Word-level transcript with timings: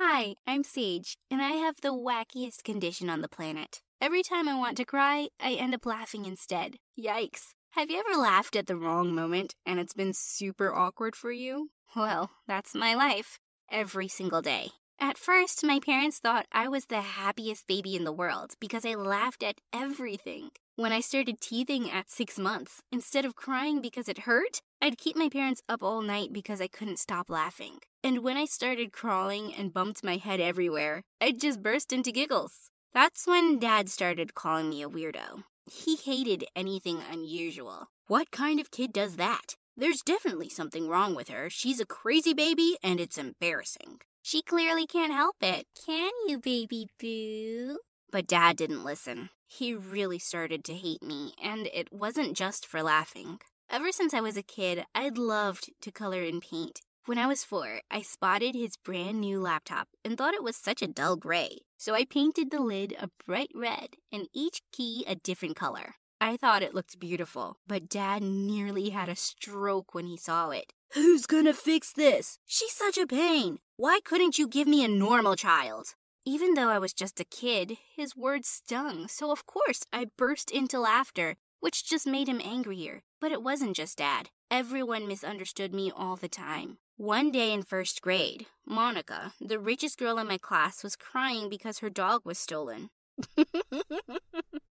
Hi, 0.00 0.36
I'm 0.46 0.62
Sage, 0.62 1.18
and 1.28 1.42
I 1.42 1.54
have 1.54 1.80
the 1.80 1.88
wackiest 1.88 2.62
condition 2.62 3.10
on 3.10 3.20
the 3.20 3.28
planet. 3.28 3.80
Every 4.00 4.22
time 4.22 4.48
I 4.48 4.54
want 4.54 4.76
to 4.76 4.84
cry, 4.84 5.26
I 5.40 5.54
end 5.54 5.74
up 5.74 5.84
laughing 5.84 6.24
instead. 6.24 6.76
Yikes. 6.96 7.46
Have 7.72 7.90
you 7.90 7.98
ever 7.98 8.16
laughed 8.16 8.54
at 8.54 8.68
the 8.68 8.76
wrong 8.76 9.12
moment 9.12 9.56
and 9.66 9.80
it's 9.80 9.94
been 9.94 10.12
super 10.14 10.72
awkward 10.72 11.16
for 11.16 11.32
you? 11.32 11.70
Well, 11.96 12.30
that's 12.46 12.76
my 12.76 12.94
life. 12.94 13.40
Every 13.72 14.06
single 14.06 14.40
day. 14.40 14.70
At 15.00 15.16
first, 15.16 15.64
my 15.64 15.78
parents 15.78 16.18
thought 16.18 16.46
I 16.50 16.66
was 16.66 16.86
the 16.86 17.00
happiest 17.00 17.68
baby 17.68 17.94
in 17.94 18.02
the 18.02 18.12
world 18.12 18.54
because 18.58 18.84
I 18.84 18.94
laughed 18.94 19.44
at 19.44 19.60
everything. 19.72 20.50
When 20.74 20.90
I 20.90 20.98
started 20.98 21.40
teething 21.40 21.88
at 21.88 22.10
six 22.10 22.36
months, 22.36 22.82
instead 22.90 23.24
of 23.24 23.36
crying 23.36 23.80
because 23.80 24.08
it 24.08 24.20
hurt, 24.20 24.60
I'd 24.82 24.98
keep 24.98 25.14
my 25.14 25.28
parents 25.28 25.62
up 25.68 25.84
all 25.84 26.02
night 26.02 26.32
because 26.32 26.60
I 26.60 26.66
couldn't 26.66 26.98
stop 26.98 27.30
laughing. 27.30 27.78
And 28.02 28.24
when 28.24 28.36
I 28.36 28.44
started 28.44 28.92
crawling 28.92 29.54
and 29.54 29.72
bumped 29.72 30.02
my 30.02 30.16
head 30.16 30.40
everywhere, 30.40 31.02
I'd 31.20 31.40
just 31.40 31.62
burst 31.62 31.92
into 31.92 32.10
giggles. 32.10 32.70
That's 32.92 33.24
when 33.24 33.60
Dad 33.60 33.88
started 33.88 34.34
calling 34.34 34.68
me 34.68 34.82
a 34.82 34.88
weirdo. 34.88 35.44
He 35.70 35.94
hated 35.94 36.44
anything 36.56 36.98
unusual. 37.08 37.86
What 38.08 38.32
kind 38.32 38.58
of 38.58 38.72
kid 38.72 38.92
does 38.92 39.14
that? 39.14 39.54
There's 39.76 40.02
definitely 40.02 40.48
something 40.48 40.88
wrong 40.88 41.14
with 41.14 41.28
her. 41.28 41.48
She's 41.48 41.78
a 41.78 41.86
crazy 41.86 42.34
baby, 42.34 42.76
and 42.82 42.98
it's 42.98 43.16
embarrassing. 43.16 44.00
She 44.28 44.42
clearly 44.42 44.86
can't 44.86 45.10
help 45.10 45.36
it. 45.40 45.66
Can 45.86 46.10
you, 46.26 46.38
baby 46.38 46.88
boo? 47.00 47.78
But 48.12 48.26
Dad 48.26 48.58
didn't 48.58 48.84
listen. 48.84 49.30
He 49.46 49.72
really 49.72 50.18
started 50.18 50.64
to 50.64 50.74
hate 50.74 51.02
me, 51.02 51.32
and 51.42 51.66
it 51.72 51.90
wasn't 51.90 52.36
just 52.36 52.66
for 52.66 52.82
laughing. 52.82 53.38
Ever 53.70 53.90
since 53.90 54.12
I 54.12 54.20
was 54.20 54.36
a 54.36 54.42
kid, 54.42 54.84
I'd 54.94 55.16
loved 55.16 55.70
to 55.80 55.90
color 55.90 56.22
and 56.24 56.42
paint. 56.42 56.82
When 57.06 57.16
I 57.16 57.26
was 57.26 57.42
four, 57.42 57.80
I 57.90 58.02
spotted 58.02 58.54
his 58.54 58.76
brand 58.76 59.18
new 59.18 59.40
laptop 59.40 59.88
and 60.04 60.18
thought 60.18 60.34
it 60.34 60.44
was 60.44 60.56
such 60.56 60.82
a 60.82 60.88
dull 60.88 61.16
gray. 61.16 61.60
So 61.78 61.94
I 61.94 62.04
painted 62.04 62.50
the 62.50 62.60
lid 62.60 62.94
a 63.00 63.08
bright 63.24 63.52
red 63.54 63.96
and 64.12 64.28
each 64.34 64.60
key 64.72 65.06
a 65.08 65.14
different 65.14 65.56
color. 65.56 65.94
I 66.20 66.36
thought 66.36 66.62
it 66.62 66.74
looked 66.74 66.98
beautiful, 66.98 67.58
but 67.68 67.88
Dad 67.88 68.22
nearly 68.22 68.90
had 68.90 69.08
a 69.08 69.14
stroke 69.14 69.94
when 69.94 70.06
he 70.06 70.16
saw 70.16 70.50
it. 70.50 70.72
Who's 70.94 71.26
gonna 71.26 71.54
fix 71.54 71.92
this? 71.92 72.38
She's 72.44 72.72
such 72.72 72.98
a 72.98 73.06
pain. 73.06 73.60
Why 73.76 74.00
couldn't 74.02 74.38
you 74.38 74.48
give 74.48 74.66
me 74.66 74.84
a 74.84 74.88
normal 74.88 75.36
child? 75.36 75.94
Even 76.26 76.54
though 76.54 76.68
I 76.68 76.78
was 76.78 76.92
just 76.92 77.20
a 77.20 77.24
kid, 77.24 77.78
his 77.94 78.16
words 78.16 78.48
stung, 78.48 79.06
so 79.06 79.30
of 79.30 79.46
course 79.46 79.84
I 79.92 80.06
burst 80.16 80.50
into 80.50 80.80
laughter, 80.80 81.36
which 81.60 81.88
just 81.88 82.06
made 82.06 82.28
him 82.28 82.40
angrier. 82.44 83.02
But 83.20 83.32
it 83.32 83.42
wasn't 83.42 83.76
just 83.76 83.98
Dad. 83.98 84.30
Everyone 84.50 85.06
misunderstood 85.06 85.72
me 85.72 85.92
all 85.94 86.16
the 86.16 86.28
time. 86.28 86.78
One 86.96 87.30
day 87.30 87.52
in 87.52 87.62
first 87.62 88.02
grade, 88.02 88.46
Monica, 88.66 89.34
the 89.40 89.60
richest 89.60 89.98
girl 89.98 90.18
in 90.18 90.26
my 90.26 90.38
class, 90.38 90.82
was 90.82 90.96
crying 90.96 91.48
because 91.48 91.78
her 91.78 91.90
dog 91.90 92.22
was 92.24 92.38
stolen. 92.38 92.90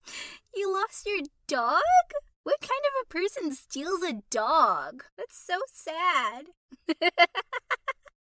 you 0.54 0.72
lost 0.72 1.06
your 1.06 1.20
dog? 1.46 1.82
What 2.42 2.60
kind 2.60 2.70
of 2.70 3.02
a 3.02 3.08
person 3.08 3.52
steals 3.52 4.02
a 4.02 4.22
dog? 4.30 5.04
That's 5.16 5.36
so 5.36 5.60
sad. 5.72 6.46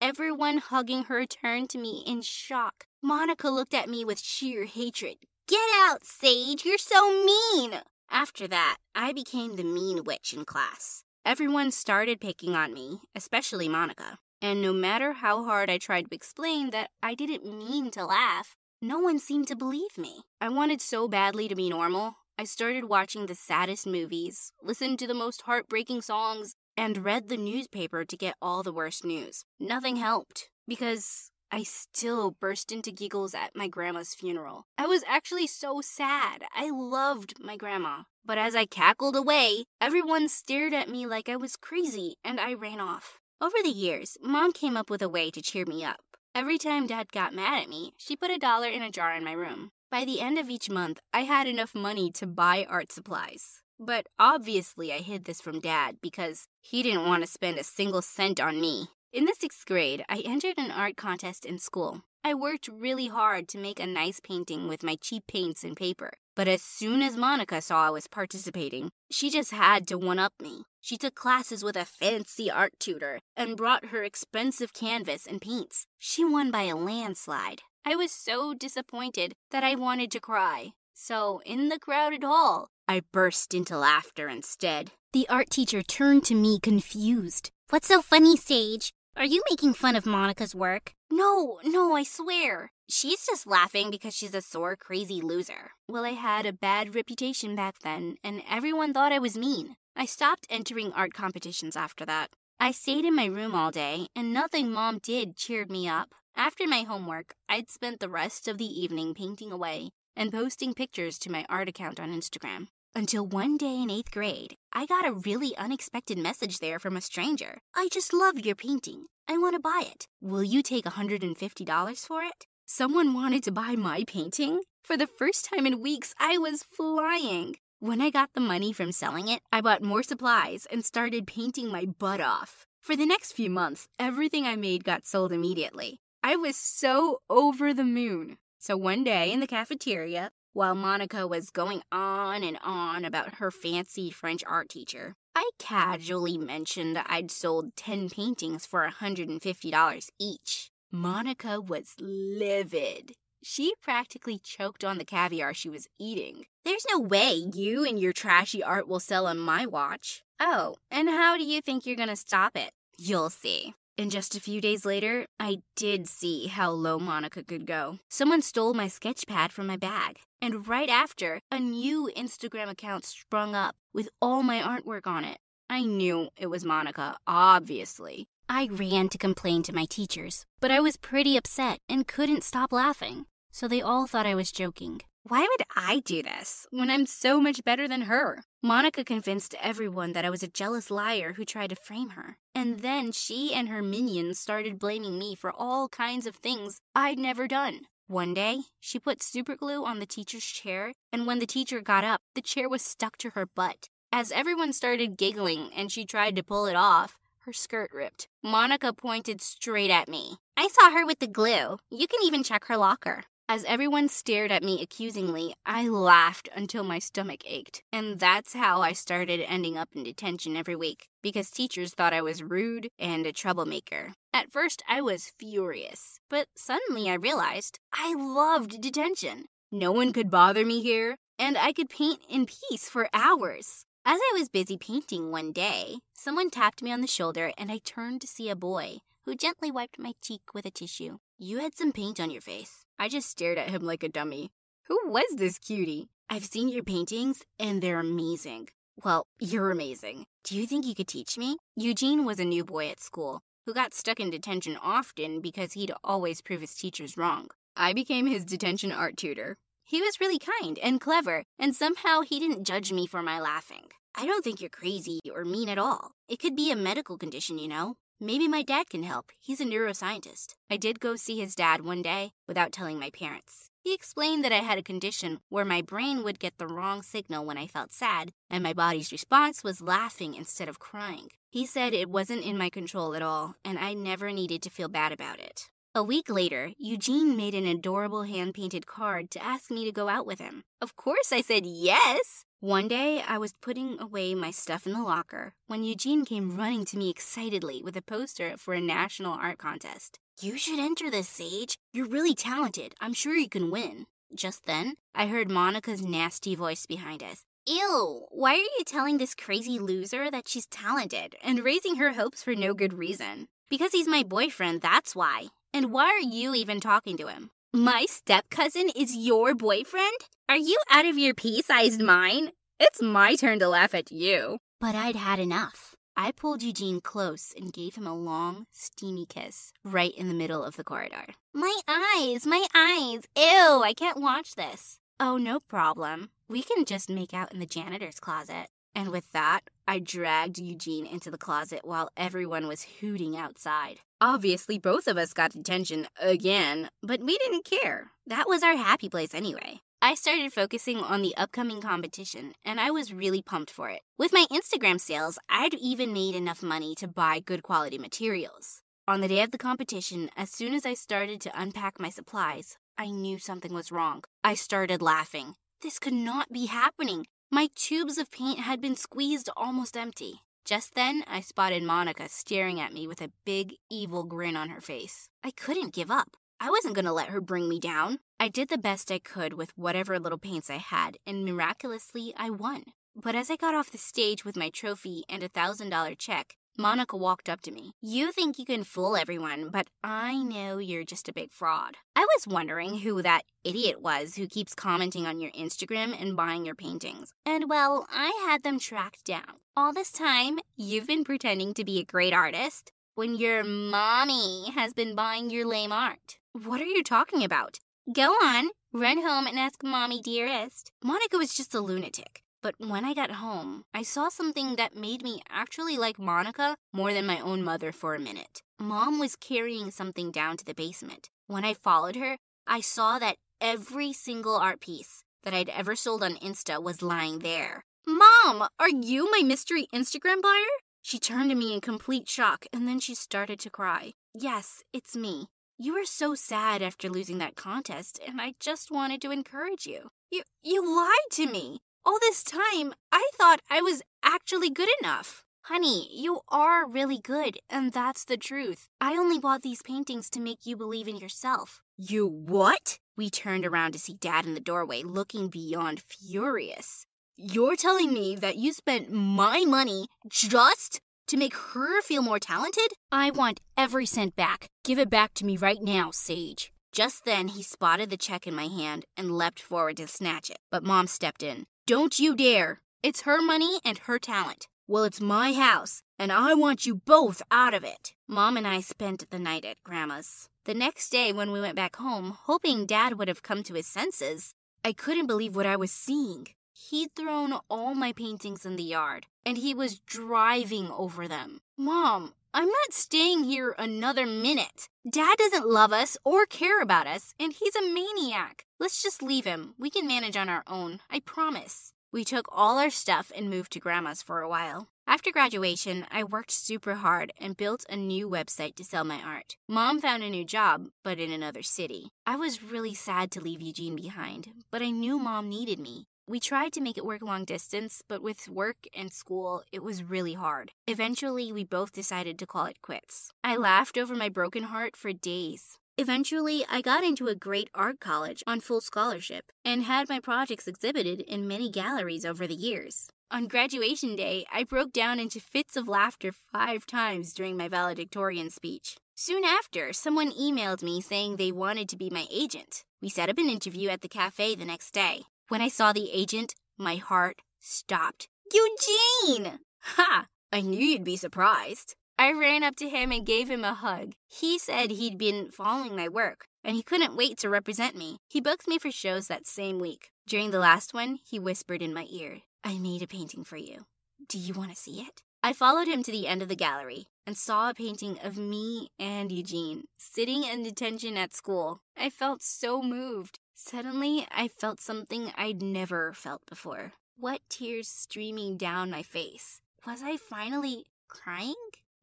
Everyone 0.00 0.58
hugging 0.58 1.04
her 1.04 1.26
turned 1.26 1.70
to 1.70 1.78
me 1.78 2.02
in 2.06 2.22
shock. 2.22 2.84
Monica 3.02 3.48
looked 3.48 3.74
at 3.74 3.88
me 3.88 4.04
with 4.04 4.18
sheer 4.18 4.64
hatred. 4.64 5.16
Get 5.46 5.68
out, 5.76 6.04
Sage! 6.04 6.64
You're 6.64 6.78
so 6.78 7.24
mean! 7.24 7.80
After 8.10 8.46
that, 8.48 8.76
I 8.94 9.12
became 9.12 9.56
the 9.56 9.64
mean 9.64 10.04
witch 10.04 10.32
in 10.32 10.44
class. 10.44 11.04
Everyone 11.24 11.70
started 11.70 12.20
picking 12.20 12.54
on 12.54 12.72
me, 12.72 13.00
especially 13.14 13.68
Monica. 13.68 14.18
And 14.42 14.62
no 14.62 14.72
matter 14.72 15.12
how 15.12 15.44
hard 15.44 15.68
I 15.68 15.78
tried 15.78 16.08
to 16.08 16.14
explain 16.14 16.70
that 16.70 16.90
I 17.02 17.14
didn't 17.14 17.44
mean 17.44 17.90
to 17.90 18.06
laugh, 18.06 18.56
no 18.80 18.98
one 18.98 19.18
seemed 19.18 19.48
to 19.48 19.56
believe 19.56 19.98
me. 19.98 20.22
I 20.40 20.48
wanted 20.48 20.80
so 20.80 21.08
badly 21.08 21.48
to 21.48 21.54
be 21.54 21.68
normal, 21.68 22.16
I 22.40 22.44
started 22.44 22.84
watching 22.84 23.26
the 23.26 23.34
saddest 23.34 23.86
movies, 23.86 24.52
listened 24.62 24.98
to 25.00 25.06
the 25.06 25.12
most 25.12 25.42
heartbreaking 25.42 26.00
songs, 26.00 26.54
and 26.74 27.04
read 27.04 27.28
the 27.28 27.36
newspaper 27.36 28.02
to 28.06 28.16
get 28.16 28.34
all 28.40 28.62
the 28.62 28.72
worst 28.72 29.04
news. 29.04 29.44
Nothing 29.58 29.96
helped 29.96 30.48
because 30.66 31.30
I 31.52 31.64
still 31.64 32.30
burst 32.30 32.72
into 32.72 32.92
giggles 32.92 33.34
at 33.34 33.54
my 33.54 33.68
grandma's 33.68 34.14
funeral. 34.14 34.64
I 34.78 34.86
was 34.86 35.04
actually 35.06 35.48
so 35.48 35.82
sad. 35.82 36.44
I 36.54 36.70
loved 36.70 37.34
my 37.38 37.58
grandma. 37.58 38.04
But 38.24 38.38
as 38.38 38.54
I 38.54 38.64
cackled 38.64 39.16
away, 39.16 39.64
everyone 39.78 40.28
stared 40.30 40.72
at 40.72 40.88
me 40.88 41.04
like 41.04 41.28
I 41.28 41.36
was 41.36 41.56
crazy 41.56 42.16
and 42.24 42.40
I 42.40 42.54
ran 42.54 42.80
off. 42.80 43.18
Over 43.38 43.56
the 43.62 43.68
years, 43.68 44.16
mom 44.22 44.52
came 44.52 44.76
up 44.78 44.88
with 44.88 45.02
a 45.02 45.08
way 45.10 45.30
to 45.30 45.42
cheer 45.42 45.66
me 45.66 45.84
up. 45.84 46.00
Every 46.32 46.58
time 46.58 46.86
dad 46.86 47.10
got 47.10 47.34
mad 47.34 47.64
at 47.64 47.68
me, 47.68 47.92
she 47.96 48.14
put 48.14 48.30
a 48.30 48.38
dollar 48.38 48.68
in 48.68 48.82
a 48.82 48.90
jar 48.90 49.12
in 49.14 49.24
my 49.24 49.32
room. 49.32 49.72
By 49.90 50.04
the 50.04 50.20
end 50.20 50.38
of 50.38 50.48
each 50.48 50.70
month, 50.70 51.00
I 51.12 51.22
had 51.24 51.48
enough 51.48 51.74
money 51.74 52.12
to 52.12 52.26
buy 52.26 52.64
art 52.70 52.92
supplies. 52.92 53.62
But 53.80 54.06
obviously, 54.16 54.92
I 54.92 54.98
hid 54.98 55.24
this 55.24 55.40
from 55.40 55.58
Dad 55.58 55.96
because 56.00 56.46
he 56.60 56.84
didn't 56.84 57.06
want 57.06 57.24
to 57.24 57.26
spend 57.26 57.58
a 57.58 57.64
single 57.64 58.00
cent 58.00 58.38
on 58.38 58.60
me. 58.60 58.90
In 59.12 59.24
the 59.24 59.34
sixth 59.36 59.66
grade, 59.66 60.04
I 60.08 60.22
entered 60.24 60.54
an 60.56 60.70
art 60.70 60.96
contest 60.96 61.44
in 61.44 61.58
school. 61.58 62.02
I 62.22 62.32
worked 62.32 62.68
really 62.68 63.08
hard 63.08 63.48
to 63.48 63.58
make 63.58 63.80
a 63.80 63.86
nice 63.86 64.20
painting 64.20 64.68
with 64.68 64.84
my 64.84 64.96
cheap 65.00 65.24
paints 65.26 65.64
and 65.64 65.76
paper. 65.76 66.12
But 66.36 66.46
as 66.46 66.62
soon 66.62 67.02
as 67.02 67.16
Monica 67.16 67.60
saw 67.60 67.88
I 67.88 67.90
was 67.90 68.06
participating, 68.06 68.90
she 69.10 69.28
just 69.28 69.50
had 69.50 69.88
to 69.88 69.98
one 69.98 70.20
up 70.20 70.34
me. 70.40 70.62
She 70.80 70.96
took 70.96 71.16
classes 71.16 71.64
with 71.64 71.74
a 71.74 71.84
fancy 71.84 72.48
art 72.48 72.74
tutor 72.78 73.18
and 73.36 73.56
brought 73.56 73.86
her 73.86 74.04
expensive 74.04 74.72
canvas 74.72 75.26
and 75.26 75.40
paints. 75.40 75.86
She 75.98 76.24
won 76.24 76.52
by 76.52 76.62
a 76.62 76.76
landslide. 76.76 77.62
I 77.84 77.96
was 77.96 78.12
so 78.12 78.54
disappointed 78.54 79.32
that 79.50 79.64
I 79.64 79.74
wanted 79.74 80.12
to 80.12 80.20
cry. 80.20 80.70
So, 80.94 81.40
in 81.44 81.68
the 81.68 81.80
crowded 81.80 82.22
hall, 82.22 82.68
I 82.86 83.02
burst 83.10 83.54
into 83.54 83.76
laughter 83.76 84.28
instead. 84.28 84.92
The 85.12 85.28
art 85.28 85.50
teacher 85.50 85.82
turned 85.82 86.24
to 86.26 86.36
me 86.36 86.60
confused. 86.60 87.50
What's 87.70 87.88
so 87.88 88.02
funny, 88.02 88.36
Sage? 88.36 88.92
Are 89.20 89.26
you 89.26 89.42
making 89.50 89.74
fun 89.74 89.96
of 89.96 90.06
Monica's 90.06 90.54
work? 90.54 90.94
No, 91.10 91.60
no, 91.62 91.94
I 91.94 92.04
swear. 92.04 92.70
She's 92.88 93.26
just 93.26 93.46
laughing 93.46 93.90
because 93.90 94.14
she's 94.14 94.34
a 94.34 94.40
sore, 94.40 94.76
crazy 94.76 95.20
loser. 95.20 95.72
Well, 95.86 96.06
I 96.06 96.14
had 96.14 96.46
a 96.46 96.54
bad 96.54 96.94
reputation 96.94 97.54
back 97.54 97.80
then, 97.80 98.14
and 98.24 98.40
everyone 98.48 98.94
thought 98.94 99.12
I 99.12 99.18
was 99.18 99.36
mean. 99.36 99.76
I 99.94 100.06
stopped 100.06 100.46
entering 100.48 100.90
art 100.92 101.12
competitions 101.12 101.76
after 101.76 102.06
that. 102.06 102.30
I 102.58 102.70
stayed 102.70 103.04
in 103.04 103.14
my 103.14 103.26
room 103.26 103.54
all 103.54 103.70
day, 103.70 104.06
and 104.16 104.32
nothing 104.32 104.72
mom 104.72 105.00
did 105.02 105.36
cheered 105.36 105.70
me 105.70 105.86
up. 105.86 106.14
After 106.34 106.66
my 106.66 106.80
homework, 106.80 107.34
I'd 107.46 107.68
spent 107.68 108.00
the 108.00 108.08
rest 108.08 108.48
of 108.48 108.56
the 108.56 108.64
evening 108.64 109.12
painting 109.12 109.52
away 109.52 109.90
and 110.16 110.32
posting 110.32 110.72
pictures 110.72 111.18
to 111.18 111.30
my 111.30 111.44
art 111.50 111.68
account 111.68 112.00
on 112.00 112.10
Instagram. 112.10 112.68
Until 112.94 113.24
one 113.24 113.56
day 113.56 113.80
in 113.80 113.88
eighth 113.88 114.10
grade, 114.10 114.56
I 114.72 114.84
got 114.84 115.06
a 115.06 115.12
really 115.12 115.56
unexpected 115.56 116.18
message 116.18 116.58
there 116.58 116.80
from 116.80 116.96
a 116.96 117.00
stranger. 117.00 117.58
I 117.74 117.88
just 117.92 118.12
loved 118.12 118.44
your 118.44 118.56
painting. 118.56 119.06
I 119.28 119.38
want 119.38 119.54
to 119.54 119.60
buy 119.60 119.84
it. 119.86 120.08
Will 120.20 120.42
you 120.42 120.60
take 120.60 120.86
$150 120.86 122.06
for 122.06 122.22
it? 122.22 122.46
Someone 122.66 123.14
wanted 123.14 123.44
to 123.44 123.52
buy 123.52 123.76
my 123.76 124.04
painting? 124.06 124.62
For 124.82 124.96
the 124.96 125.06
first 125.06 125.44
time 125.44 125.66
in 125.66 125.80
weeks, 125.80 126.14
I 126.18 126.36
was 126.38 126.64
flying. 126.64 127.56
When 127.78 128.00
I 128.00 128.10
got 128.10 128.30
the 128.34 128.40
money 128.40 128.72
from 128.72 128.90
selling 128.92 129.28
it, 129.28 129.40
I 129.52 129.60
bought 129.60 129.82
more 129.82 130.02
supplies 130.02 130.66
and 130.70 130.84
started 130.84 131.28
painting 131.28 131.70
my 131.70 131.84
butt 131.84 132.20
off. 132.20 132.66
For 132.80 132.96
the 132.96 133.06
next 133.06 133.32
few 133.32 133.50
months, 133.50 133.86
everything 134.00 134.46
I 134.46 134.56
made 134.56 134.84
got 134.84 135.06
sold 135.06 135.32
immediately. 135.32 136.00
I 136.24 136.34
was 136.34 136.56
so 136.56 137.20
over 137.30 137.72
the 137.72 137.84
moon. 137.84 138.38
So 138.58 138.76
one 138.76 139.04
day 139.04 139.32
in 139.32 139.40
the 139.40 139.46
cafeteria, 139.46 140.32
while 140.52 140.74
Monica 140.74 141.26
was 141.26 141.50
going 141.50 141.82
on 141.92 142.42
and 142.42 142.58
on 142.62 143.04
about 143.04 143.36
her 143.36 143.50
fancy 143.50 144.10
French 144.10 144.42
art 144.46 144.68
teacher, 144.68 145.14
I 145.34 145.48
casually 145.58 146.38
mentioned 146.38 146.98
I'd 147.06 147.30
sold 147.30 147.76
10 147.76 148.10
paintings 148.10 148.66
for 148.66 148.88
$150 148.88 150.08
each. 150.18 150.70
Monica 150.92 151.60
was 151.60 151.94
livid. 152.00 153.12
She 153.42 153.74
practically 153.80 154.38
choked 154.38 154.84
on 154.84 154.98
the 154.98 155.04
caviar 155.04 155.54
she 155.54 155.70
was 155.70 155.88
eating. 155.98 156.44
There's 156.64 156.84
no 156.90 156.98
way 156.98 157.32
you 157.32 157.84
and 157.84 157.98
your 157.98 158.12
trashy 158.12 158.62
art 158.62 158.86
will 158.86 159.00
sell 159.00 159.26
on 159.26 159.38
my 159.38 159.66
watch. 159.66 160.22
Oh, 160.38 160.76
and 160.90 161.08
how 161.08 161.36
do 161.38 161.44
you 161.44 161.60
think 161.60 161.86
you're 161.86 161.96
gonna 161.96 162.16
stop 162.16 162.56
it? 162.56 162.72
You'll 162.98 163.30
see. 163.30 163.74
And 164.00 164.10
just 164.10 164.34
a 164.34 164.40
few 164.40 164.62
days 164.62 164.86
later, 164.86 165.26
I 165.38 165.58
did 165.76 166.08
see 166.08 166.46
how 166.46 166.70
low 166.70 166.98
Monica 166.98 167.42
could 167.42 167.66
go. 167.66 167.98
Someone 168.08 168.40
stole 168.40 168.72
my 168.72 168.88
sketch 168.88 169.26
pad 169.26 169.52
from 169.52 169.66
my 169.66 169.76
bag. 169.76 170.20
And 170.40 170.66
right 170.66 170.88
after, 170.88 171.42
a 171.52 171.58
new 171.58 172.10
Instagram 172.16 172.70
account 172.70 173.04
sprung 173.04 173.54
up 173.54 173.74
with 173.92 174.08
all 174.22 174.42
my 174.42 174.58
artwork 174.62 175.06
on 175.06 175.26
it. 175.26 175.36
I 175.68 175.82
knew 175.82 176.30
it 176.38 176.46
was 176.46 176.64
Monica, 176.64 177.18
obviously. 177.26 178.26
I 178.48 178.70
ran 178.72 179.10
to 179.10 179.18
complain 179.18 179.62
to 179.64 179.74
my 179.74 179.84
teachers, 179.84 180.46
but 180.60 180.70
I 180.70 180.80
was 180.80 180.96
pretty 180.96 181.36
upset 181.36 181.80
and 181.86 182.08
couldn't 182.08 182.42
stop 182.42 182.72
laughing. 182.72 183.26
So 183.52 183.68
they 183.68 183.82
all 183.82 184.06
thought 184.06 184.24
I 184.24 184.34
was 184.34 184.50
joking. 184.50 185.02
Why 185.24 185.40
would 185.40 185.66
I 185.76 186.00
do 186.06 186.22
this 186.22 186.66
when 186.70 186.88
I'm 186.88 187.04
so 187.04 187.38
much 187.38 187.64
better 187.64 187.86
than 187.86 188.08
her? 188.12 188.44
Monica 188.62 189.02
convinced 189.02 189.54
everyone 189.62 190.12
that 190.12 190.26
I 190.26 190.30
was 190.30 190.42
a 190.42 190.48
jealous 190.48 190.90
liar 190.90 191.32
who 191.32 191.46
tried 191.46 191.70
to 191.70 191.76
frame 191.76 192.10
her. 192.10 192.36
And 192.54 192.80
then 192.80 193.10
she 193.10 193.54
and 193.54 193.70
her 193.70 193.80
minions 193.80 194.38
started 194.38 194.78
blaming 194.78 195.18
me 195.18 195.34
for 195.34 195.50
all 195.50 195.88
kinds 195.88 196.26
of 196.26 196.36
things 196.36 196.82
I'd 196.94 197.18
never 197.18 197.48
done. 197.48 197.86
One 198.06 198.34
day, 198.34 198.64
she 198.78 198.98
put 198.98 199.20
superglue 199.20 199.84
on 199.84 199.98
the 199.98 200.04
teacher's 200.04 200.44
chair, 200.44 200.92
and 201.10 201.26
when 201.26 201.38
the 201.38 201.46
teacher 201.46 201.80
got 201.80 202.04
up, 202.04 202.20
the 202.34 202.42
chair 202.42 202.68
was 202.68 202.82
stuck 202.82 203.16
to 203.18 203.30
her 203.30 203.46
butt. 203.46 203.88
As 204.12 204.30
everyone 204.30 204.74
started 204.74 205.16
giggling 205.16 205.70
and 205.74 205.90
she 205.90 206.04
tried 206.04 206.36
to 206.36 206.42
pull 206.42 206.66
it 206.66 206.76
off, 206.76 207.16
her 207.46 207.54
skirt 207.54 207.90
ripped. 207.94 208.28
Monica 208.42 208.92
pointed 208.92 209.40
straight 209.40 209.90
at 209.90 210.06
me. 210.06 210.36
I 210.58 210.68
saw 210.68 210.90
her 210.90 211.06
with 211.06 211.20
the 211.20 211.26
glue. 211.26 211.78
You 211.90 212.06
can 212.06 212.20
even 212.24 212.42
check 212.42 212.66
her 212.66 212.76
locker. 212.76 213.24
As 213.52 213.64
everyone 213.64 214.08
stared 214.08 214.52
at 214.52 214.62
me 214.62 214.80
accusingly, 214.80 215.56
I 215.66 215.88
laughed 215.88 216.48
until 216.54 216.84
my 216.84 217.00
stomach 217.00 217.40
ached. 217.44 217.82
And 217.92 218.20
that's 218.20 218.52
how 218.52 218.80
I 218.80 218.92
started 218.92 219.40
ending 219.40 219.76
up 219.76 219.88
in 219.92 220.04
detention 220.04 220.56
every 220.56 220.76
week, 220.76 221.08
because 221.20 221.50
teachers 221.50 221.92
thought 221.92 222.12
I 222.12 222.22
was 222.22 222.44
rude 222.44 222.90
and 222.96 223.26
a 223.26 223.32
troublemaker. 223.32 224.14
At 224.32 224.52
first, 224.52 224.84
I 224.88 225.00
was 225.00 225.32
furious, 225.36 226.20
but 226.28 226.46
suddenly 226.54 227.10
I 227.10 227.14
realized 227.14 227.80
I 227.92 228.14
loved 228.14 228.80
detention. 228.80 229.46
No 229.72 229.90
one 229.90 230.12
could 230.12 230.30
bother 230.30 230.64
me 230.64 230.80
here, 230.80 231.16
and 231.36 231.58
I 231.58 231.72
could 231.72 231.90
paint 231.90 232.20
in 232.28 232.46
peace 232.46 232.88
for 232.88 233.08
hours. 233.12 233.84
As 234.06 234.20
I 234.22 234.30
was 234.38 234.48
busy 234.48 234.78
painting 234.78 235.32
one 235.32 235.50
day, 235.50 235.96
someone 236.14 236.50
tapped 236.50 236.84
me 236.84 236.92
on 236.92 237.00
the 237.00 237.08
shoulder 237.08 237.50
and 237.58 237.72
I 237.72 237.78
turned 237.78 238.20
to 238.20 238.28
see 238.28 238.48
a 238.48 238.54
boy 238.54 238.98
who 239.24 239.34
gently 239.34 239.70
wiped 239.70 239.98
my 239.98 240.12
cheek 240.22 240.54
with 240.54 240.66
a 240.66 240.70
tissue. 240.70 241.18
You 241.38 241.58
had 241.58 241.76
some 241.76 241.92
paint 241.92 242.20
on 242.20 242.30
your 242.30 242.40
face. 242.40 242.84
I 243.00 243.08
just 243.08 243.30
stared 243.30 243.56
at 243.56 243.70
him 243.70 243.80
like 243.80 244.02
a 244.02 244.10
dummy. 244.10 244.52
Who 244.88 244.98
was 245.06 245.24
this 245.34 245.58
cutie? 245.58 246.10
I've 246.28 246.44
seen 246.44 246.68
your 246.68 246.82
paintings, 246.82 247.42
and 247.58 247.80
they're 247.80 247.98
amazing. 247.98 248.68
Well, 249.02 249.26
you're 249.38 249.70
amazing. 249.70 250.26
Do 250.44 250.54
you 250.54 250.66
think 250.66 250.84
you 250.84 250.94
could 250.94 251.08
teach 251.08 251.38
me? 251.38 251.56
Eugene 251.76 252.26
was 252.26 252.38
a 252.38 252.44
new 252.44 252.62
boy 252.62 252.90
at 252.90 253.00
school 253.00 253.40
who 253.64 253.72
got 253.72 253.94
stuck 253.94 254.20
in 254.20 254.28
detention 254.28 254.76
often 254.82 255.40
because 255.40 255.72
he'd 255.72 255.94
always 256.04 256.42
prove 256.42 256.60
his 256.60 256.74
teachers 256.74 257.16
wrong. 257.16 257.48
I 257.74 257.94
became 257.94 258.26
his 258.26 258.44
detention 258.44 258.92
art 258.92 259.16
tutor. 259.16 259.56
He 259.82 260.02
was 260.02 260.20
really 260.20 260.38
kind 260.38 260.78
and 260.78 261.00
clever, 261.00 261.44
and 261.58 261.74
somehow 261.74 262.20
he 262.20 262.38
didn't 262.38 262.66
judge 262.66 262.92
me 262.92 263.06
for 263.06 263.22
my 263.22 263.40
laughing. 263.40 263.86
I 264.14 264.26
don't 264.26 264.44
think 264.44 264.60
you're 264.60 264.68
crazy 264.68 265.20
or 265.34 265.46
mean 265.46 265.70
at 265.70 265.78
all. 265.78 266.10
It 266.28 266.38
could 266.38 266.54
be 266.54 266.70
a 266.70 266.76
medical 266.76 267.16
condition, 267.16 267.58
you 267.58 267.68
know. 267.68 267.94
Maybe 268.22 268.46
my 268.48 268.62
dad 268.62 268.90
can 268.90 269.02
help. 269.02 269.30
He's 269.40 269.62
a 269.62 269.64
neuroscientist. 269.64 270.54
I 270.70 270.76
did 270.76 271.00
go 271.00 271.16
see 271.16 271.40
his 271.40 271.54
dad 271.54 271.80
one 271.80 272.02
day 272.02 272.32
without 272.46 272.70
telling 272.70 272.98
my 273.00 273.08
parents. 273.08 273.70
He 273.82 273.94
explained 273.94 274.44
that 274.44 274.52
I 274.52 274.58
had 274.58 274.76
a 274.76 274.82
condition 274.82 275.40
where 275.48 275.64
my 275.64 275.80
brain 275.80 276.22
would 276.22 276.38
get 276.38 276.58
the 276.58 276.66
wrong 276.66 277.00
signal 277.00 277.46
when 277.46 277.56
I 277.56 277.66
felt 277.66 277.92
sad, 277.92 278.32
and 278.50 278.62
my 278.62 278.74
body's 278.74 279.10
response 279.10 279.64
was 279.64 279.80
laughing 279.80 280.34
instead 280.34 280.68
of 280.68 280.78
crying. 280.78 281.28
He 281.48 281.64
said 281.64 281.94
it 281.94 282.10
wasn't 282.10 282.44
in 282.44 282.58
my 282.58 282.68
control 282.68 283.14
at 283.14 283.22
all, 283.22 283.54
and 283.64 283.78
I 283.78 283.94
never 283.94 284.30
needed 284.32 284.60
to 284.62 284.70
feel 284.70 284.88
bad 284.88 285.12
about 285.12 285.40
it. 285.40 285.70
A 285.94 286.04
week 286.04 286.28
later, 286.28 286.72
Eugene 286.76 287.38
made 287.38 287.54
an 287.54 287.66
adorable 287.66 288.24
hand 288.24 288.52
painted 288.52 288.86
card 288.86 289.30
to 289.30 289.42
ask 289.42 289.70
me 289.70 289.86
to 289.86 289.92
go 289.92 290.10
out 290.10 290.26
with 290.26 290.40
him. 290.40 290.64
Of 290.82 290.94
course, 290.94 291.32
I 291.32 291.40
said 291.40 291.64
yes. 291.64 292.44
One 292.62 292.88
day, 292.88 293.22
I 293.26 293.38
was 293.38 293.54
putting 293.54 293.98
away 293.98 294.34
my 294.34 294.50
stuff 294.50 294.86
in 294.86 294.92
the 294.92 295.02
locker 295.02 295.54
when 295.66 295.82
Eugene 295.82 296.26
came 296.26 296.58
running 296.58 296.84
to 296.86 296.98
me 296.98 297.08
excitedly 297.08 297.80
with 297.82 297.96
a 297.96 298.02
poster 298.02 298.58
for 298.58 298.74
a 298.74 298.82
national 298.82 299.32
art 299.32 299.56
contest. 299.56 300.18
You 300.42 300.58
should 300.58 300.78
enter 300.78 301.10
this, 301.10 301.26
Sage. 301.26 301.78
You're 301.94 302.06
really 302.06 302.34
talented. 302.34 302.94
I'm 303.00 303.14
sure 303.14 303.34
you 303.34 303.48
can 303.48 303.70
win. 303.70 304.04
Just 304.34 304.66
then, 304.66 304.96
I 305.14 305.26
heard 305.28 305.50
Monica's 305.50 306.04
nasty 306.04 306.54
voice 306.54 306.84
behind 306.84 307.22
us. 307.22 307.44
Ew, 307.66 308.26
why 308.28 308.52
are 308.52 308.56
you 308.56 308.84
telling 308.84 309.16
this 309.16 309.34
crazy 309.34 309.78
loser 309.78 310.30
that 310.30 310.46
she's 310.46 310.66
talented 310.66 311.36
and 311.42 311.64
raising 311.64 311.96
her 311.96 312.12
hopes 312.12 312.42
for 312.42 312.54
no 312.54 312.74
good 312.74 312.92
reason? 312.92 313.48
Because 313.70 313.92
he's 313.92 314.06
my 314.06 314.22
boyfriend, 314.22 314.82
that's 314.82 315.16
why. 315.16 315.44
And 315.72 315.92
why 315.92 316.08
are 316.08 316.20
you 316.20 316.54
even 316.54 316.78
talking 316.78 317.16
to 317.16 317.28
him? 317.28 317.52
My 317.72 318.04
step 318.06 318.50
cousin 318.50 318.90
is 318.94 319.16
your 319.16 319.54
boyfriend? 319.54 320.26
Are 320.50 320.56
you 320.56 320.80
out 320.90 321.06
of 321.06 321.16
your 321.16 321.32
pea 321.32 321.62
sized 321.62 322.02
mind? 322.02 322.50
It's 322.80 323.00
my 323.00 323.36
turn 323.36 323.60
to 323.60 323.68
laugh 323.68 323.94
at 323.94 324.10
you. 324.10 324.58
But 324.80 324.96
I'd 324.96 325.14
had 325.14 325.38
enough. 325.38 325.94
I 326.16 326.32
pulled 326.32 326.60
Eugene 326.60 327.00
close 327.00 327.54
and 327.56 327.72
gave 327.72 327.94
him 327.94 328.04
a 328.04 328.16
long, 328.16 328.66
steamy 328.72 329.26
kiss 329.26 329.72
right 329.84 330.12
in 330.12 330.26
the 330.26 330.34
middle 330.34 330.64
of 330.64 330.74
the 330.74 330.82
corridor. 330.82 331.26
My 331.54 331.78
eyes, 331.86 332.48
my 332.48 332.66
eyes. 332.74 333.28
Ew, 333.36 333.82
I 333.84 333.94
can't 333.96 334.20
watch 334.20 334.56
this. 334.56 334.98
Oh, 335.20 335.36
no 335.36 335.60
problem. 335.60 336.30
We 336.48 336.64
can 336.64 336.84
just 336.84 337.08
make 337.08 337.32
out 337.32 337.52
in 337.54 337.60
the 337.60 337.64
janitor's 337.64 338.18
closet. 338.18 338.66
And 338.92 339.12
with 339.12 339.30
that, 339.30 339.60
I 339.86 340.00
dragged 340.00 340.58
Eugene 340.58 341.06
into 341.06 341.30
the 341.30 341.38
closet 341.38 341.82
while 341.84 342.10
everyone 342.16 342.66
was 342.66 342.88
hooting 343.00 343.36
outside. 343.36 344.00
Obviously, 344.20 344.80
both 344.80 345.06
of 345.06 345.16
us 345.16 345.32
got 345.32 345.52
detention 345.52 346.08
again, 346.20 346.90
but 347.04 347.20
we 347.20 347.38
didn't 347.38 347.64
care. 347.64 348.10
That 348.26 348.48
was 348.48 348.64
our 348.64 348.74
happy 348.74 349.08
place 349.08 349.32
anyway. 349.32 349.82
I 350.02 350.14
started 350.14 350.50
focusing 350.50 350.96
on 350.96 351.20
the 351.20 351.36
upcoming 351.36 351.82
competition, 351.82 352.54
and 352.64 352.80
I 352.80 352.90
was 352.90 353.12
really 353.12 353.42
pumped 353.42 353.70
for 353.70 353.90
it. 353.90 354.00
With 354.16 354.32
my 354.32 354.46
Instagram 354.50 354.98
sales, 354.98 355.38
I'd 355.50 355.74
even 355.74 356.14
made 356.14 356.34
enough 356.34 356.62
money 356.62 356.94
to 356.96 357.06
buy 357.06 357.40
good 357.40 357.62
quality 357.62 357.98
materials. 357.98 358.80
On 359.06 359.20
the 359.20 359.28
day 359.28 359.42
of 359.42 359.50
the 359.50 359.58
competition, 359.58 360.30
as 360.38 360.50
soon 360.50 360.72
as 360.72 360.86
I 360.86 360.94
started 360.94 361.38
to 361.42 361.60
unpack 361.60 362.00
my 362.00 362.08
supplies, 362.08 362.78
I 362.96 363.10
knew 363.10 363.38
something 363.38 363.74
was 363.74 363.92
wrong. 363.92 364.24
I 364.42 364.54
started 364.54 365.02
laughing. 365.02 365.56
This 365.82 365.98
could 365.98 366.14
not 366.14 366.50
be 366.50 366.64
happening. 366.64 367.26
My 367.50 367.68
tubes 367.74 368.16
of 368.16 368.30
paint 368.30 368.60
had 368.60 368.80
been 368.80 368.96
squeezed 368.96 369.50
almost 369.54 369.98
empty. 369.98 370.40
Just 370.64 370.94
then, 370.94 371.24
I 371.26 371.40
spotted 371.40 371.82
Monica 371.82 372.26
staring 372.30 372.80
at 372.80 372.94
me 372.94 373.06
with 373.06 373.20
a 373.20 373.32
big, 373.44 373.74
evil 373.90 374.24
grin 374.24 374.56
on 374.56 374.70
her 374.70 374.80
face. 374.80 375.28
I 375.44 375.50
couldn't 375.50 375.92
give 375.92 376.10
up. 376.10 376.38
I 376.62 376.68
wasn't 376.68 376.94
going 376.94 377.06
to 377.06 377.12
let 377.12 377.30
her 377.30 377.40
bring 377.40 377.70
me 377.70 377.80
down. 377.80 378.18
I 378.38 378.48
did 378.48 378.68
the 378.68 378.76
best 378.76 379.10
I 379.10 379.18
could 379.18 379.54
with 379.54 379.72
whatever 379.78 380.18
little 380.18 380.38
paints 380.38 380.68
I 380.68 380.76
had, 380.76 381.16
and 381.26 381.42
miraculously, 381.42 382.34
I 382.36 382.50
won. 382.50 382.84
But 383.16 383.34
as 383.34 383.50
I 383.50 383.56
got 383.56 383.74
off 383.74 383.90
the 383.90 383.96
stage 383.96 384.44
with 384.44 384.58
my 384.58 384.68
trophy 384.68 385.24
and 385.26 385.42
a 385.42 385.48
$1,000 385.48 386.18
check, 386.18 386.56
Monica 386.76 387.16
walked 387.16 387.48
up 387.48 387.62
to 387.62 387.70
me. 387.70 387.92
You 388.02 388.30
think 388.30 388.58
you 388.58 388.66
can 388.66 388.84
fool 388.84 389.16
everyone, 389.16 389.70
but 389.70 389.86
I 390.04 390.42
know 390.42 390.76
you're 390.76 391.02
just 391.02 391.30
a 391.30 391.32
big 391.32 391.50
fraud. 391.50 391.96
I 392.14 392.26
was 392.36 392.46
wondering 392.46 392.98
who 392.98 393.22
that 393.22 393.44
idiot 393.64 394.02
was 394.02 394.36
who 394.36 394.46
keeps 394.46 394.74
commenting 394.74 395.26
on 395.26 395.40
your 395.40 395.50
Instagram 395.52 396.14
and 396.20 396.36
buying 396.36 396.66
your 396.66 396.74
paintings. 396.74 397.32
And 397.46 397.70
well, 397.70 398.06
I 398.10 398.38
had 398.46 398.64
them 398.64 398.78
tracked 398.78 399.24
down. 399.24 399.60
All 399.76 399.94
this 399.94 400.12
time, 400.12 400.58
you've 400.76 401.06
been 401.06 401.24
pretending 401.24 401.72
to 401.74 401.84
be 401.84 402.00
a 402.00 402.04
great 402.04 402.34
artist 402.34 402.92
when 403.14 403.34
your 403.34 403.64
mommy 403.64 404.70
has 404.74 404.92
been 404.92 405.14
buying 405.14 405.48
your 405.48 405.66
lame 405.66 405.92
art. 405.92 406.38
What 406.52 406.80
are 406.80 406.84
you 406.84 407.04
talking 407.04 407.44
about? 407.44 407.78
Go 408.12 408.32
on, 408.42 408.70
run 408.92 409.18
home 409.22 409.46
and 409.46 409.56
ask 409.56 409.84
mommy 409.84 410.20
dearest. 410.20 410.90
Monica 411.00 411.38
was 411.38 411.54
just 411.54 411.76
a 411.76 411.80
lunatic. 411.80 412.42
But 412.60 412.74
when 412.78 413.04
I 413.04 413.14
got 413.14 413.30
home, 413.30 413.84
I 413.94 414.02
saw 414.02 414.28
something 414.28 414.74
that 414.74 414.96
made 414.96 415.22
me 415.22 415.42
actually 415.48 415.96
like 415.96 416.18
Monica 416.18 416.76
more 416.92 417.12
than 417.12 417.24
my 417.24 417.38
own 417.38 417.62
mother 417.62 417.92
for 417.92 418.16
a 418.16 418.18
minute. 418.18 418.62
Mom 418.80 419.20
was 419.20 419.36
carrying 419.36 419.92
something 419.92 420.32
down 420.32 420.56
to 420.56 420.64
the 420.64 420.74
basement. 420.74 421.30
When 421.46 421.64
I 421.64 421.72
followed 421.72 422.16
her, 422.16 422.36
I 422.66 422.80
saw 422.80 423.20
that 423.20 423.36
every 423.60 424.12
single 424.12 424.56
art 424.56 424.80
piece 424.80 425.22
that 425.44 425.54
I'd 425.54 425.68
ever 425.68 425.94
sold 425.94 426.24
on 426.24 426.34
Insta 426.34 426.82
was 426.82 427.00
lying 427.00 427.38
there. 427.38 427.84
Mom, 428.08 428.66
are 428.80 428.88
you 428.88 429.30
my 429.30 429.42
mystery 429.44 429.86
Instagram 429.94 430.42
buyer? 430.42 430.74
She 431.00 431.20
turned 431.20 431.50
to 431.50 431.56
me 431.56 431.72
in 431.72 431.80
complete 431.80 432.28
shock 432.28 432.66
and 432.72 432.88
then 432.88 432.98
she 432.98 433.14
started 433.14 433.60
to 433.60 433.70
cry. 433.70 434.14
Yes, 434.34 434.82
it's 434.92 435.14
me. 435.14 435.46
You 435.82 435.94
were 435.94 436.04
so 436.04 436.34
sad 436.34 436.82
after 436.82 437.08
losing 437.08 437.38
that 437.38 437.56
contest, 437.56 438.20
and 438.26 438.38
I 438.38 438.52
just 438.60 438.90
wanted 438.90 439.22
to 439.22 439.30
encourage 439.30 439.86
you. 439.86 440.10
You 440.30 440.42
you 440.62 440.86
lied 440.86 441.30
to 441.32 441.46
me. 441.46 441.78
All 442.04 442.18
this 442.20 442.42
time, 442.42 442.92
I 443.10 443.30
thought 443.38 443.62
I 443.70 443.80
was 443.80 444.02
actually 444.22 444.68
good 444.68 444.90
enough. 445.00 445.42
Honey, 445.62 446.06
you 446.12 446.40
are 446.50 446.86
really 446.86 447.18
good, 447.18 447.60
and 447.70 447.94
that's 447.94 448.26
the 448.26 448.36
truth. 448.36 448.88
I 449.00 449.16
only 449.16 449.38
bought 449.38 449.62
these 449.62 449.80
paintings 449.80 450.28
to 450.30 450.40
make 450.40 450.66
you 450.66 450.76
believe 450.76 451.08
in 451.08 451.16
yourself. 451.16 451.80
You 451.96 452.26
what? 452.26 452.98
We 453.16 453.30
turned 453.30 453.64
around 453.64 453.92
to 453.92 453.98
see 453.98 454.12
Dad 454.12 454.44
in 454.44 454.52
the 454.52 454.60
doorway, 454.60 455.02
looking 455.02 455.48
beyond 455.48 456.02
furious. 456.02 457.06
You're 457.38 457.76
telling 457.76 458.12
me 458.12 458.36
that 458.36 458.56
you 458.56 458.74
spent 458.74 459.10
my 459.10 459.64
money 459.64 460.08
just 460.28 461.00
to 461.30 461.36
make 461.36 461.54
her 461.54 462.02
feel 462.02 462.22
more 462.22 462.40
talented? 462.40 462.92
I 463.12 463.30
want 463.30 463.60
every 463.76 464.04
cent 464.04 464.34
back. 464.34 464.66
Give 464.82 464.98
it 464.98 465.08
back 465.08 465.32
to 465.34 465.46
me 465.46 465.56
right 465.56 465.80
now, 465.80 466.10
Sage. 466.12 466.72
Just 466.92 467.24
then, 467.24 467.46
he 467.48 467.62
spotted 467.62 468.10
the 468.10 468.16
check 468.16 468.48
in 468.48 468.54
my 468.54 468.66
hand 468.66 469.04
and 469.16 469.38
leapt 469.38 469.60
forward 469.60 469.98
to 469.98 470.08
snatch 470.08 470.50
it, 470.50 470.58
but 470.72 470.82
Mom 470.82 471.06
stepped 471.06 471.44
in. 471.44 471.66
Don't 471.86 472.18
you 472.18 472.34
dare! 472.34 472.80
It's 473.04 473.22
her 473.22 473.40
money 473.40 473.78
and 473.84 473.98
her 473.98 474.18
talent. 474.18 474.66
Well, 474.88 475.04
it's 475.04 475.20
my 475.20 475.52
house, 475.52 476.02
and 476.18 476.32
I 476.32 476.54
want 476.54 476.84
you 476.84 476.96
both 476.96 477.42
out 477.52 477.74
of 477.74 477.84
it. 477.84 478.12
Mom 478.26 478.56
and 478.56 478.66
I 478.66 478.80
spent 478.80 479.30
the 479.30 479.38
night 479.38 479.64
at 479.64 479.82
Grandma's. 479.84 480.48
The 480.64 480.74
next 480.74 481.10
day, 481.10 481.32
when 481.32 481.52
we 481.52 481.60
went 481.60 481.76
back 481.76 481.94
home, 481.94 482.36
hoping 482.46 482.86
Dad 482.86 483.18
would 483.18 483.28
have 483.28 483.44
come 483.44 483.62
to 483.62 483.74
his 483.74 483.86
senses, 483.86 484.52
I 484.84 484.92
couldn't 484.92 485.28
believe 485.28 485.54
what 485.54 485.64
I 485.64 485.76
was 485.76 485.92
seeing. 485.92 486.48
He'd 486.72 487.14
thrown 487.14 487.52
all 487.68 487.94
my 487.94 488.12
paintings 488.12 488.66
in 488.66 488.74
the 488.74 488.82
yard, 488.82 489.26
and 489.44 489.58
he 489.58 489.74
was 489.74 490.00
driving 490.00 490.90
over 490.90 491.28
them. 491.28 491.60
Mom, 491.76 492.34
I'm 492.52 492.66
not 492.66 492.92
staying 492.92 493.44
here 493.44 493.74
another 493.78 494.26
minute. 494.26 494.88
Dad 495.08 495.36
doesn't 495.38 495.68
love 495.68 495.92
us 495.92 496.16
or 496.24 496.46
care 496.46 496.82
about 496.82 497.06
us, 497.06 497.34
and 497.38 497.52
he's 497.52 497.76
a 497.76 497.92
maniac. 497.92 498.66
Let's 498.78 499.02
just 499.02 499.22
leave 499.22 499.44
him. 499.44 499.74
We 499.78 499.88
can 499.88 500.06
manage 500.06 500.36
on 500.36 500.48
our 500.48 500.64
own, 500.66 501.00
I 501.08 501.20
promise. 501.20 501.92
We 502.12 502.24
took 502.24 502.46
all 502.50 502.78
our 502.78 502.90
stuff 502.90 503.30
and 503.36 503.48
moved 503.48 503.72
to 503.72 503.80
Grandma's 503.80 504.20
for 504.20 504.40
a 504.40 504.48
while. 504.48 504.88
After 505.06 505.30
graduation, 505.30 506.06
I 506.10 506.24
worked 506.24 506.50
super 506.50 506.94
hard 506.94 507.32
and 507.38 507.56
built 507.56 507.84
a 507.88 507.96
new 507.96 508.28
website 508.28 508.74
to 508.76 508.84
sell 508.84 509.04
my 509.04 509.20
art. 509.20 509.56
Mom 509.68 510.00
found 510.00 510.24
a 510.24 510.30
new 510.30 510.44
job, 510.44 510.88
but 511.04 511.20
in 511.20 511.30
another 511.30 511.62
city. 511.62 512.10
I 512.26 512.34
was 512.34 512.64
really 512.64 512.94
sad 512.94 513.30
to 513.32 513.40
leave 513.40 513.60
Eugene 513.60 513.94
behind, 513.94 514.50
but 514.72 514.82
I 514.82 514.90
knew 514.90 515.18
Mom 515.20 515.48
needed 515.48 515.78
me. 515.78 516.06
We 516.30 516.38
tried 516.38 516.72
to 516.74 516.80
make 516.80 516.96
it 516.96 517.04
work 517.04 517.22
long 517.22 517.44
distance, 517.44 518.02
but 518.06 518.22
with 518.22 518.48
work 518.48 518.86
and 518.94 519.12
school, 519.12 519.64
it 519.72 519.82
was 519.82 520.04
really 520.04 520.34
hard. 520.34 520.70
Eventually, 520.86 521.50
we 521.50 521.64
both 521.64 521.90
decided 521.90 522.38
to 522.38 522.46
call 522.46 522.66
it 522.66 522.80
quits. 522.82 523.32
I 523.42 523.56
laughed 523.56 523.98
over 523.98 524.14
my 524.14 524.28
broken 524.28 524.62
heart 524.62 524.94
for 524.94 525.12
days. 525.12 525.76
Eventually, 525.98 526.64
I 526.70 526.82
got 526.82 527.02
into 527.02 527.26
a 527.26 527.34
great 527.34 527.68
art 527.74 527.98
college 527.98 528.44
on 528.46 528.60
full 528.60 528.80
scholarship 528.80 529.46
and 529.64 529.82
had 529.82 530.08
my 530.08 530.20
projects 530.20 530.68
exhibited 530.68 531.20
in 531.20 531.48
many 531.48 531.68
galleries 531.68 532.24
over 532.24 532.46
the 532.46 532.54
years. 532.54 533.08
On 533.32 533.48
graduation 533.48 534.14
day, 534.14 534.46
I 534.52 534.62
broke 534.62 534.92
down 534.92 535.18
into 535.18 535.40
fits 535.40 535.76
of 535.76 535.88
laughter 535.88 536.30
five 536.30 536.86
times 536.86 537.34
during 537.34 537.56
my 537.56 537.66
valedictorian 537.66 538.50
speech. 538.50 538.98
Soon 539.16 539.42
after, 539.42 539.92
someone 539.92 540.30
emailed 540.30 540.84
me 540.84 541.00
saying 541.00 541.36
they 541.36 541.50
wanted 541.50 541.88
to 541.88 541.96
be 541.96 542.08
my 542.08 542.28
agent. 542.30 542.84
We 543.02 543.08
set 543.08 543.28
up 543.28 543.38
an 543.38 543.50
interview 543.50 543.88
at 543.88 544.02
the 544.02 544.08
cafe 544.08 544.54
the 544.54 544.64
next 544.64 544.92
day. 544.92 545.24
When 545.50 545.60
I 545.60 545.66
saw 545.66 545.92
the 545.92 546.12
agent, 546.12 546.54
my 546.78 546.94
heart 546.94 547.42
stopped. 547.58 548.28
Eugene! 548.54 549.58
Ha! 549.80 550.26
I 550.52 550.60
knew 550.60 550.78
you'd 550.78 551.02
be 551.02 551.16
surprised. 551.16 551.96
I 552.16 552.30
ran 552.30 552.62
up 552.62 552.76
to 552.76 552.88
him 552.88 553.10
and 553.10 553.26
gave 553.26 553.50
him 553.50 553.64
a 553.64 553.74
hug. 553.74 554.12
He 554.28 554.60
said 554.60 554.92
he'd 554.92 555.18
been 555.18 555.50
following 555.50 555.96
my 555.96 556.08
work, 556.08 556.46
and 556.62 556.76
he 556.76 556.84
couldn't 556.84 557.16
wait 557.16 557.36
to 557.38 557.48
represent 557.48 557.96
me. 557.96 558.18
He 558.28 558.40
booked 558.40 558.68
me 558.68 558.78
for 558.78 558.92
shows 558.92 559.26
that 559.26 559.44
same 559.44 559.80
week. 559.80 560.10
During 560.24 560.52
the 560.52 560.60
last 560.60 560.94
one, 560.94 561.18
he 561.28 561.40
whispered 561.40 561.82
in 561.82 561.92
my 561.92 562.06
ear, 562.08 562.42
I 562.62 562.78
made 562.78 563.02
a 563.02 563.08
painting 563.08 563.42
for 563.42 563.56
you. 563.56 563.86
Do 564.28 564.38
you 564.38 564.54
want 564.54 564.70
to 564.70 564.76
see 564.76 565.00
it? 565.00 565.20
I 565.42 565.52
followed 565.52 565.88
him 565.88 566.04
to 566.04 566.12
the 566.12 566.28
end 566.28 566.42
of 566.42 566.48
the 566.48 566.54
gallery 566.54 567.08
and 567.26 567.36
saw 567.36 567.70
a 567.70 567.74
painting 567.74 568.20
of 568.22 568.38
me 568.38 568.90
and 569.00 569.32
Eugene 569.32 569.88
sitting 569.98 570.44
in 570.44 570.62
detention 570.62 571.16
at 571.16 571.34
school. 571.34 571.80
I 571.96 572.08
felt 572.08 572.40
so 572.40 572.82
moved. 572.82 573.40
Suddenly, 573.62 574.26
I 574.34 574.48
felt 574.48 574.80
something 574.80 575.32
I'd 575.36 575.60
never 575.60 576.14
felt 576.14 576.46
before. 576.46 576.94
Wet 577.18 577.42
tears 577.50 577.88
streaming 577.88 578.56
down 578.56 578.90
my 578.90 579.02
face. 579.02 579.60
Was 579.86 580.02
I 580.02 580.16
finally 580.16 580.86
crying? 581.08 581.54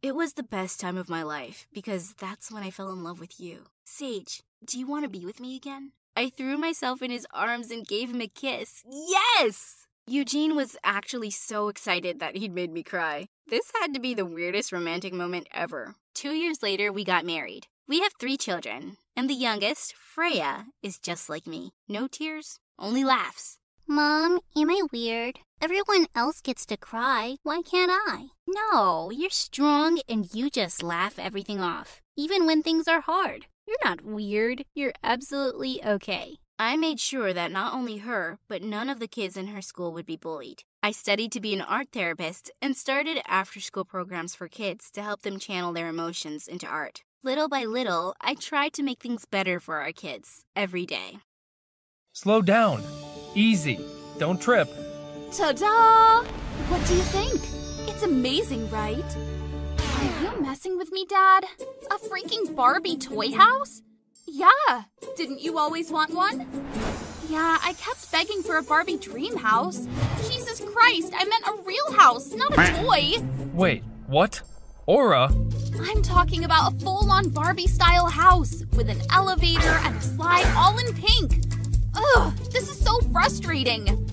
It 0.03 0.15
was 0.15 0.33
the 0.33 0.43
best 0.43 0.79
time 0.79 0.97
of 0.97 1.09
my 1.09 1.23
life 1.23 1.65
because 1.73 2.13
that's 2.13 2.51
when 2.51 2.61
I 2.61 2.69
fell 2.69 2.91
in 2.91 3.03
love 3.03 3.19
with 3.19 3.39
you. 3.39 3.63
Sage, 3.83 4.43
do 4.63 4.77
you 4.77 4.85
want 4.85 5.05
to 5.05 5.09
be 5.09 5.25
with 5.25 5.39
me 5.39 5.55
again? 5.55 5.93
I 6.15 6.29
threw 6.29 6.59
myself 6.59 7.01
in 7.01 7.09
his 7.09 7.25
arms 7.33 7.71
and 7.71 7.87
gave 7.87 8.11
him 8.11 8.21
a 8.21 8.27
kiss. 8.27 8.83
Yes! 8.87 9.87
Eugene 10.05 10.55
was 10.55 10.77
actually 10.83 11.31
so 11.31 11.69
excited 11.69 12.19
that 12.19 12.37
he'd 12.37 12.53
made 12.53 12.71
me 12.71 12.83
cry. 12.83 13.29
This 13.47 13.71
had 13.81 13.95
to 13.95 13.99
be 13.99 14.13
the 14.13 14.25
weirdest 14.25 14.71
romantic 14.71 15.11
moment 15.11 15.47
ever. 15.51 15.95
Two 16.13 16.33
years 16.33 16.61
later, 16.61 16.93
we 16.93 17.03
got 17.03 17.25
married. 17.25 17.65
We 17.87 18.01
have 18.01 18.13
three 18.19 18.37
children, 18.37 18.97
and 19.17 19.27
the 19.27 19.33
youngest, 19.33 19.95
Freya, 19.95 20.67
is 20.83 20.99
just 20.99 21.27
like 21.27 21.47
me. 21.47 21.71
No 21.89 22.07
tears, 22.07 22.59
only 22.77 23.03
laughs. 23.03 23.57
Mom, 23.87 24.39
am 24.55 24.69
I 24.69 24.83
weird? 24.93 25.39
Everyone 25.59 26.05
else 26.15 26.39
gets 26.39 26.67
to 26.67 26.77
cry. 26.77 27.37
Why 27.41 27.63
can't 27.63 27.91
I? 27.91 28.27
No, 28.47 29.09
you're 29.09 29.31
strong 29.31 29.99
and 30.07 30.31
you 30.35 30.51
just 30.51 30.83
laugh 30.83 31.17
everything 31.17 31.59
off, 31.59 32.01
even 32.15 32.45
when 32.45 32.61
things 32.61 32.87
are 32.87 33.01
hard. 33.01 33.47
You're 33.67 33.77
not 33.83 34.05
weird. 34.05 34.65
You're 34.75 34.93
absolutely 35.03 35.83
okay. 35.83 36.37
I 36.59 36.77
made 36.77 36.99
sure 36.99 37.33
that 37.33 37.51
not 37.51 37.73
only 37.73 37.97
her, 37.97 38.37
but 38.47 38.61
none 38.61 38.89
of 38.89 38.99
the 38.99 39.07
kids 39.07 39.35
in 39.35 39.47
her 39.47 39.61
school 39.61 39.93
would 39.93 40.05
be 40.05 40.15
bullied. 40.15 40.63
I 40.83 40.91
studied 40.91 41.31
to 41.31 41.41
be 41.41 41.53
an 41.53 41.61
art 41.61 41.87
therapist 41.91 42.51
and 42.61 42.77
started 42.77 43.21
after 43.27 43.59
school 43.59 43.85
programs 43.85 44.35
for 44.35 44.47
kids 44.47 44.91
to 44.91 45.01
help 45.01 45.23
them 45.23 45.39
channel 45.39 45.73
their 45.73 45.87
emotions 45.87 46.47
into 46.47 46.67
art. 46.67 47.03
Little 47.27 47.49
by 47.49 47.65
little, 47.65 48.15
I 48.21 48.35
tried 48.35 48.71
to 48.75 48.83
make 48.83 49.01
things 49.01 49.25
better 49.25 49.59
for 49.59 49.81
our 49.81 49.91
kids 49.91 50.45
every 50.55 50.85
day. 50.85 51.19
Slow 52.13 52.41
down. 52.41 52.81
Easy. 53.35 53.81
Don't 54.17 54.41
trip. 54.41 54.69
Ta 55.33 55.51
da! 55.51 56.23
What 56.69 56.87
do 56.87 56.95
you 56.95 57.01
think? 57.01 57.41
It's 57.89 58.03
amazing, 58.03 58.69
right? 58.71 59.17
Are 59.77 60.23
you 60.23 60.41
messing 60.41 60.77
with 60.77 60.93
me, 60.93 61.05
Dad? 61.05 61.43
A 61.91 61.97
freaking 61.97 62.55
Barbie 62.55 62.95
toy 62.95 63.33
house? 63.33 63.81
Yeah. 64.25 64.83
Didn't 65.17 65.41
you 65.41 65.57
always 65.57 65.91
want 65.91 66.13
one? 66.13 66.47
Yeah, 67.27 67.57
I 67.61 67.73
kept 67.73 68.09
begging 68.09 68.41
for 68.41 68.55
a 68.55 68.63
Barbie 68.63 68.99
dream 68.99 69.35
house. 69.35 69.85
Jesus 70.29 70.61
Christ, 70.61 71.11
I 71.13 71.25
meant 71.25 71.45
a 71.45 71.61
real 71.63 71.91
house, 71.91 72.33
not 72.33 72.53
a 72.57 72.85
toy. 72.85 73.21
Wait, 73.53 73.83
what? 74.05 74.41
Aura? 74.87 75.29
I'm 75.81 76.01
talking 76.01 76.45
about 76.45 76.73
a 76.73 76.79
full 76.79 77.11
on 77.11 77.27
Barbie 77.27 77.67
style 77.67 78.07
house 78.07 78.63
with 78.77 78.89
an 78.89 79.01
elevator 79.11 79.77
and 79.83 79.97
a 79.97 80.01
slide 80.01 80.45
all 80.55 80.77
in 80.77 80.93
pink. 80.93 81.41
Ugh, 81.93 82.33
this 82.53 82.69
is 82.69 82.79
so 82.79 82.97
frustrating. 83.11 84.07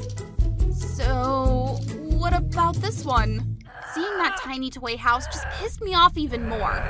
So, 0.72 1.78
what 2.00 2.34
about 2.34 2.74
this 2.76 3.04
one? 3.04 3.58
Seeing 3.94 4.16
that 4.18 4.36
tiny 4.40 4.68
toy 4.68 4.96
house 4.96 5.26
just 5.26 5.46
pissed 5.60 5.80
me 5.80 5.94
off 5.94 6.18
even 6.18 6.48
more. 6.48 6.82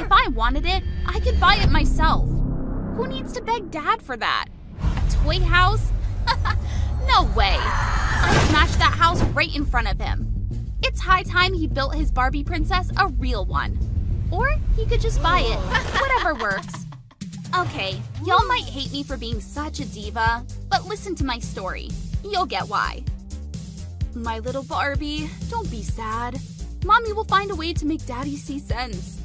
If 0.00 0.10
I 0.10 0.26
wanted 0.34 0.66
it, 0.66 0.82
I 1.06 1.20
could 1.20 1.38
buy 1.38 1.54
it 1.54 1.70
myself. 1.70 2.28
Who 2.96 3.06
needs 3.06 3.32
to 3.34 3.42
beg 3.42 3.70
Dad 3.70 4.02
for 4.02 4.16
that? 4.16 4.46
A 4.80 5.10
toy 5.22 5.38
house? 5.38 5.92
no 7.06 7.30
way. 7.36 7.56
I 7.60 8.46
smashed 8.48 8.80
that 8.80 8.94
house 8.98 9.22
right 9.22 9.54
in 9.54 9.64
front 9.64 9.88
of 9.88 10.00
him. 10.00 10.29
It's 10.82 11.00
high 11.00 11.22
time 11.22 11.52
he 11.54 11.66
built 11.66 11.94
his 11.94 12.10
Barbie 12.10 12.44
princess 12.44 12.90
a 12.96 13.08
real 13.08 13.44
one. 13.44 13.78
Or 14.30 14.56
he 14.76 14.86
could 14.86 15.00
just 15.00 15.22
buy 15.22 15.40
it. 15.40 15.58
Whatever 16.00 16.34
works. 16.34 16.86
Okay, 17.58 18.00
y'all 18.24 18.46
might 18.46 18.64
hate 18.64 18.92
me 18.92 19.02
for 19.02 19.16
being 19.16 19.40
such 19.40 19.80
a 19.80 19.84
diva, 19.84 20.44
but 20.70 20.86
listen 20.86 21.14
to 21.16 21.24
my 21.24 21.38
story. 21.38 21.88
You'll 22.24 22.46
get 22.46 22.68
why. 22.68 23.02
My 24.14 24.38
little 24.38 24.62
Barbie, 24.62 25.28
don't 25.48 25.70
be 25.70 25.82
sad. 25.82 26.40
Mommy 26.84 27.12
will 27.12 27.24
find 27.24 27.50
a 27.50 27.54
way 27.54 27.72
to 27.72 27.86
make 27.86 28.06
Daddy 28.06 28.36
see 28.36 28.58
sense. 28.58 29.20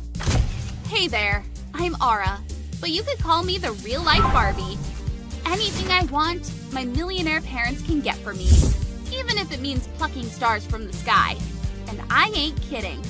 Hey 0.87 1.07
there, 1.07 1.43
I'm 1.73 1.95
Aura, 2.01 2.39
but 2.81 2.89
you 2.89 3.03
could 3.03 3.19
call 3.19 3.43
me 3.43 3.57
the 3.57 3.71
real 3.73 4.03
life 4.03 4.21
Barbie. 4.33 4.77
Anything 5.45 5.91
I 5.91 6.03
want, 6.05 6.51
my 6.73 6.85
millionaire 6.85 7.41
parents 7.41 7.83
can 7.83 8.01
get 8.01 8.15
for 8.17 8.33
me, 8.33 8.49
even 9.15 9.37
if 9.37 9.51
it 9.51 9.61
means 9.61 9.87
plucking 9.97 10.25
stars 10.25 10.65
from 10.65 10.85
the 10.85 10.93
sky. 10.93 11.35
And 11.87 12.01
I 12.09 12.31
ain't 12.35 12.61
kidding. 12.61 13.01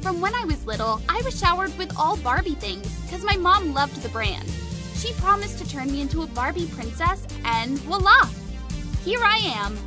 From 0.00 0.20
when 0.20 0.34
I 0.34 0.44
was 0.44 0.64
little, 0.66 1.02
I 1.08 1.20
was 1.22 1.38
showered 1.38 1.76
with 1.76 1.92
all 1.98 2.16
Barbie 2.16 2.54
things 2.54 2.88
because 3.02 3.24
my 3.24 3.36
mom 3.36 3.74
loved 3.74 4.02
the 4.02 4.08
brand. 4.08 4.48
She 4.94 5.12
promised 5.14 5.58
to 5.58 5.68
turn 5.68 5.90
me 5.90 6.00
into 6.00 6.22
a 6.22 6.26
Barbie 6.26 6.68
princess, 6.68 7.26
and 7.44 7.78
voila! 7.80 8.28
Here 9.04 9.20
I 9.22 9.38
am. 9.56 9.78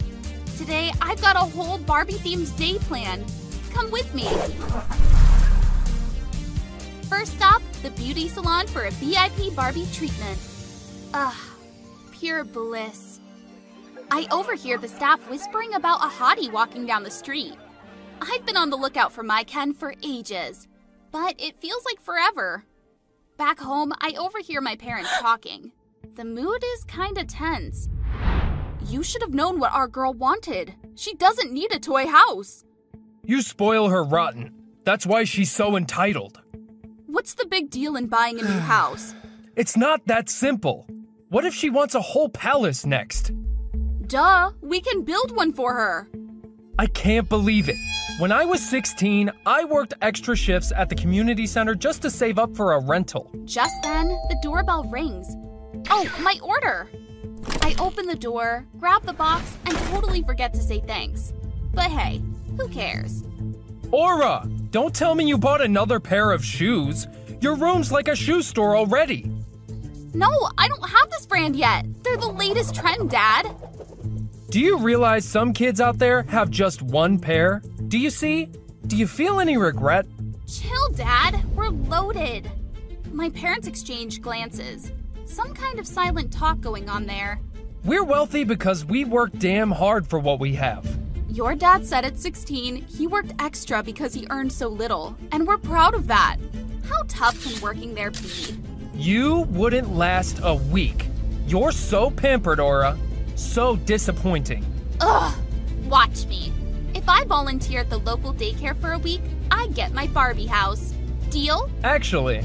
Today, 0.58 0.92
I've 1.02 1.22
got 1.22 1.36
a 1.36 1.40
whole 1.40 1.78
Barbie 1.78 2.14
themed 2.14 2.56
day 2.58 2.78
plan. 2.80 3.24
Come 3.72 3.92
with 3.92 4.14
me. 4.14 4.28
First 7.10 7.34
stop, 7.34 7.62
the 7.82 7.92
beauty 7.92 8.28
salon 8.28 8.68
for 8.68 8.86
a 8.86 8.92
VIP 8.92 9.56
Barbie 9.56 9.88
treatment. 9.94 10.40
Ugh, 11.14 11.36
pure 12.12 12.44
bliss. 12.44 13.13
I 14.12 14.28
overhear 14.32 14.78
the 14.78 14.88
staff 14.88 15.20
whispering 15.30 15.74
about 15.74 16.04
a 16.04 16.08
hottie 16.08 16.52
walking 16.52 16.86
down 16.86 17.04
the 17.04 17.12
street. 17.12 17.56
I've 18.22 18.46
been 18.46 18.58
on 18.58 18.70
the 18.70 18.78
lookout 18.78 19.12
for 19.12 19.24
my 19.24 19.44
Ken 19.44 19.74
for 19.74 19.94
ages, 20.04 20.68
but 21.12 21.36
it 21.40 21.60
feels 21.60 21.84
like 21.86 22.02
forever. 22.02 22.64
Back 23.38 23.60
home, 23.60 23.92
I 24.00 24.14
overhear 24.18 24.62
my 24.62 24.76
parents 24.76 25.10
talking. 25.20 25.72
The 26.16 26.26
mood 26.26 26.64
is 26.76 26.84
kinda 26.86 27.26
tense. 27.26 27.90
You 28.86 29.02
should 29.04 29.22
have 29.22 29.34
known 29.34 29.60
what 29.60 29.74
our 29.74 29.88
girl 29.88 30.14
wanted. 30.14 30.76
She 30.96 31.16
doesn't 31.16 31.52
need 31.52 31.74
a 31.74 31.80
toy 31.80 32.08
house. 32.08 32.64
You 33.26 33.42
spoil 33.42 33.90
her 33.90 34.04
rotten. 34.04 34.54
That's 34.84 35.06
why 35.06 35.24
she's 35.24 35.52
so 35.52 35.76
entitled. 35.76 36.42
What's 37.08 37.34
the 37.34 37.46
big 37.46 37.70
deal 37.70 37.96
in 37.96 38.08
buying 38.08 38.40
a 38.40 38.44
new 38.44 38.60
house? 38.76 39.16
It's 39.56 39.78
not 39.78 40.06
that 40.08 40.30
simple. 40.30 40.88
What 41.30 41.46
if 41.46 41.54
she 41.54 41.70
wants 41.70 41.96
a 41.96 42.02
whole 42.02 42.30
palace 42.30 42.86
next? 42.86 43.32
Duh, 44.14 44.52
we 44.62 44.80
can 44.80 45.02
build 45.02 45.36
one 45.36 45.52
for 45.54 45.74
her. 45.74 46.08
I 46.78 46.86
can't 46.86 47.28
believe 47.28 47.68
it. 47.68 47.78
When 48.20 48.32
I 48.32 48.46
was 48.46 48.62
16, 48.62 49.32
I 49.48 49.66
worked 49.66 49.96
extra 50.04 50.36
shifts 50.36 50.72
at 50.76 50.88
the 50.88 50.94
community 50.94 51.48
center 51.48 51.74
just 51.74 52.04
to 52.04 52.12
save 52.12 52.38
up 52.38 52.56
for 52.56 52.74
a 52.74 52.80
rental. 52.80 53.32
Just 53.44 53.74
then, 53.82 54.10
the 54.30 54.38
doorbell 54.44 54.84
rings. 54.84 55.36
Oh, 55.90 56.08
my 56.22 56.38
order! 56.44 56.92
I 57.64 57.74
open 57.80 58.06
the 58.06 58.16
door, 58.16 58.68
grab 58.78 59.02
the 59.04 59.14
box, 59.14 59.58
and 59.66 59.76
totally 59.90 60.22
forget 60.22 60.54
to 60.54 60.62
say 60.62 60.80
thanks. 60.86 61.34
But 61.74 61.90
hey, 61.90 62.22
who 62.56 62.68
cares? 62.68 63.24
Aura! 63.90 64.48
Don't 64.70 64.94
tell 64.94 65.16
me 65.16 65.26
you 65.26 65.40
bought 65.40 65.62
another 65.62 66.00
pair 66.00 66.30
of 66.30 66.46
shoes. 66.46 67.08
Your 67.42 67.56
room's 67.56 67.92
like 67.92 68.10
a 68.10 68.16
shoe 68.16 68.44
store 68.44 68.78
already. 68.78 69.32
No, 70.14 70.30
I 70.60 70.68
don't 70.68 70.88
have 70.88 71.10
this 71.10 71.26
brand 71.26 71.56
yet. 71.56 71.88
They're 72.04 72.16
the 72.16 72.30
latest 72.30 72.76
trend, 72.76 73.10
Dad. 73.10 73.56
Do 74.54 74.60
you 74.60 74.78
realize 74.78 75.26
some 75.26 75.52
kids 75.52 75.82
out 75.82 75.98
there 75.98 76.22
have 76.28 76.52
just 76.52 76.84
one 76.84 77.18
pair? 77.18 77.64
Do 77.88 77.98
you 77.98 78.12
see? 78.12 78.52
Do 78.86 78.96
you 78.96 79.08
feel 79.08 79.40
any 79.40 79.58
regret? 79.58 80.06
Chill, 80.48 80.90
Dad. 80.90 81.44
We're 81.56 81.70
loaded. 81.70 82.52
My 83.12 83.32
parents 83.32 83.68
exchanged 83.68 84.22
glances. 84.22 84.92
Some 85.26 85.56
kind 85.56 85.80
of 85.80 85.88
silent 85.88 86.32
talk 86.32 86.62
going 86.62 86.88
on 86.88 87.08
there. 87.08 87.40
We're 87.84 88.04
wealthy 88.04 88.44
because 88.44 88.86
we 88.86 89.06
work 89.06 89.32
damn 89.40 89.72
hard 89.72 90.06
for 90.06 90.20
what 90.20 90.40
we 90.40 90.54
have. 90.54 90.86
Your 91.30 91.56
dad 91.56 91.84
said 91.84 92.06
at 92.06 92.20
16 92.20 92.76
he 92.76 93.08
worked 93.08 93.34
extra 93.40 93.82
because 93.82 94.14
he 94.14 94.28
earned 94.30 94.54
so 94.54 94.68
little, 94.68 95.18
and 95.32 95.48
we're 95.48 95.58
proud 95.58 95.96
of 95.96 96.06
that. 96.06 96.38
How 96.88 97.02
tough 97.08 97.44
can 97.44 97.60
working 97.60 97.96
there 97.96 98.12
be? 98.12 98.56
You 98.94 99.48
wouldn't 99.50 99.96
last 99.96 100.42
a 100.44 100.54
week. 100.54 101.08
You're 101.48 101.72
so 101.72 102.12
pampered, 102.12 102.60
Aura. 102.60 102.96
So 103.44 103.76
disappointing. 103.76 104.66
Ugh! 105.00 105.34
Watch 105.86 106.26
me. 106.26 106.52
If 106.96 107.08
I 107.08 107.24
volunteer 107.26 107.82
at 107.82 107.90
the 107.90 108.00
local 108.00 108.34
daycare 108.34 108.76
for 108.76 108.94
a 108.94 108.98
week, 108.98 109.22
I 109.52 109.68
get 109.68 109.94
my 109.94 110.08
Barbie 110.08 110.48
house. 110.48 110.94
Deal? 111.30 111.70
Actually, 111.84 112.44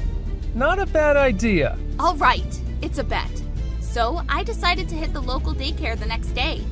not 0.55 0.79
a 0.79 0.85
bad 0.85 1.17
idea. 1.17 1.79
All 1.99 2.15
right, 2.17 2.61
it's 2.83 2.99
a 2.99 3.05
bet. 3.05 3.31
So 3.81 4.21
I 4.29 4.43
decided 4.43 4.87
to 4.91 4.97
hit 4.97 5.15
the 5.15 5.23
local 5.23 5.55
daycare 5.55 5.99
the 5.99 6.05
next 6.05 6.29
day. 6.33 6.63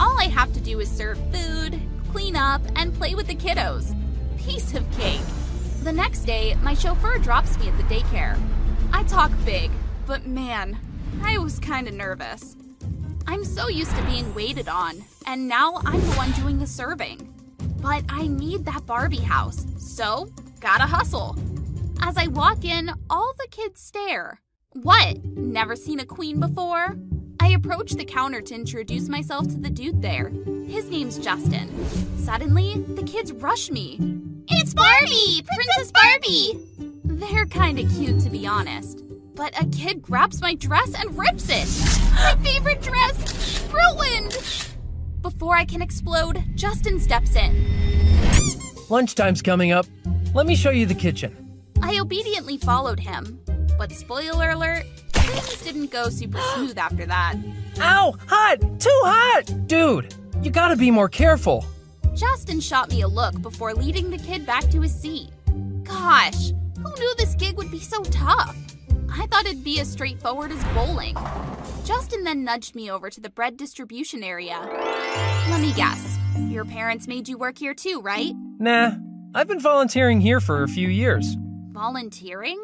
All 0.00 0.18
I 0.18 0.24
have 0.24 0.52
to 0.54 0.60
do 0.60 0.80
is 0.80 0.90
serve 0.90 1.18
food, 1.32 1.80
clean 2.10 2.34
up, 2.34 2.62
and 2.74 2.92
play 2.92 3.14
with 3.14 3.28
the 3.28 3.36
kiddos. 3.36 3.94
Piece 4.36 4.74
of 4.74 4.90
cake. 4.98 5.20
The 5.84 5.92
next 5.92 6.20
day, 6.20 6.56
my 6.62 6.74
chauffeur 6.74 7.18
drops 7.18 7.56
me 7.58 7.68
at 7.68 7.76
the 7.76 7.84
daycare. 7.84 8.36
I 8.92 9.04
talk 9.04 9.30
big, 9.44 9.70
but 10.06 10.26
man, 10.26 10.76
I 11.22 11.38
was 11.38 11.60
kind 11.60 11.86
of 11.86 11.94
nervous. 11.94 12.56
I'm 13.26 13.44
so 13.44 13.68
used 13.68 13.94
to 13.96 14.02
being 14.04 14.34
waited 14.34 14.68
on, 14.68 15.04
and 15.26 15.48
now 15.48 15.80
I'm 15.84 16.00
the 16.00 16.14
one 16.14 16.30
doing 16.32 16.58
the 16.58 16.66
serving. 16.66 17.32
But 17.80 18.04
I 18.08 18.26
need 18.26 18.64
that 18.64 18.86
Barbie 18.86 19.16
house, 19.18 19.66
so 19.78 20.28
gotta 20.60 20.84
hustle. 20.84 21.36
As 22.00 22.16
I 22.16 22.28
walk 22.28 22.64
in, 22.64 22.90
all 23.10 23.32
the 23.38 23.48
kids 23.50 23.80
stare. 23.80 24.40
What? 24.72 25.24
Never 25.24 25.76
seen 25.76 26.00
a 26.00 26.06
queen 26.06 26.40
before? 26.40 26.96
I 27.40 27.48
approach 27.50 27.92
the 27.92 28.04
counter 28.04 28.40
to 28.40 28.54
introduce 28.54 29.08
myself 29.08 29.48
to 29.48 29.58
the 29.58 29.70
dude 29.70 30.02
there. 30.02 30.30
His 30.66 30.88
name's 30.90 31.18
Justin. 31.18 31.68
Suddenly, 32.18 32.74
the 32.94 33.02
kids 33.02 33.32
rush 33.32 33.70
me. 33.70 33.98
It's 34.48 34.74
Barbie! 34.74 35.42
Princess 35.42 35.92
Barbie! 35.92 36.58
They're 37.04 37.46
kinda 37.46 37.84
cute, 37.84 38.20
to 38.20 38.30
be 38.30 38.46
honest. 38.46 39.05
But 39.36 39.52
a 39.60 39.66
kid 39.66 40.00
grabs 40.00 40.40
my 40.40 40.54
dress 40.54 40.94
and 40.98 41.16
rips 41.16 41.50
it. 41.50 41.68
My 42.14 42.34
favorite 42.42 42.80
dress! 42.80 43.62
Ruined! 43.70 44.34
Before 45.20 45.54
I 45.54 45.66
can 45.66 45.82
explode, 45.82 46.42
Justin 46.54 46.98
steps 46.98 47.36
in. 47.36 47.66
Lunchtime's 48.88 49.42
coming 49.42 49.72
up. 49.72 49.84
Let 50.32 50.46
me 50.46 50.56
show 50.56 50.70
you 50.70 50.86
the 50.86 50.94
kitchen. 50.94 51.60
I 51.82 51.98
obediently 51.98 52.56
followed 52.56 52.98
him. 52.98 53.38
But 53.76 53.92
spoiler 53.92 54.52
alert, 54.52 54.86
things 55.12 55.62
didn't 55.62 55.90
go 55.90 56.08
super 56.08 56.40
smooth 56.54 56.78
after 56.78 57.04
that. 57.04 57.34
Ow! 57.78 58.14
Hot! 58.28 58.80
Too 58.80 59.00
hot! 59.04 59.66
Dude, 59.66 60.14
you 60.40 60.50
gotta 60.50 60.76
be 60.76 60.90
more 60.90 61.10
careful. 61.10 61.66
Justin 62.14 62.58
shot 62.58 62.88
me 62.88 63.02
a 63.02 63.08
look 63.08 63.42
before 63.42 63.74
leading 63.74 64.08
the 64.08 64.16
kid 64.16 64.46
back 64.46 64.70
to 64.70 64.80
his 64.80 64.94
seat. 64.98 65.28
Gosh, 65.82 66.52
who 66.82 66.94
knew 66.98 67.14
this 67.18 67.34
gig 67.34 67.58
would 67.58 67.70
be 67.70 67.80
so 67.80 68.02
tough? 68.04 68.56
I 69.18 69.26
thought 69.26 69.46
it'd 69.46 69.64
be 69.64 69.80
as 69.80 69.90
straightforward 69.90 70.52
as 70.52 70.62
bowling. 70.74 71.16
Justin 71.84 72.24
then 72.24 72.44
nudged 72.44 72.74
me 72.74 72.90
over 72.90 73.10
to 73.10 73.20
the 73.20 73.30
bread 73.30 73.56
distribution 73.56 74.22
area. 74.22 74.58
Let 75.50 75.60
me 75.60 75.72
guess. 75.72 76.18
Your 76.48 76.64
parents 76.64 77.08
made 77.08 77.28
you 77.28 77.38
work 77.38 77.58
here 77.58 77.74
too, 77.74 78.00
right? 78.00 78.32
Nah, 78.58 78.92
I've 79.34 79.48
been 79.48 79.60
volunteering 79.60 80.20
here 80.20 80.40
for 80.40 80.62
a 80.62 80.68
few 80.68 80.88
years. 80.88 81.36
Volunteering? 81.72 82.60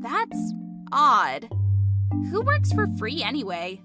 That's 0.00 0.52
odd. 0.92 1.48
Who 2.30 2.42
works 2.42 2.72
for 2.72 2.86
free 2.98 3.22
anyway? 3.22 3.80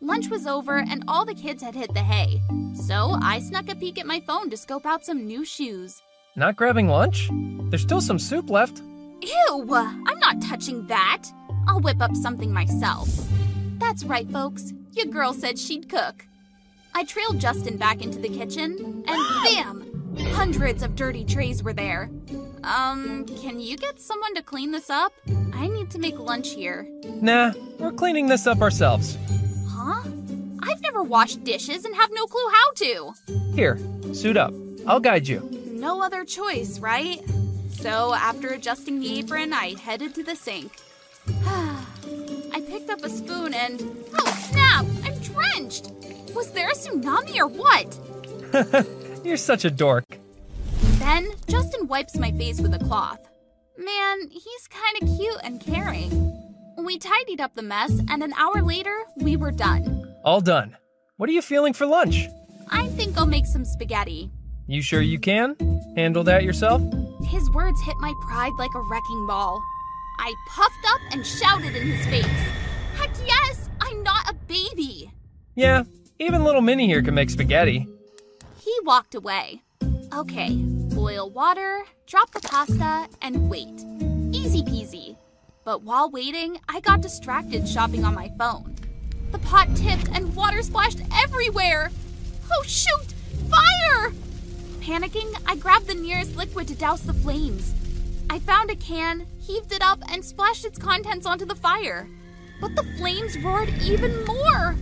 Lunch 0.00 0.28
was 0.28 0.46
over 0.46 0.78
and 0.78 1.04
all 1.08 1.24
the 1.24 1.34
kids 1.34 1.62
had 1.62 1.74
hit 1.74 1.92
the 1.94 2.00
hay. 2.00 2.40
So 2.74 3.16
I 3.22 3.40
snuck 3.40 3.68
a 3.68 3.74
peek 3.74 3.98
at 3.98 4.06
my 4.06 4.20
phone 4.20 4.50
to 4.50 4.56
scope 4.56 4.86
out 4.86 5.04
some 5.04 5.26
new 5.26 5.44
shoes. 5.44 6.00
Not 6.36 6.56
grabbing 6.56 6.88
lunch? 6.88 7.28
There's 7.70 7.82
still 7.82 8.00
some 8.00 8.18
soup 8.18 8.50
left. 8.50 8.82
Ew! 9.22 9.74
I'm 9.74 10.18
not 10.18 10.40
touching 10.40 10.86
that. 10.86 11.24
I'll 11.66 11.80
whip 11.80 12.00
up 12.00 12.14
something 12.14 12.52
myself. 12.52 13.08
That's 13.78 14.04
right, 14.04 14.28
folks. 14.30 14.72
Your 14.92 15.06
girl 15.06 15.32
said 15.32 15.58
she'd 15.58 15.88
cook. 15.88 16.26
I 16.94 17.04
trailed 17.04 17.38
Justin 17.38 17.76
back 17.76 18.02
into 18.02 18.18
the 18.18 18.28
kitchen, 18.28 19.04
and 19.06 19.44
bam! 19.44 19.86
Hundreds 20.32 20.82
of 20.82 20.96
dirty 20.96 21.24
trays 21.24 21.62
were 21.62 21.72
there. 21.72 22.10
Um, 22.64 23.24
can 23.40 23.60
you 23.60 23.76
get 23.76 24.00
someone 24.00 24.34
to 24.34 24.42
clean 24.42 24.72
this 24.72 24.90
up? 24.90 25.12
I 25.54 25.68
need 25.68 25.90
to 25.90 25.98
make 25.98 26.18
lunch 26.18 26.50
here. 26.50 26.86
Nah, 27.04 27.52
we're 27.78 27.92
cleaning 27.92 28.26
this 28.26 28.46
up 28.46 28.60
ourselves. 28.60 29.16
Huh? 29.68 30.02
I've 30.62 30.80
never 30.82 31.02
washed 31.02 31.44
dishes 31.44 31.84
and 31.84 31.94
have 31.94 32.10
no 32.12 32.26
clue 32.26 32.48
how 32.52 32.72
to. 32.72 33.12
Here, 33.54 33.78
suit 34.12 34.36
up. 34.36 34.52
I'll 34.86 35.00
guide 35.00 35.28
you. 35.28 35.48
No 35.72 36.02
other 36.02 36.24
choice, 36.24 36.78
right? 36.80 37.20
So, 37.70 38.12
after 38.14 38.48
adjusting 38.48 39.00
the 39.00 39.20
apron, 39.20 39.52
I 39.52 39.74
headed 39.78 40.14
to 40.16 40.22
the 40.22 40.36
sink. 40.36 40.72
I 41.46 42.60
picked 42.66 42.90
up 42.90 43.02
a 43.02 43.10
spoon 43.10 43.54
and. 43.54 43.80
Oh, 44.18 44.48
snap! 44.50 44.86
I'm 45.04 45.18
drenched! 45.20 45.92
Was 46.34 46.52
there 46.52 46.68
a 46.68 46.74
tsunami 46.74 47.38
or 47.38 47.48
what? 47.48 49.24
You're 49.24 49.36
such 49.36 49.64
a 49.64 49.70
dork. 49.70 50.04
Then, 50.98 51.28
Justin 51.48 51.86
wipes 51.86 52.16
my 52.18 52.32
face 52.32 52.60
with 52.60 52.74
a 52.74 52.78
cloth. 52.78 53.20
Man, 53.78 54.28
he's 54.30 54.68
kinda 54.68 55.16
cute 55.16 55.40
and 55.42 55.60
caring. 55.60 56.36
We 56.76 56.98
tidied 56.98 57.40
up 57.40 57.54
the 57.54 57.62
mess, 57.62 57.90
and 58.08 58.22
an 58.22 58.32
hour 58.34 58.62
later, 58.62 58.96
we 59.16 59.36
were 59.36 59.50
done. 59.50 60.14
All 60.24 60.40
done. 60.40 60.76
What 61.16 61.28
are 61.28 61.32
you 61.32 61.42
feeling 61.42 61.72
for 61.72 61.86
lunch? 61.86 62.28
I 62.70 62.88
think 62.88 63.16
I'll 63.18 63.26
make 63.26 63.46
some 63.46 63.64
spaghetti. 63.64 64.30
You 64.66 64.82
sure 64.82 65.00
you 65.00 65.18
can? 65.18 65.56
Handle 65.96 66.22
that 66.24 66.44
yourself? 66.44 66.80
His 67.24 67.50
words 67.50 67.80
hit 67.82 67.96
my 68.00 68.14
pride 68.28 68.52
like 68.58 68.70
a 68.74 68.82
wrecking 68.90 69.26
ball. 69.26 69.60
I 70.22 70.34
puffed 70.46 70.84
up 70.86 71.00
and 71.12 71.26
shouted 71.26 71.74
in 71.74 71.86
his 71.86 72.06
face. 72.06 72.26
Heck 72.94 73.10
yes, 73.26 73.70
I'm 73.80 74.02
not 74.02 74.28
a 74.28 74.34
baby. 74.34 75.10
Yeah, 75.54 75.84
even 76.18 76.44
little 76.44 76.60
Minnie 76.60 76.86
here 76.86 77.00
can 77.02 77.14
make 77.14 77.30
spaghetti. 77.30 77.88
He 78.58 78.76
walked 78.84 79.14
away. 79.14 79.62
Okay, 80.14 80.56
boil 80.94 81.30
water, 81.30 81.84
drop 82.06 82.32
the 82.32 82.40
pasta, 82.40 83.08
and 83.22 83.48
wait. 83.48 83.80
Easy 84.30 84.62
peasy. 84.62 85.16
But 85.64 85.84
while 85.84 86.10
waiting, 86.10 86.58
I 86.68 86.80
got 86.80 87.00
distracted 87.00 87.66
shopping 87.66 88.04
on 88.04 88.14
my 88.14 88.30
phone. 88.36 88.76
The 89.30 89.38
pot 89.38 89.74
tipped 89.74 90.10
and 90.10 90.36
water 90.36 90.60
splashed 90.62 91.00
everywhere. 91.24 91.90
Oh 92.52 92.62
shoot! 92.64 93.14
Fire! 93.48 94.12
Panicking, 94.80 95.34
I 95.46 95.56
grabbed 95.56 95.86
the 95.86 95.94
nearest 95.94 96.36
liquid 96.36 96.68
to 96.68 96.74
douse 96.74 97.00
the 97.00 97.14
flames. 97.14 97.74
I 98.30 98.38
found 98.38 98.70
a 98.70 98.76
can, 98.76 99.26
heaved 99.40 99.72
it 99.72 99.82
up, 99.82 99.98
and 100.08 100.24
splashed 100.24 100.64
its 100.64 100.78
contents 100.78 101.26
onto 101.26 101.44
the 101.44 101.56
fire. 101.56 102.08
But 102.60 102.76
the 102.76 102.84
flames 102.96 103.36
roared 103.36 103.70
even 103.82 104.24
more. 104.24 104.76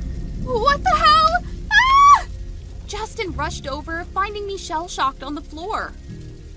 What 0.44 0.84
the 0.84 0.90
hell? 0.90 1.44
Ah! 1.72 2.26
Justin 2.86 3.32
rushed 3.32 3.66
over, 3.66 4.04
finding 4.12 4.46
me 4.46 4.58
shell 4.58 4.86
shocked 4.86 5.22
on 5.22 5.34
the 5.34 5.40
floor. 5.40 5.94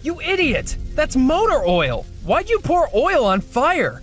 You 0.04 0.20
idiot! 0.20 0.76
That's 0.94 1.16
motor 1.16 1.64
oil! 1.66 2.06
Why'd 2.26 2.50
you 2.50 2.60
pour 2.60 2.90
oil 2.94 3.24
on 3.24 3.40
fire? 3.40 4.02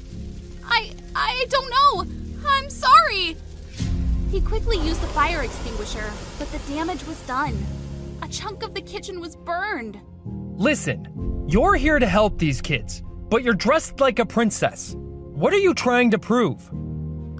I 0.64 0.92
I 1.14 1.44
don't 1.50 1.68
know. 1.68 2.48
I'm 2.48 2.70
sorry. 2.70 3.36
He 4.30 4.40
quickly 4.40 4.78
used 4.78 5.02
the 5.02 5.08
fire 5.08 5.42
extinguisher, 5.42 6.10
but 6.38 6.50
the 6.52 6.72
damage 6.72 7.04
was 7.06 7.20
done. 7.26 7.66
A 8.22 8.28
chunk 8.28 8.62
of 8.62 8.72
the 8.72 8.80
kitchen 8.80 9.20
was 9.20 9.36
burned. 9.36 10.00
Listen, 10.58 11.46
you're 11.48 11.76
here 11.76 12.00
to 12.00 12.06
help 12.06 12.36
these 12.36 12.60
kids, 12.60 13.04
but 13.30 13.44
you're 13.44 13.54
dressed 13.54 14.00
like 14.00 14.18
a 14.18 14.26
princess. 14.26 14.96
What 14.98 15.52
are 15.52 15.58
you 15.58 15.72
trying 15.72 16.10
to 16.10 16.18
prove? 16.18 16.68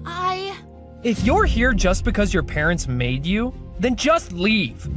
I 0.05 0.57
If 1.03 1.25
you're 1.25 1.43
here 1.43 1.73
just 1.73 2.05
because 2.05 2.33
your 2.33 2.43
parents 2.43 2.87
made 2.87 3.25
you, 3.25 3.53
then 3.77 3.97
just 3.97 4.31
leave. 4.31 4.87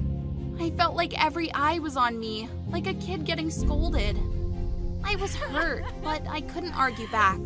I 0.61 0.71
felt 0.71 0.95
like 0.95 1.21
every 1.21 1.53
eye 1.53 1.81
was 1.81 1.97
on 1.97 2.17
me, 2.21 2.49
like 2.69 2.87
a 2.87 2.95
kid 2.95 3.25
getting 3.25 3.51
scolded. 3.51 4.17
I 5.03 5.17
was 5.17 5.35
hurt, 5.35 5.83
but 6.05 6.25
I 6.29 6.43
couldn't 6.43 6.75
argue 6.75 7.09
back. 7.09 7.41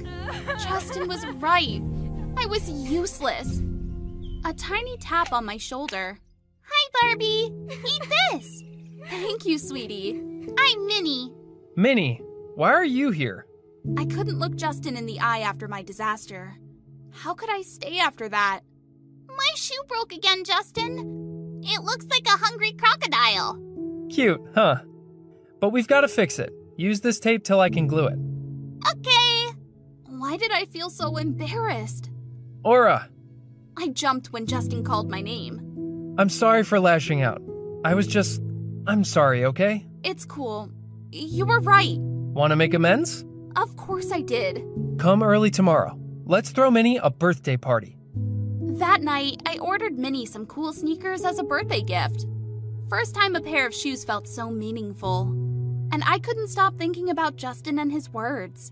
Justin 0.59 1.09
was 1.09 1.25
right. 1.27 1.81
I 2.37 2.45
was 2.45 2.69
useless. 2.69 3.62
a 4.45 4.53
tiny 4.53 4.99
tap 4.99 5.33
on 5.33 5.47
my 5.47 5.57
shoulder. 5.57 6.19
Hi, 6.69 6.91
Barbie. 7.01 7.51
Eat 7.71 8.03
this. 8.31 8.62
Thank 9.09 9.47
you, 9.47 9.57
sweetie. 9.57 10.36
I'm 10.59 10.87
Minnie. 10.87 11.32
Minnie, 11.76 12.20
why 12.54 12.72
are 12.72 12.85
you 12.85 13.11
here? 13.11 13.46
I 13.96 14.04
couldn't 14.04 14.38
look 14.38 14.56
Justin 14.56 14.96
in 14.96 15.06
the 15.06 15.20
eye 15.20 15.40
after 15.40 15.68
my 15.68 15.82
disaster. 15.82 16.54
How 17.11 17.35
could 17.35 17.50
I 17.50 17.62
stay 17.62 17.98
after 17.98 18.28
that? 18.28 18.61
My 19.28 19.50
shoe 19.54 19.82
broke 19.88 20.12
again, 20.12 20.44
Justin. 20.44 21.61
It 21.62 21.82
looks 21.82 22.06
like 22.06 22.26
a 22.26 22.30
hungry 22.30 22.72
crocodile. 22.72 23.59
Cute, 24.11 24.40
huh? 24.54 24.76
But 25.61 25.70
we've 25.70 25.88
got 25.88 26.02
to 26.02 26.09
fix 26.09 26.38
it. 26.38 26.52
Use 26.76 27.00
this 27.00 27.18
tape 27.20 27.44
till 27.44 27.61
I 27.61 27.70
can 27.70 27.87
glue 27.87 28.06
it. 28.06 28.18
Okay. 28.90 29.46
Why 30.09 30.37
did 30.37 30.52
I 30.52 30.66
feel 30.66 30.90
so 30.90 31.16
embarrassed? 31.16 32.11
Aura, 32.64 33.09
I 33.76 33.88
jumped 33.88 34.32
when 34.32 34.46
Justin 34.46 34.85
called 34.85 35.11
my 35.11 35.20
name. 35.20 36.14
I'm 36.18 36.28
sorry 36.28 36.64
for 36.64 36.80
lashing 36.80 37.22
out. 37.22 37.42
I 37.85 37.94
was 37.94 38.06
just. 38.06 38.40
I'm 38.87 39.04
sorry, 39.04 39.44
okay? 39.46 39.87
It's 40.07 40.25
cool. 40.25 40.71
You 41.11 41.47
were 41.47 41.59
right. 41.59 41.99
Want 41.99 42.53
to 42.53 42.57
make 42.57 42.75
amends? 42.75 43.25
Of 43.57 43.77
course 43.77 44.12
I 44.12 44.21
did. 44.21 44.64
Come 44.99 45.21
early 45.21 45.51
tomorrow. 45.51 45.99
Let's 46.25 46.51
throw 46.51 46.71
Minnie 46.71 47.01
a 47.03 47.11
birthday 47.11 47.57
party. 47.57 47.97
That 48.79 49.03
night, 49.03 49.42
I 49.47 49.59
ordered 49.59 49.99
Minnie 49.99 50.25
some 50.25 50.47
cool 50.47 50.73
sneakers 50.73 51.25
as 51.25 51.40
a 51.40 51.42
birthday 51.42 51.83
gift. 51.83 52.25
First 52.88 53.16
time 53.16 53.35
a 53.35 53.40
pair 53.40 53.66
of 53.66 53.75
shoes 53.75 54.05
felt 54.05 54.29
so 54.29 54.49
meaningful. 54.49 55.23
And 55.90 56.05
I 56.07 56.21
couldn't 56.21 56.51
stop 56.51 56.79
thinking 56.79 57.11
about 57.11 57.35
Justin 57.35 57.81
and 57.81 57.90
his 57.90 58.09
words. 58.09 58.71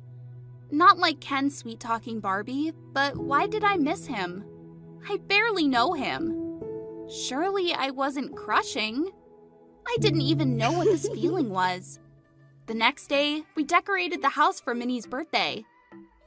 Not 0.70 0.98
like 0.98 1.18
Ken 1.18 1.50
sweet 1.50 1.80
talking 1.80 2.20
Barbie, 2.20 2.70
but 2.92 3.16
why 3.16 3.48
did 3.48 3.64
I 3.64 3.74
miss 3.74 4.06
him? 4.06 4.44
I 5.08 5.16
barely 5.16 5.66
know 5.66 5.94
him. 5.94 6.60
Surely 7.10 7.74
I 7.74 7.90
wasn't 7.90 8.36
crushing. 8.36 9.10
I 9.86 9.96
didn't 10.00 10.22
even 10.22 10.56
know 10.56 10.72
what 10.72 10.86
this 10.86 11.08
feeling 11.08 11.50
was. 11.50 11.98
The 12.66 12.74
next 12.74 13.08
day, 13.08 13.42
we 13.54 13.64
decorated 13.64 14.22
the 14.22 14.30
house 14.30 14.60
for 14.60 14.74
Minnie's 14.74 15.06
birthday 15.06 15.64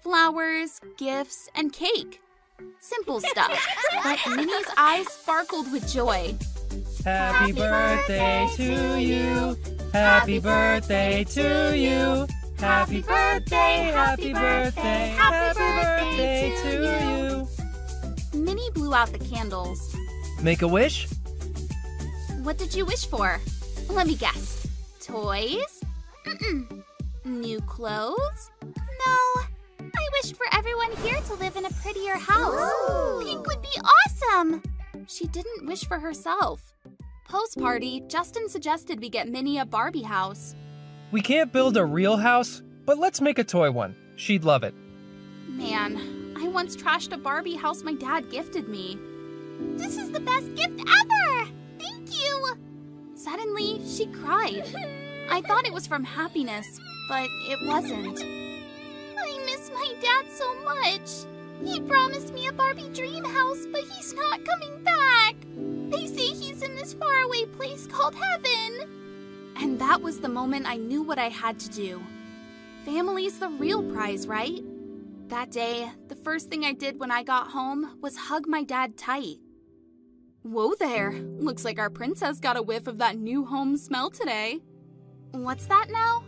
flowers, 0.02 0.80
gifts, 0.98 1.50
and 1.56 1.74
cake. 1.74 2.22
Simple 2.80 3.20
stuff, 3.20 3.52
but 4.04 4.20
Minnie's 4.28 4.68
eyes 4.78 5.08
sparkled 5.08 5.72
with 5.72 5.92
joy. 5.92 6.36
Happy 7.04 7.52
birthday 7.52 8.48
to 8.56 9.00
you. 9.00 9.58
Happy 9.92 10.40
birthday 10.40 11.24
to 11.26 11.78
you. 11.78 12.28
Happy 12.60 13.02
birthday, 13.02 13.92
happy 13.94 14.34
birthday, 14.34 15.14
happy 15.16 15.60
birthday 15.60 16.56
to 16.64 17.48
you. 18.34 18.40
Minnie 18.40 18.72
blew 18.72 18.94
out 18.94 19.12
the 19.12 19.20
candles. 19.20 19.96
Make 20.42 20.62
a 20.62 20.68
wish? 20.68 21.08
What 22.44 22.58
did 22.58 22.74
you 22.76 22.86
wish 22.86 23.06
for? 23.08 23.40
Let 23.90 24.08
me 24.08 24.16
guess. 24.16 24.68
Toys? 25.02 25.82
Mm-mm. 26.26 26.84
New 27.26 27.60
clothes? 27.62 28.52
No. 28.64 29.42
I 29.82 30.10
wished 30.14 30.36
for 30.36 30.46
everyone 30.54 30.96
here 30.98 31.20
to 31.20 31.34
live 31.36 31.56
in 31.56 31.66
a 31.66 31.70
prettier 31.82 32.16
house. 32.16 32.72
Ooh. 32.90 33.22
Pink 33.24 33.48
would 33.48 33.62
be 33.62 33.80
awesome. 34.06 34.62
She 35.08 35.28
didn't 35.28 35.66
wish 35.66 35.86
for 35.86 36.00
herself. 36.00 36.74
Post 37.28 37.58
party, 37.60 38.04
Justin 38.08 38.48
suggested 38.48 39.00
we 39.02 39.10
get 39.10 39.28
Minnie 39.28 39.58
a 39.58 39.66
Barbie 39.66 40.04
house. 40.04 40.56
We 41.12 41.22
can't 41.22 41.52
build 41.52 41.76
a 41.76 41.86
real 41.86 42.18
house, 42.18 42.62
but 42.86 42.98
let's 42.98 43.20
make 43.20 43.40
a 43.40 43.44
toy 43.44 43.72
one. 43.72 43.96
She'd 44.16 44.44
love 44.44 44.64
it. 44.64 44.74
Man, 45.48 46.36
I 46.38 46.48
once 46.48 46.76
trashed 46.76 47.14
a 47.14 47.18
Barbie 47.18 47.56
house 47.56 47.84
my 47.84 47.94
dad 47.94 48.30
gifted 48.30 48.68
me. 48.68 48.98
This 49.76 49.98
is 49.98 50.12
the 50.12 50.20
best 50.20 50.54
gift 50.56 50.80
ever! 50.80 51.52
Thank 51.80 52.10
you! 52.12 52.58
Suddenly, 53.16 53.82
she 53.88 54.06
cried. 54.08 54.64
I 55.30 55.42
thought 55.42 55.66
it 55.68 55.74
was 55.74 55.88
from 55.88 56.04
happiness, 56.04 56.68
but 57.10 57.28
it 57.50 57.60
wasn't. 57.68 58.24
I 59.18 59.40
miss 59.46 59.70
my 59.74 59.94
dad 60.02 60.26
so 60.32 60.64
much. 60.64 61.10
He 61.64 61.82
promised 61.82 62.34
me 62.34 62.48
a 62.48 62.54
Barbie 62.54 62.90
dream 62.94 63.24
house, 63.26 63.66
but 63.72 63.82
he's 63.82 64.14
not 64.14 64.46
coming 64.46 64.84
back. 64.84 65.36
They 65.90 66.06
say 66.06 66.28
he's 66.28 66.62
in 66.62 66.76
this 66.76 66.94
faraway 66.94 67.46
place 67.46 67.88
called 67.88 68.16
heaven. 68.16 69.54
And 69.58 69.80
that 69.80 70.02
was 70.02 70.20
the 70.20 70.30
moment 70.30 70.70
I 70.70 70.78
knew 70.78 71.02
what 71.02 71.18
I 71.18 71.30
had 71.30 71.60
to 71.60 71.70
do. 71.70 72.02
Family's 72.86 73.40
the 73.40 73.50
real 73.50 73.82
prize, 73.84 74.28
right? 74.28 74.64
That 75.30 75.52
day, 75.52 75.92
the 76.08 76.16
first 76.16 76.50
thing 76.50 76.64
I 76.64 76.74
did 76.74 77.00
when 77.00 77.12
I 77.12 77.24
got 77.24 77.48
home 77.48 77.98
was 78.02 78.16
hug 78.16 78.48
my 78.48 78.64
dad 78.64 78.96
tight. 78.96 79.40
Whoa 80.50 80.76
there! 80.76 81.12
Looks 81.12 81.66
like 81.66 81.78
our 81.78 81.90
princess 81.90 82.40
got 82.40 82.56
a 82.56 82.62
whiff 82.62 82.88
of 82.88 83.00
that 83.00 83.18
new 83.18 83.44
home 83.44 83.76
smell 83.76 84.10
today. 84.10 84.62
What's 85.32 85.66
that 85.66 85.90
now? 85.90 86.24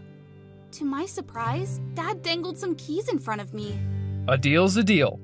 To 0.73 0.83
my 0.83 1.05
surprise, 1.05 1.79
Dad 1.93 2.21
dangled 2.21 2.57
some 2.57 2.75
keys 2.75 3.07
in 3.07 3.17
front 3.17 3.39
of 3.39 3.53
me. 3.53 3.79
A 4.27 4.37
deal's 4.37 4.75
a 4.75 4.83
deal. 4.83 5.21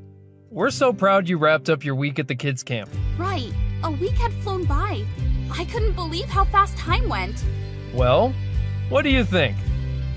We're 0.50 0.70
so 0.70 0.94
proud 0.94 1.28
you 1.28 1.38
wrapped 1.38 1.70
up 1.70 1.84
your 1.84 1.96
week 1.96 2.20
at 2.20 2.30
the 2.30 2.36
kids' 2.36 2.64
camp. 2.64 2.90
Right, 3.18 3.52
a 3.84 3.92
week 3.92 4.14
had 4.14 4.32
flown 4.36 4.64
by. 4.64 5.06
I 5.52 5.66
couldn't 5.66 5.94
believe 5.94 6.30
how 6.30 6.46
fast 6.46 6.78
time 6.78 7.10
went. 7.10 7.44
Well, 7.94 8.34
what 8.88 9.02
do 9.02 9.10
you 9.10 9.26
think? 9.26 9.58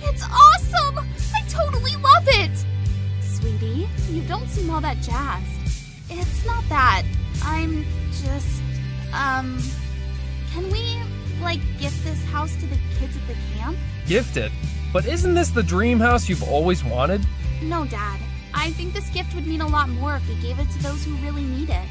It's 0.02 0.22
awesome! 0.22 0.98
I 1.34 1.40
totally 1.48 1.96
love 1.96 2.28
it! 2.28 2.64
Sweetie, 3.22 3.88
you 4.08 4.22
don't 4.28 4.48
seem 4.48 4.70
all 4.70 4.80
that 4.82 4.98
jazzed. 4.98 5.50
It's 6.08 6.46
not 6.46 6.62
that. 6.68 7.02
I'm 7.42 7.84
just. 8.22 8.62
Um. 9.12 9.59
Can 10.53 10.71
we, 10.71 10.99
like, 11.42 11.61
gift 11.79 12.03
this 12.05 12.25
house 12.25 12.55
to 12.57 12.66
the 12.66 12.79
kids 12.99 13.16
at 13.16 13.29
the 13.29 13.37
camp? 13.55 13.77
Gift 14.07 14.37
it? 14.37 14.51
But 14.92 15.07
isn't 15.07 15.35
this 15.35 15.51
the 15.51 15.62
dream 15.62 16.01
house 16.01 16.29
you've 16.29 16.42
always 16.42 16.83
wanted? 16.83 17.25
No, 17.62 17.85
Dad. 17.85 18.18
I 18.55 18.71
think 18.71 18.94
this 18.94 19.09
gift 19.11 19.35
would 19.35 19.47
mean 19.47 19.61
a 19.61 19.66
lot 19.66 19.88
more 19.88 20.16
if 20.16 20.27
we 20.29 20.35
gave 20.37 20.59
it 20.59 20.68
to 20.71 20.83
those 20.83 21.05
who 21.05 21.14
really 21.16 21.44
need 21.44 21.68
it. 21.68 21.87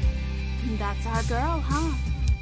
That's 0.78 1.06
our 1.06 1.22
girl, 1.22 1.60
huh? 1.64 1.94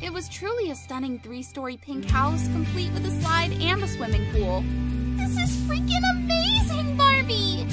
It 0.02 0.12
was 0.12 0.28
truly 0.28 0.70
a 0.70 0.74
stunning 0.74 1.18
three 1.18 1.42
story 1.42 1.76
pink 1.76 2.06
house, 2.06 2.48
complete 2.48 2.92
with 2.92 3.06
a 3.06 3.10
slide 3.20 3.52
and 3.52 3.82
a 3.82 3.88
swimming 3.88 4.30
pool. 4.32 4.64
This 5.16 5.38
is 5.38 5.56
freaking 5.68 6.02
amazing, 6.14 6.96
Barbie! 6.96 7.66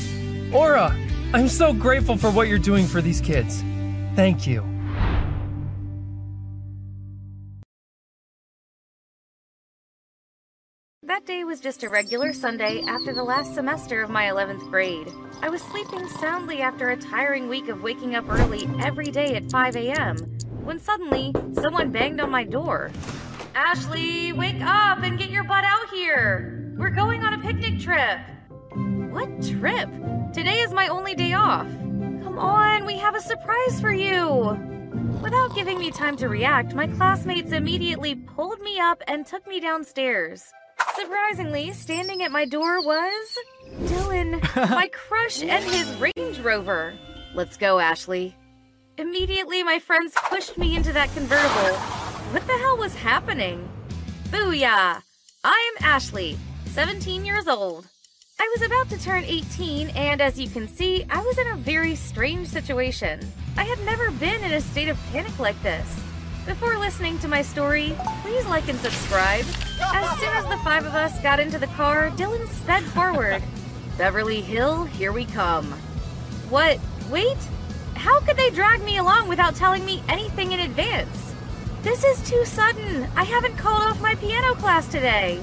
Aura, 0.54 0.96
I'm 1.34 1.48
so 1.48 1.74
grateful 1.74 2.18
for 2.18 2.30
what 2.30 2.50
you're 2.50 2.60
doing 2.60 2.86
for 2.86 3.02
these 3.02 3.20
kids. 3.20 3.63
Thank 4.16 4.46
you. 4.46 4.72
That 11.13 11.28
day 11.28 11.43
was 11.43 11.60
just 11.60 11.84
a 11.84 11.89
regular 11.89 12.34
Sunday 12.34 12.82
after 12.88 13.13
the 13.13 13.23
last 13.23 13.54
semester 13.54 14.02
of 14.02 14.10
my 14.10 14.23
11th 14.23 14.67
grade. 14.71 15.13
I 15.43 15.49
was 15.49 15.62
sleeping 15.62 16.08
soundly 16.08 16.63
after 16.63 16.89
a 16.89 16.97
tiring 16.97 17.47
week 17.47 17.67
of 17.67 17.84
waking 17.84 18.15
up 18.15 18.28
early 18.28 18.67
every 18.82 19.12
day 19.12 19.36
at 19.36 19.52
5 19.52 19.76
a.m. 19.76 20.17
when 20.63 20.80
suddenly 20.80 21.32
someone 21.54 21.91
banged 21.91 22.19
on 22.19 22.32
my 22.32 22.43
door. 22.43 22.89
Ashley, 23.54 24.34
wake 24.34 24.60
up 24.62 25.04
and 25.04 25.19
get 25.19 25.30
your 25.30 25.43
butt 25.43 25.63
out 25.63 25.88
here! 25.91 26.73
We're 26.80 26.89
going 26.89 27.21
on 27.21 27.34
a 27.34 27.43
picnic 27.43 27.80
trip! 27.80 28.17
What 29.12 29.30
trip? 29.43 29.89
Today 30.34 30.62
is 30.62 30.73
my 30.73 30.88
only 30.88 31.13
day 31.13 31.34
off. 31.34 31.67
Come 32.23 32.39
on, 32.39 32.88
we 32.88 32.97
have 32.97 33.13
a 33.13 33.21
surprise 33.21 33.80
for 33.80 33.93
you! 33.93 34.58
Without 35.21 35.54
giving 35.54 35.78
me 35.78 35.91
time 35.91 36.17
to 36.17 36.28
react, 36.28 36.73
my 36.73 36.88
classmates 36.88 37.52
immediately 37.52 38.15
pulled 38.15 38.62
me 38.62 38.80
up 38.80 39.04
and 39.08 39.28
took 39.28 39.45
me 39.45 39.60
downstairs. 39.60 40.52
Surprisingly, 40.95 41.71
standing 41.73 42.23
at 42.23 42.31
my 42.31 42.45
door 42.45 42.81
was 42.81 43.38
Dylan, 43.83 44.41
my 44.69 44.88
crush 44.88 45.41
and 45.41 45.63
his 45.63 45.88
Range 45.95 46.39
Rover. 46.39 46.93
Let's 47.33 47.57
go, 47.57 47.79
Ashley. 47.79 48.36
Immediately, 48.97 49.63
my 49.63 49.79
friends 49.79 50.13
pushed 50.15 50.57
me 50.57 50.75
into 50.75 50.93
that 50.93 51.12
convertible. 51.13 51.77
What 52.31 52.45
the 52.45 52.53
hell 52.53 52.77
was 52.77 52.93
happening? 52.95 53.67
Booyah! 54.29 55.01
I 55.43 55.71
am 55.75 55.83
Ashley, 55.83 56.38
17 56.67 57.25
years 57.25 57.47
old. 57.47 57.88
I 58.39 58.55
was 58.57 58.65
about 58.65 58.89
to 58.89 59.03
turn 59.03 59.23
18, 59.23 59.89
and 59.89 60.21
as 60.21 60.39
you 60.39 60.49
can 60.49 60.67
see, 60.67 61.05
I 61.09 61.21
was 61.21 61.38
in 61.38 61.47
a 61.47 61.55
very 61.55 61.95
strange 61.95 62.47
situation. 62.47 63.19
I 63.57 63.63
had 63.63 63.79
never 63.86 64.12
been 64.12 64.43
in 64.43 64.53
a 64.53 64.62
state 64.62 64.89
of 64.89 64.97
panic 65.12 65.38
like 65.39 65.62
this. 65.63 66.03
Before 66.45 66.77
listening 66.77 67.17
to 67.19 67.29
my 67.29 67.41
story, 67.41 67.95
please 68.21 68.45
like 68.47 68.67
and 68.67 68.77
subscribe. 68.79 69.45
As 69.82 70.19
soon 70.19 70.29
as 70.29 70.43
the 70.45 70.58
five 70.63 70.86
of 70.86 70.93
us 70.93 71.17
got 71.21 71.39
into 71.39 71.58
the 71.58 71.67
car, 71.67 72.10
Dylan 72.12 72.47
sped 72.49 72.84
forward. 72.84 73.41
Beverly 73.97 74.41
Hill, 74.41 74.84
here 74.84 75.13
we 75.13 75.23
come. 75.23 75.71
What? 76.49 76.79
Wait? 77.10 77.38
How 77.95 78.19
could 78.19 78.36
they 78.36 78.49
drag 78.49 78.84
me 78.84 78.97
along 78.97 79.29
without 79.29 79.56
telling 79.56 79.86
me 79.86 80.03
anything 80.10 80.51
in 80.51 80.60
advance? 80.60 81.34
This 81.82 82.03
is 82.03 82.29
too 82.29 82.43
sudden. 82.43 83.08
I 83.15 83.23
haven't 83.23 83.58
called 83.58 83.84
off 83.84 84.01
my 84.01 84.15
piano 84.15 84.53
class 84.56 84.86
today. 84.88 85.41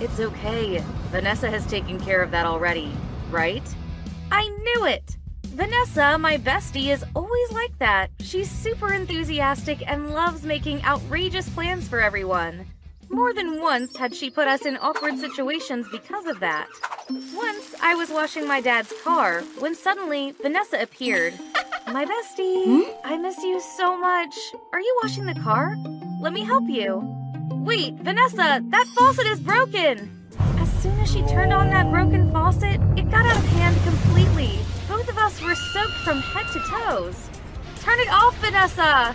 It's 0.00 0.20
okay. 0.20 0.84
Vanessa 1.10 1.50
has 1.50 1.66
taken 1.66 1.98
care 1.98 2.22
of 2.22 2.30
that 2.30 2.46
already, 2.46 2.92
right? 3.30 3.64
I 4.30 4.48
knew 4.48 4.86
it! 4.86 5.17
Vanessa, 5.58 6.16
my 6.16 6.38
bestie, 6.38 6.92
is 6.92 7.04
always 7.16 7.50
like 7.50 7.76
that. 7.80 8.10
She's 8.20 8.48
super 8.48 8.92
enthusiastic 8.92 9.82
and 9.90 10.14
loves 10.14 10.44
making 10.44 10.84
outrageous 10.84 11.48
plans 11.48 11.88
for 11.88 12.00
everyone. 12.00 12.64
More 13.10 13.34
than 13.34 13.60
once 13.60 13.96
had 13.96 14.14
she 14.14 14.30
put 14.30 14.46
us 14.46 14.64
in 14.64 14.76
awkward 14.76 15.18
situations 15.18 15.88
because 15.90 16.26
of 16.26 16.38
that. 16.38 16.68
Once, 17.34 17.74
I 17.82 17.96
was 17.96 18.08
washing 18.08 18.46
my 18.46 18.60
dad's 18.60 18.92
car 19.02 19.40
when 19.58 19.74
suddenly 19.74 20.32
Vanessa 20.40 20.80
appeared. 20.80 21.34
My 21.88 22.04
bestie, 22.04 22.94
I 23.02 23.16
miss 23.16 23.42
you 23.42 23.60
so 23.60 23.98
much. 23.98 24.36
Are 24.72 24.80
you 24.80 25.00
washing 25.02 25.26
the 25.26 25.40
car? 25.40 25.74
Let 26.20 26.34
me 26.34 26.44
help 26.44 26.68
you. 26.68 27.02
Wait, 27.50 27.94
Vanessa, 27.94 28.62
that 28.62 28.86
faucet 28.94 29.26
is 29.26 29.40
broken! 29.40 30.24
As 30.60 30.70
soon 30.80 30.96
as 31.00 31.10
she 31.10 31.22
turned 31.22 31.52
on 31.52 31.68
that 31.70 31.90
broken 31.90 32.30
faucet, 32.30 32.80
it 32.96 33.10
got 33.10 33.26
out 33.26 33.36
of 33.36 33.44
hand 33.46 33.76
completely. 33.82 34.60
From 36.08 36.22
head 36.22 36.46
to 36.50 36.58
toes. 36.60 37.28
Turn 37.80 38.00
it 38.00 38.08
off, 38.08 38.34
Vanessa! 38.38 39.14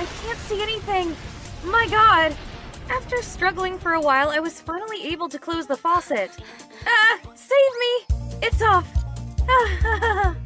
I 0.00 0.04
can't 0.20 0.38
see 0.38 0.60
anything. 0.60 1.14
My 1.62 1.86
god! 1.88 2.34
After 2.90 3.22
struggling 3.22 3.78
for 3.78 3.92
a 3.92 4.00
while, 4.00 4.30
I 4.30 4.40
was 4.40 4.60
finally 4.60 5.04
able 5.04 5.28
to 5.28 5.38
close 5.38 5.68
the 5.68 5.76
faucet. 5.76 6.32
Ah, 6.88 7.20
save 7.36 7.74
me! 7.78 8.40
It's 8.42 8.60
off! 8.62 8.84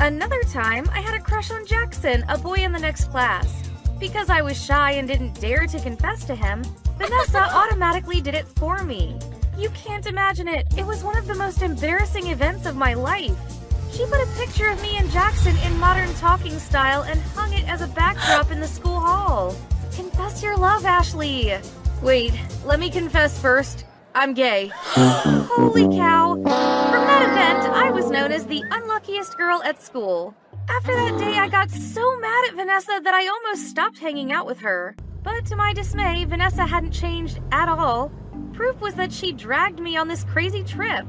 Another 0.00 0.42
time, 0.42 0.86
I 0.92 1.00
had 1.00 1.14
a 1.14 1.22
crush 1.22 1.50
on 1.50 1.64
Jackson, 1.64 2.22
a 2.28 2.36
boy 2.36 2.56
in 2.56 2.72
the 2.72 2.78
next 2.78 3.10
class. 3.10 3.70
Because 3.98 4.28
I 4.28 4.42
was 4.42 4.62
shy 4.62 4.90
and 4.90 5.08
didn't 5.08 5.40
dare 5.40 5.66
to 5.68 5.80
confess 5.80 6.26
to 6.26 6.34
him, 6.34 6.62
Vanessa 6.98 7.38
automatically 7.54 8.20
did 8.20 8.34
it 8.34 8.46
for 8.58 8.84
me. 8.84 9.18
You 9.56 9.70
can't 9.70 10.04
imagine 10.04 10.48
it. 10.48 10.66
It 10.76 10.84
was 10.84 11.02
one 11.02 11.16
of 11.16 11.26
the 11.26 11.34
most 11.34 11.62
embarrassing 11.62 12.26
events 12.26 12.66
of 12.66 12.76
my 12.76 12.92
life. 12.92 13.63
She 13.94 14.04
put 14.06 14.20
a 14.20 14.26
picture 14.36 14.66
of 14.66 14.82
me 14.82 14.96
and 14.96 15.08
Jackson 15.12 15.56
in 15.58 15.78
modern 15.78 16.12
talking 16.14 16.58
style 16.58 17.02
and 17.02 17.20
hung 17.20 17.52
it 17.52 17.68
as 17.68 17.80
a 17.80 17.86
backdrop 17.86 18.50
in 18.50 18.58
the 18.58 18.66
school 18.66 18.98
hall. 18.98 19.54
Confess 19.94 20.42
your 20.42 20.56
love, 20.56 20.84
Ashley. 20.84 21.54
Wait, 22.02 22.32
let 22.64 22.80
me 22.80 22.90
confess 22.90 23.40
first. 23.40 23.84
I'm 24.12 24.34
gay. 24.34 24.72
Holy 24.74 25.84
cow. 25.96 26.34
From 26.34 26.42
that 26.42 27.22
event, 27.22 27.72
I 27.72 27.92
was 27.92 28.10
known 28.10 28.32
as 28.32 28.46
the 28.46 28.64
unluckiest 28.68 29.36
girl 29.36 29.62
at 29.62 29.80
school. 29.80 30.34
After 30.68 30.92
that 30.92 31.16
day, 31.18 31.38
I 31.38 31.46
got 31.46 31.70
so 31.70 32.18
mad 32.18 32.48
at 32.48 32.56
Vanessa 32.56 33.00
that 33.00 33.14
I 33.14 33.28
almost 33.28 33.68
stopped 33.68 33.98
hanging 33.98 34.32
out 34.32 34.44
with 34.44 34.58
her. 34.58 34.96
But 35.22 35.46
to 35.46 35.56
my 35.56 35.72
dismay, 35.72 36.24
Vanessa 36.24 36.66
hadn't 36.66 36.90
changed 36.90 37.38
at 37.52 37.68
all. 37.68 38.10
Proof 38.54 38.80
was 38.80 38.94
that 38.94 39.12
she 39.12 39.30
dragged 39.30 39.78
me 39.78 39.96
on 39.96 40.08
this 40.08 40.24
crazy 40.24 40.64
trip. 40.64 41.06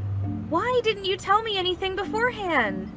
Why 0.50 0.80
didn't 0.84 1.06
you 1.06 1.18
tell 1.18 1.42
me 1.42 1.58
anything 1.58 1.96
beforehand? 1.96 2.92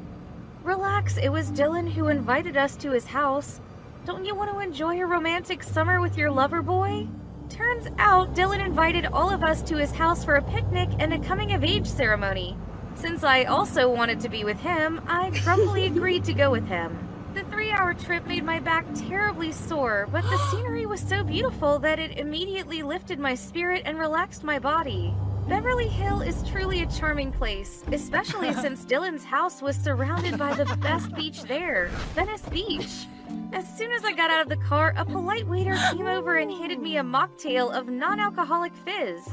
Relax, 0.62 1.16
it 1.16 1.30
was 1.30 1.50
Dylan 1.50 1.90
who 1.90 2.08
invited 2.08 2.58
us 2.58 2.76
to 2.76 2.90
his 2.90 3.06
house. 3.06 3.62
Don't 4.04 4.26
you 4.26 4.34
want 4.34 4.50
to 4.50 4.58
enjoy 4.58 5.00
a 5.00 5.06
romantic 5.06 5.62
summer 5.62 5.98
with 6.02 6.18
your 6.18 6.30
lover 6.30 6.60
boy? 6.60 7.08
Turns 7.48 7.88
out 7.96 8.34
Dylan 8.34 8.62
invited 8.62 9.06
all 9.06 9.30
of 9.30 9.42
us 9.42 9.62
to 9.62 9.78
his 9.78 9.92
house 9.92 10.22
for 10.22 10.34
a 10.34 10.42
picnic 10.42 10.90
and 10.98 11.14
a 11.14 11.18
coming 11.20 11.52
of 11.52 11.64
age 11.64 11.86
ceremony. 11.86 12.54
Since 12.96 13.24
I 13.24 13.44
also 13.44 13.88
wanted 13.88 14.20
to 14.20 14.28
be 14.28 14.44
with 14.44 14.60
him, 14.60 15.00
I 15.06 15.30
grumpily 15.42 15.86
agreed 15.92 16.24
to 16.24 16.34
go 16.34 16.50
with 16.50 16.66
him. 16.66 16.98
The 17.32 17.44
three 17.44 17.70
hour 17.70 17.94
trip 17.94 18.26
made 18.26 18.44
my 18.44 18.60
back 18.60 18.84
terribly 18.94 19.52
sore, 19.52 20.06
but 20.12 20.24
the 20.24 20.38
scenery 20.50 20.84
was 20.84 21.00
so 21.00 21.24
beautiful 21.24 21.78
that 21.78 21.98
it 21.98 22.18
immediately 22.18 22.82
lifted 22.82 23.18
my 23.18 23.34
spirit 23.34 23.84
and 23.86 23.98
relaxed 23.98 24.44
my 24.44 24.58
body. 24.58 25.14
Beverly 25.48 25.88
Hill 25.88 26.20
is 26.20 26.42
truly 26.42 26.82
a 26.82 26.86
charming 26.86 27.32
place, 27.32 27.82
especially 27.90 28.52
since 28.60 28.84
Dylan's 28.84 29.24
house 29.24 29.62
was 29.62 29.76
surrounded 29.76 30.38
by 30.38 30.52
the 30.52 30.66
best 30.76 31.14
beach 31.14 31.42
there, 31.44 31.88
Venice 32.14 32.42
Beach. 32.50 33.06
As 33.54 33.66
soon 33.76 33.90
as 33.92 34.04
I 34.04 34.12
got 34.12 34.30
out 34.30 34.42
of 34.42 34.50
the 34.50 34.62
car, 34.62 34.92
a 34.98 35.06
polite 35.06 35.46
waiter 35.48 35.74
came 35.90 36.06
over 36.06 36.36
and 36.36 36.50
handed 36.50 36.80
me 36.80 36.98
a 36.98 37.02
mocktail 37.02 37.72
of 37.72 37.88
non 37.88 38.20
alcoholic 38.20 38.74
fizz. 38.74 39.26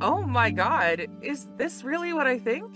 Oh 0.00 0.22
my 0.22 0.50
god, 0.50 1.06
is 1.20 1.46
this 1.58 1.84
really 1.84 2.14
what 2.14 2.26
I 2.26 2.38
think? 2.38 2.74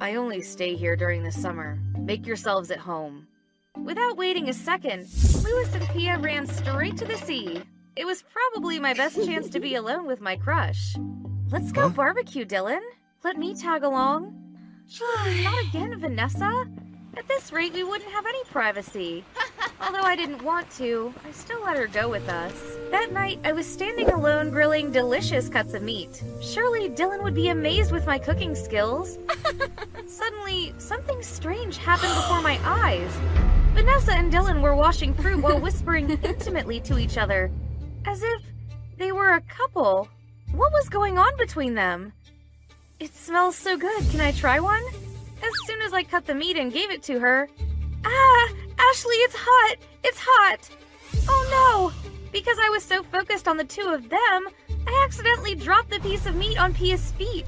I 0.00 0.14
only 0.14 0.40
stay 0.40 0.74
here 0.74 0.96
during 0.96 1.22
the 1.22 1.32
summer. 1.32 1.78
Make 1.98 2.26
yourselves 2.26 2.70
at 2.70 2.78
home. 2.78 3.26
Without 3.76 4.16
waiting 4.16 4.48
a 4.48 4.54
second, 4.54 5.06
Lewis 5.44 5.74
and 5.74 5.86
Pia 5.90 6.18
ran 6.18 6.46
straight 6.46 6.96
to 6.96 7.04
the 7.04 7.18
sea. 7.18 7.62
It 7.94 8.06
was 8.06 8.24
probably 8.32 8.80
my 8.80 8.94
best 8.94 9.16
chance 9.26 9.50
to 9.50 9.60
be 9.60 9.74
alone 9.74 10.06
with 10.06 10.22
my 10.22 10.36
crush. 10.36 10.96
Let's 11.48 11.70
go 11.70 11.88
barbecue, 11.88 12.44
Dylan. 12.44 12.80
Let 13.22 13.36
me 13.36 13.54
tag 13.54 13.84
along. 13.84 14.34
Jeez, 14.90 15.44
not 15.44 15.64
again, 15.68 15.96
Vanessa. 16.00 16.66
At 17.16 17.28
this 17.28 17.52
rate, 17.52 17.72
we 17.72 17.84
wouldn't 17.84 18.10
have 18.10 18.26
any 18.26 18.42
privacy. 18.44 19.24
Although 19.80 20.02
I 20.02 20.16
didn't 20.16 20.42
want 20.42 20.68
to, 20.72 21.14
I 21.24 21.30
still 21.30 21.62
let 21.62 21.76
her 21.76 21.86
go 21.86 22.08
with 22.08 22.28
us. 22.28 22.76
That 22.90 23.12
night, 23.12 23.38
I 23.44 23.52
was 23.52 23.64
standing 23.64 24.10
alone 24.10 24.50
grilling 24.50 24.90
delicious 24.90 25.48
cuts 25.48 25.74
of 25.74 25.82
meat. 25.82 26.20
Surely 26.42 26.88
Dylan 26.88 27.22
would 27.22 27.34
be 27.34 27.48
amazed 27.48 27.92
with 27.92 28.06
my 28.06 28.18
cooking 28.18 28.56
skills. 28.56 29.16
Suddenly, 30.08 30.74
something 30.78 31.22
strange 31.22 31.76
happened 31.76 32.14
before 32.14 32.42
my 32.42 32.58
eyes. 32.64 33.12
Vanessa 33.72 34.12
and 34.12 34.32
Dylan 34.32 34.62
were 34.62 34.74
washing 34.74 35.14
fruit 35.14 35.40
while 35.40 35.60
whispering 35.60 36.10
intimately 36.10 36.80
to 36.80 36.98
each 36.98 37.16
other, 37.16 37.52
as 38.04 38.22
if 38.24 38.42
they 38.98 39.12
were 39.12 39.30
a 39.30 39.40
couple. 39.42 40.08
What 40.52 40.72
was 40.72 40.88
going 40.88 41.18
on 41.18 41.36
between 41.36 41.74
them? 41.74 42.12
It 42.98 43.14
smells 43.14 43.56
so 43.56 43.76
good. 43.76 44.02
Can 44.10 44.20
I 44.20 44.32
try 44.32 44.58
one? 44.60 44.82
As 45.42 45.52
soon 45.66 45.82
as 45.82 45.92
I 45.92 46.02
cut 46.02 46.26
the 46.26 46.34
meat 46.34 46.56
and 46.56 46.72
gave 46.72 46.90
it 46.90 47.02
to 47.04 47.18
her, 47.20 47.48
Ah, 48.04 48.48
Ashley, 48.78 49.16
it's 49.16 49.34
hot! 49.36 49.76
It's 50.04 50.18
hot! 50.20 50.70
Oh 51.28 51.92
no! 51.92 52.10
Because 52.32 52.58
I 52.62 52.68
was 52.68 52.82
so 52.82 53.02
focused 53.02 53.48
on 53.48 53.56
the 53.56 53.64
two 53.64 53.88
of 53.88 54.08
them, 54.08 54.48
I 54.86 55.04
accidentally 55.04 55.54
dropped 55.54 55.90
the 55.90 56.00
piece 56.00 56.26
of 56.26 56.36
meat 56.36 56.58
on 56.58 56.72
Pia's 56.72 57.10
feet. 57.12 57.46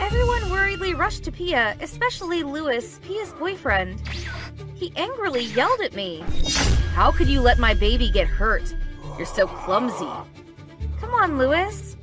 Everyone 0.00 0.50
worriedly 0.50 0.94
rushed 0.94 1.22
to 1.24 1.32
Pia, 1.32 1.76
especially 1.80 2.42
Lewis, 2.42 2.98
Pia's 3.04 3.32
boyfriend. 3.34 4.00
He 4.74 4.92
angrily 4.96 5.44
yelled 5.44 5.80
at 5.80 5.94
me. 5.94 6.24
How 6.94 7.12
could 7.12 7.28
you 7.28 7.40
let 7.40 7.58
my 7.58 7.74
baby 7.74 8.10
get 8.10 8.26
hurt? 8.26 8.74
You're 9.16 9.26
so 9.26 9.46
clumsy. 9.46 10.08
Come 11.00 11.14
on, 11.14 11.38
Lewis. 11.38 11.96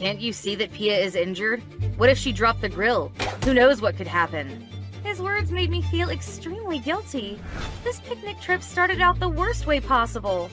Can't 0.00 0.18
you 0.18 0.32
see 0.32 0.54
that 0.54 0.72
Pia 0.72 0.96
is 0.98 1.14
injured? 1.14 1.62
What 1.98 2.08
if 2.08 2.16
she 2.16 2.32
dropped 2.32 2.62
the 2.62 2.70
grill? 2.70 3.12
Who 3.44 3.52
knows 3.52 3.82
what 3.82 3.98
could 3.98 4.06
happen? 4.06 4.66
His 5.04 5.20
words 5.20 5.52
made 5.52 5.68
me 5.68 5.82
feel 5.82 6.08
extremely 6.08 6.78
guilty. 6.78 7.38
This 7.84 8.00
picnic 8.00 8.40
trip 8.40 8.62
started 8.62 9.02
out 9.02 9.20
the 9.20 9.28
worst 9.28 9.66
way 9.66 9.78
possible. 9.78 10.48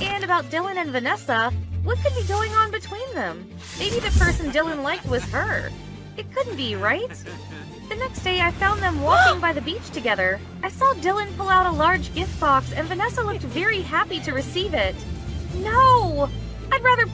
And 0.00 0.22
about 0.22 0.44
Dylan 0.44 0.76
and 0.76 0.90
Vanessa, 0.90 1.52
what 1.82 1.98
could 1.98 2.14
be 2.14 2.22
going 2.28 2.52
on 2.52 2.70
between 2.70 3.12
them? 3.12 3.44
Maybe 3.76 3.98
the 3.98 4.16
person 4.20 4.52
Dylan 4.52 4.84
liked 4.84 5.06
was 5.06 5.24
her. 5.30 5.72
It 6.16 6.32
couldn't 6.32 6.54
be, 6.54 6.76
right? 6.76 7.24
The 7.88 7.96
next 7.96 8.22
day, 8.22 8.40
I 8.40 8.52
found 8.52 8.80
them 8.80 9.02
walking 9.02 9.40
by 9.40 9.52
the 9.52 9.62
beach 9.62 9.90
together. 9.90 10.38
I 10.62 10.68
saw 10.68 10.94
Dylan 10.94 11.36
pull 11.36 11.48
out 11.48 11.66
a 11.66 11.76
large 11.76 12.14
gift 12.14 12.38
box, 12.38 12.72
and 12.72 12.86
Vanessa 12.86 13.24
looked 13.24 13.42
very 13.42 13.80
happy 13.80 14.20
to 14.20 14.32
receive 14.32 14.74
it. 14.74 14.94
No! 15.56 16.30
I'd 16.72 16.82
rather 16.82 17.06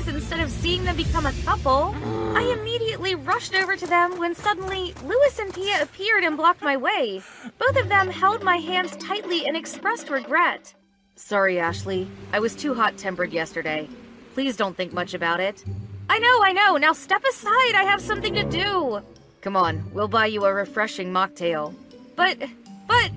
own 0.00 0.08
eyes 0.08 0.14
instead 0.14 0.40
of 0.40 0.50
seeing 0.50 0.84
them 0.84 0.96
become 0.96 1.26
a 1.26 1.32
couple. 1.44 1.94
I 2.34 2.42
mm. 2.42 2.58
immediately 2.58 3.14
rushed 3.14 3.54
over 3.54 3.76
to 3.76 3.86
them 3.86 4.18
when 4.18 4.34
suddenly 4.34 4.94
Lewis 5.04 5.38
and 5.38 5.52
Pia 5.52 5.82
appeared 5.82 6.24
and 6.24 6.36
blocked 6.36 6.62
my 6.62 6.76
way. 6.76 7.22
Both 7.58 7.76
of 7.76 7.88
them 7.88 8.08
held 8.08 8.42
my 8.42 8.56
hands 8.56 8.96
tightly 8.96 9.46
and 9.46 9.56
expressed 9.56 10.10
regret. 10.10 10.74
Sorry, 11.16 11.58
Ashley. 11.58 12.08
I 12.32 12.40
was 12.40 12.54
too 12.54 12.74
hot 12.74 12.96
tempered 12.96 13.32
yesterday. 13.32 13.88
Please 14.34 14.56
don't 14.56 14.76
think 14.76 14.92
much 14.92 15.14
about 15.14 15.40
it. 15.40 15.64
I 16.08 16.18
know, 16.18 16.42
I 16.42 16.52
know. 16.52 16.76
Now 16.76 16.92
step 16.92 17.24
aside. 17.24 17.74
I 17.74 17.84
have 17.84 18.00
something 18.00 18.34
to 18.34 18.44
do. 18.44 19.02
Come 19.40 19.56
on, 19.56 19.90
we'll 19.92 20.08
buy 20.08 20.26
you 20.26 20.44
a 20.44 20.52
refreshing 20.52 21.12
mocktail. 21.12 21.74
But, 22.14 22.38
but, 22.86 23.10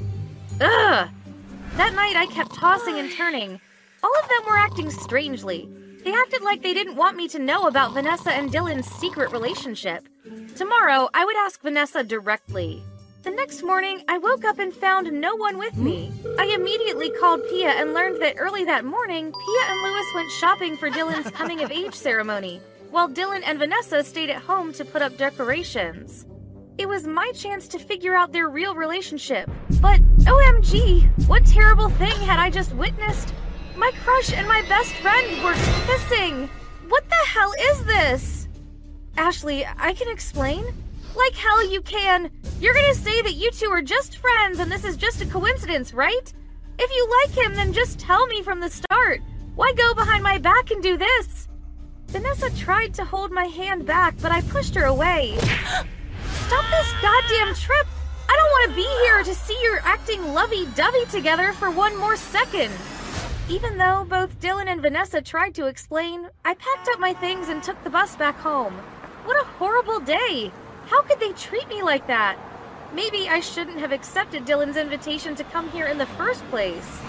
ugh! 0.61 1.09
That 1.75 1.93
night 1.95 2.15
I 2.15 2.27
kept 2.27 2.53
tossing 2.53 2.99
and 2.99 3.11
turning. 3.11 3.59
All 4.03 4.13
of 4.21 4.29
them 4.29 4.45
were 4.47 4.57
acting 4.57 4.89
strangely. 4.89 5.67
They 6.03 6.13
acted 6.13 6.41
like 6.41 6.61
they 6.61 6.73
didn't 6.73 6.97
want 6.97 7.15
me 7.15 7.27
to 7.29 7.39
know 7.39 7.67
about 7.67 7.93
Vanessa 7.93 8.31
and 8.31 8.51
Dylan's 8.51 8.87
secret 8.87 9.31
relationship. 9.31 10.07
Tomorrow, 10.55 11.09
I 11.13 11.23
would 11.23 11.37
ask 11.37 11.61
Vanessa 11.61 12.03
directly. 12.03 12.83
The 13.23 13.31
next 13.31 13.63
morning, 13.63 14.03
I 14.09 14.17
woke 14.17 14.43
up 14.43 14.59
and 14.59 14.73
found 14.73 15.09
no 15.09 15.33
one 15.35 15.57
with 15.57 15.77
me. 15.77 16.11
I 16.37 16.47
immediately 16.47 17.09
called 17.09 17.41
Pia 17.49 17.69
and 17.69 17.93
learned 17.93 18.21
that 18.21 18.35
early 18.37 18.65
that 18.65 18.83
morning, 18.83 19.31
Pia 19.31 19.71
and 19.71 19.81
Lewis 19.81 20.05
went 20.13 20.31
shopping 20.31 20.75
for 20.75 20.89
Dylan's 20.89 21.31
coming 21.31 21.61
of 21.63 21.71
age 21.71 21.93
ceremony, 21.93 22.59
while 22.91 23.07
Dylan 23.07 23.41
and 23.45 23.57
Vanessa 23.57 24.03
stayed 24.03 24.29
at 24.29 24.41
home 24.41 24.73
to 24.73 24.83
put 24.83 25.01
up 25.01 25.15
decorations. 25.15 26.25
It 26.77 26.89
was 26.89 27.07
my 27.07 27.31
chance 27.33 27.69
to 27.69 27.79
figure 27.79 28.13
out 28.13 28.33
their 28.33 28.49
real 28.49 28.75
relationship. 28.75 29.49
But 29.79 30.01
OMG, 30.25 31.27
what 31.29 31.45
terrible 31.45 31.89
thing 31.91 32.11
had 32.27 32.39
I 32.39 32.49
just 32.49 32.73
witnessed? 32.73 33.33
My 33.75 33.91
crush 34.03 34.31
and 34.33 34.47
my 34.47 34.61
best 34.69 34.93
friend 34.95 35.43
were 35.43 35.55
kissing! 35.87 36.47
What 36.89 37.09
the 37.09 37.27
hell 37.27 37.53
is 37.71 37.85
this? 37.85 38.47
Ashley, 39.17 39.65
I 39.65 39.93
can 39.93 40.09
explain. 40.09 40.63
Like 41.15 41.33
hell 41.33 41.67
you 41.67 41.81
can! 41.81 42.29
You're 42.59 42.75
gonna 42.75 42.93
say 42.93 43.21
that 43.23 43.33
you 43.33 43.49
two 43.51 43.69
are 43.69 43.81
just 43.81 44.17
friends 44.17 44.59
and 44.59 44.71
this 44.71 44.85
is 44.85 44.95
just 44.95 45.21
a 45.21 45.25
coincidence, 45.25 45.91
right? 45.91 46.33
If 46.77 46.91
you 46.91 47.09
like 47.21 47.45
him, 47.45 47.55
then 47.55 47.73
just 47.73 47.99
tell 47.99 48.27
me 48.27 48.43
from 48.43 48.59
the 48.59 48.69
start. 48.69 49.21
Why 49.55 49.73
go 49.73 49.95
behind 49.95 50.23
my 50.23 50.37
back 50.37 50.69
and 50.69 50.81
do 50.83 50.95
this? 50.95 51.47
Vanessa 52.09 52.55
tried 52.55 52.93
to 52.93 53.05
hold 53.05 53.31
my 53.31 53.45
hand 53.45 53.87
back, 53.87 54.15
but 54.21 54.31
I 54.31 54.41
pushed 54.41 54.75
her 54.75 54.85
away. 54.85 55.35
Stop 55.39 56.65
this 56.69 56.93
goddamn 57.01 57.55
trip! 57.55 57.87
I 58.29 58.35
don't 58.35 58.51
want 58.51 58.69
to 58.69 58.75
be 58.75 58.87
here 59.05 59.23
to 59.23 59.33
see 59.33 59.59
you 59.63 59.79
acting 59.81 60.33
lovey-dovey 60.33 61.05
together 61.05 61.53
for 61.53 61.71
one 61.71 61.97
more 61.97 62.17
second. 62.17 62.71
Even 63.49 63.77
though 63.77 64.05
both 64.07 64.39
Dylan 64.39 64.67
and 64.67 64.81
Vanessa 64.81 65.21
tried 65.21 65.53
to 65.55 65.65
explain, 65.65 66.29
I 66.45 66.53
packed 66.53 66.87
up 66.87 66.99
my 66.99 67.13
things 67.13 67.49
and 67.49 67.61
took 67.61 67.81
the 67.83 67.89
bus 67.89 68.15
back 68.15 68.37
home. 68.37 68.73
What 69.25 69.41
a 69.41 69.45
horrible 69.45 69.99
day! 69.99 70.49
How 70.85 71.01
could 71.01 71.19
they 71.19 71.33
treat 71.33 71.67
me 71.67 71.83
like 71.83 72.07
that? 72.07 72.37
Maybe 72.93 73.27
I 73.27 73.41
shouldn't 73.41 73.79
have 73.79 73.91
accepted 73.91 74.45
Dylan's 74.45 74.77
invitation 74.77 75.35
to 75.35 75.43
come 75.43 75.69
here 75.71 75.87
in 75.87 75.97
the 75.97 76.05
first 76.05 76.41
place. 76.49 77.01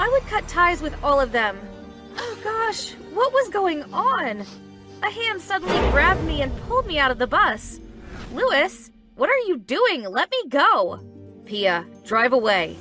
I 0.00 0.08
would 0.08 0.26
cut 0.26 0.48
ties 0.48 0.82
with 0.82 0.96
all 1.04 1.20
of 1.20 1.30
them. 1.30 1.56
Oh 2.16 2.38
gosh, 2.42 2.94
what 3.14 3.32
was 3.32 3.48
going 3.50 3.84
on? 3.92 4.44
A 5.04 5.10
hand 5.10 5.40
suddenly 5.40 5.78
grabbed 5.92 6.24
me 6.24 6.42
and 6.42 6.56
pulled 6.62 6.86
me 6.86 6.98
out 6.98 7.12
of 7.12 7.18
the 7.18 7.26
bus. 7.28 7.78
Lewis, 8.32 8.90
what 9.14 9.30
are 9.30 9.46
you 9.46 9.58
doing? 9.58 10.02
Let 10.02 10.28
me 10.32 10.48
go! 10.48 11.00
Pia, 11.44 11.86
drive 12.04 12.32
away. 12.32 12.76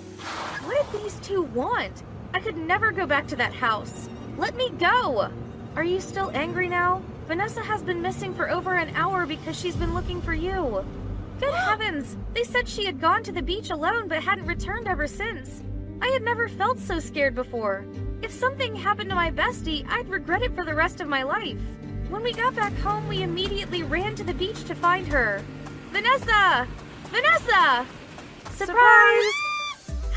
What 0.68 0.92
did 0.92 1.02
these 1.02 1.16
two 1.22 1.44
want? 1.44 2.04
I 2.34 2.42
could 2.42 2.58
never 2.58 2.92
go 2.92 3.06
back 3.06 3.26
to 3.28 3.38
that 3.38 3.54
house. 3.54 4.10
Let 4.38 4.54
me 4.58 4.70
go! 4.72 5.32
Are 5.78 5.84
you 5.86 6.02
still 6.02 6.30
angry 6.34 6.68
now? 6.68 7.02
Vanessa 7.26 7.62
has 7.62 7.82
been 7.82 8.02
missing 8.02 8.34
for 8.34 8.52
over 8.52 8.76
an 8.76 8.94
hour 8.94 9.26
because 9.26 9.58
she's 9.58 9.78
been 9.78 9.94
looking 9.94 10.22
for 10.22 10.34
you. 10.34 10.84
Good 11.40 11.54
heavens! 11.54 12.18
They 12.34 12.44
said 12.44 12.68
she 12.68 12.84
had 12.84 13.00
gone 13.00 13.24
to 13.24 13.32
the 13.32 13.42
beach 13.42 13.70
alone 13.70 14.10
but 14.10 14.22
hadn't 14.22 14.46
returned 14.46 14.90
ever 14.90 15.08
since. 15.08 15.64
I 16.02 16.08
had 16.08 16.22
never 16.22 16.50
felt 16.50 16.80
so 16.80 17.00
scared 17.00 17.34
before. 17.34 17.86
If 18.22 18.34
something 18.34 18.76
happened 18.76 19.10
to 19.10 19.16
my 19.16 19.32
bestie, 19.32 19.88
I'd 19.88 20.10
regret 20.10 20.42
it 20.42 20.54
for 20.54 20.66
the 20.66 20.76
rest 20.76 21.00
of 21.00 21.08
my 21.08 21.24
life. 21.24 21.62
When 22.10 22.24
we 22.24 22.34
got 22.34 22.56
back 22.56 22.74
home, 22.80 23.08
we 23.08 23.24
immediately 23.24 23.84
ran 23.84 24.16
to 24.16 24.24
the 24.26 24.34
beach 24.34 24.66
to 24.66 24.76
find 24.76 25.08
her. 25.08 25.42
Vanessa! 25.94 26.68
Vanessa! 27.10 27.86
Surprise! 28.52 29.47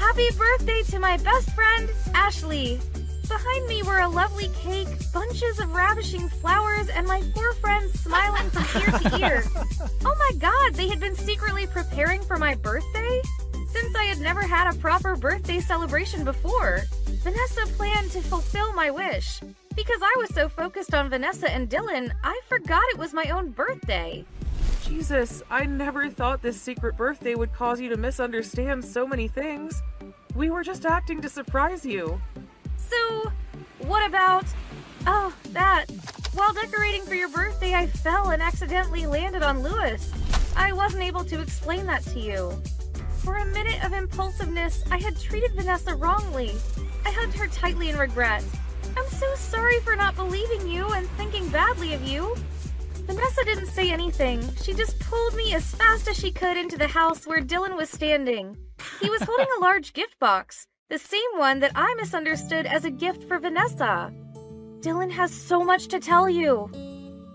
Happy 0.01 0.31
birthday 0.39 0.83
to 0.85 0.99
my 0.99 1.19
best 1.19 1.51
friend, 1.51 1.91
Ashley! 2.15 2.81
Behind 3.29 3.67
me 3.67 3.83
were 3.83 3.99
a 3.99 4.09
lovely 4.09 4.49
cake, 4.59 4.89
bunches 5.13 5.61
of 5.61 5.75
ravishing 5.75 6.27
flowers, 6.27 6.89
and 6.89 7.07
my 7.07 7.21
four 7.35 7.53
friends 7.57 8.01
smiling 8.01 8.49
from 8.49 8.81
ear 8.81 8.99
to 8.99 9.21
ear. 9.21 9.45
Oh 10.03 10.17
my 10.19 10.31
god, 10.39 10.73
they 10.75 10.89
had 10.89 11.01
been 11.01 11.15
secretly 11.15 11.67
preparing 11.67 12.23
for 12.23 12.39
my 12.39 12.55
birthday? 12.55 13.21
Since 13.69 13.95
I 13.95 14.05
had 14.05 14.21
never 14.21 14.41
had 14.41 14.73
a 14.73 14.79
proper 14.79 15.17
birthday 15.17 15.61
celebration 15.61 16.25
before, 16.25 16.81
Vanessa 17.23 17.67
planned 17.77 18.11
to 18.13 18.23
fulfill 18.23 18.73
my 18.73 18.91
wish. 18.91 19.41
Because 19.77 20.01
I 20.03 20.15
was 20.17 20.35
so 20.35 20.49
focused 20.49 20.95
on 20.95 21.11
Vanessa 21.11 21.53
and 21.53 21.69
Dylan, 21.69 22.11
I 22.25 22.41
forgot 22.49 22.83
it 22.89 22.99
was 22.99 23.13
my 23.13 23.25
own 23.25 23.51
birthday. 23.51 24.25
Jesus, 24.91 25.41
I 25.49 25.67
never 25.67 26.11
thought 26.11 26.43
this 26.43 26.61
secret 26.61 26.97
birthday 26.97 27.37
would 27.37 27.55
cause 27.55 27.81
you 27.81 27.89
to 27.91 27.97
misunderstand 27.97 28.85
so 28.85 29.07
many 29.07 29.29
things. 29.29 29.85
We 30.35 30.51
were 30.51 30.65
just 30.65 30.85
acting 30.85 31.23
to 31.23 31.29
surprise 31.29 31.87
you. 31.87 32.21
So, 32.77 33.31
what 33.87 34.05
about. 34.05 34.47
Oh, 35.07 35.33
that. 35.51 35.87
While 36.35 36.53
decorating 36.53 37.03
for 37.03 37.15
your 37.15 37.29
birthday, 37.29 37.75
I 37.75 37.87
fell 37.87 38.31
and 38.31 38.43
accidentally 38.43 39.07
landed 39.07 39.45
on 39.45 39.63
Lewis. 39.63 40.13
I 40.57 40.73
wasn't 40.73 41.05
able 41.05 41.25
to 41.25 41.41
explain 41.41 41.87
that 41.87 42.03
to 42.07 42.19
you. 42.19 42.61
For 43.19 43.37
a 43.37 43.47
minute 43.47 43.85
of 43.85 43.93
impulsiveness, 43.93 44.83
I 44.91 44.99
had 44.99 45.17
treated 45.17 45.53
Vanessa 45.55 45.95
wrongly. 45.95 46.51
I 47.07 47.13
hugged 47.13 47.37
her 47.37 47.47
tightly 47.47 47.91
in 47.91 47.97
regret. 47.97 48.43
I'm 48.97 49.09
so 49.09 49.33
sorry 49.37 49.79
for 49.81 49.95
not 49.95 50.17
believing 50.17 50.69
you 50.69 50.89
and 50.89 51.09
thinking 51.11 51.49
badly 51.51 51.95
of 51.95 52.03
you. 52.03 52.35
Vanessa 53.11 53.45
didn't 53.45 53.67
say 53.67 53.91
anything. 53.91 54.41
She 54.63 54.73
just 54.73 54.97
pulled 55.01 55.35
me 55.35 55.53
as 55.53 55.75
fast 55.75 56.07
as 56.07 56.17
she 56.17 56.31
could 56.31 56.57
into 56.57 56.79
the 56.79 56.87
house 56.87 57.27
where 57.27 57.43
Dylan 57.43 57.77
was 57.77 57.91
standing. 57.91 58.57
He 59.01 59.11
was 59.11 59.21
holding 59.23 59.49
a 59.59 59.61
large 59.65 59.93
gift 59.95 60.21
box. 60.21 60.69
The 60.91 60.99
same 60.99 61.33
one 61.35 61.59
that 61.59 61.73
I 61.75 61.93
misunderstood 61.97 62.67
as 62.67 62.85
a 62.85 62.91
gift 62.91 63.25
for 63.25 63.41
Vanessa. 63.41 64.13
Dylan 64.79 65.11
has 65.11 65.35
so 65.35 65.65
much 65.65 65.89
to 65.89 65.99
tell 65.99 66.31
you. 66.31 66.71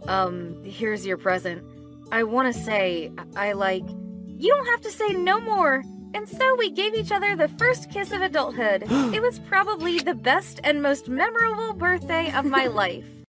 Um, 0.08 0.64
here's 0.64 1.06
your 1.06 1.18
present. 1.18 1.62
I 2.10 2.24
want 2.24 2.54
to 2.54 2.58
say, 2.58 3.12
I, 3.36 3.50
I 3.50 3.52
like. 3.52 3.84
You 4.28 4.56
don't 4.56 4.68
have 4.68 4.82
to 4.82 4.92
say 4.92 5.10
no 5.10 5.42
more. 5.42 5.84
And 6.14 6.30
so 6.30 6.56
we 6.56 6.72
gave 6.72 6.96
each 6.96 7.12
other 7.12 7.36
the 7.36 7.50
first 7.50 7.92
kiss 7.92 8.14
of 8.14 8.22
adulthood. 8.22 8.84
it 9.14 9.22
was 9.22 9.40
probably 9.40 10.00
the 10.00 10.16
best 10.16 10.62
and 10.64 10.82
most 10.82 11.10
memorable 11.10 11.74
birthday 11.74 12.32
of 12.32 12.46
my 12.46 12.68
life. 12.84 13.25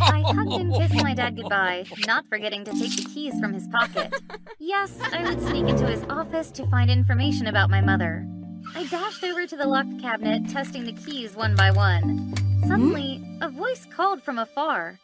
I 0.00 0.22
hugged 0.22 0.52
and 0.52 0.74
kissed 0.76 1.02
my 1.02 1.14
dad 1.14 1.36
goodbye, 1.36 1.84
not 2.06 2.26
forgetting 2.28 2.64
to 2.64 2.72
take 2.72 2.96
the 2.96 3.08
keys 3.12 3.38
from 3.40 3.52
his 3.52 3.66
pocket. 3.68 4.12
Yes, 4.58 4.98
I 5.12 5.22
would 5.22 5.40
sneak 5.42 5.68
into 5.68 5.86
his 5.86 6.04
office 6.10 6.50
to 6.52 6.66
find 6.66 6.90
information 6.90 7.46
about 7.46 7.70
my 7.70 7.80
mother. 7.80 8.26
I 8.74 8.86
dashed 8.86 9.24
over 9.24 9.46
to 9.46 9.56
the 9.56 9.66
locked 9.66 10.00
cabinet, 10.00 10.48
testing 10.50 10.84
the 10.84 10.92
keys 10.92 11.34
one 11.34 11.54
by 11.56 11.70
one. 11.70 12.34
Suddenly, 12.66 13.22
a 13.40 13.48
voice 13.48 13.86
called 13.86 14.22
from 14.22 14.38
afar. 14.38 14.98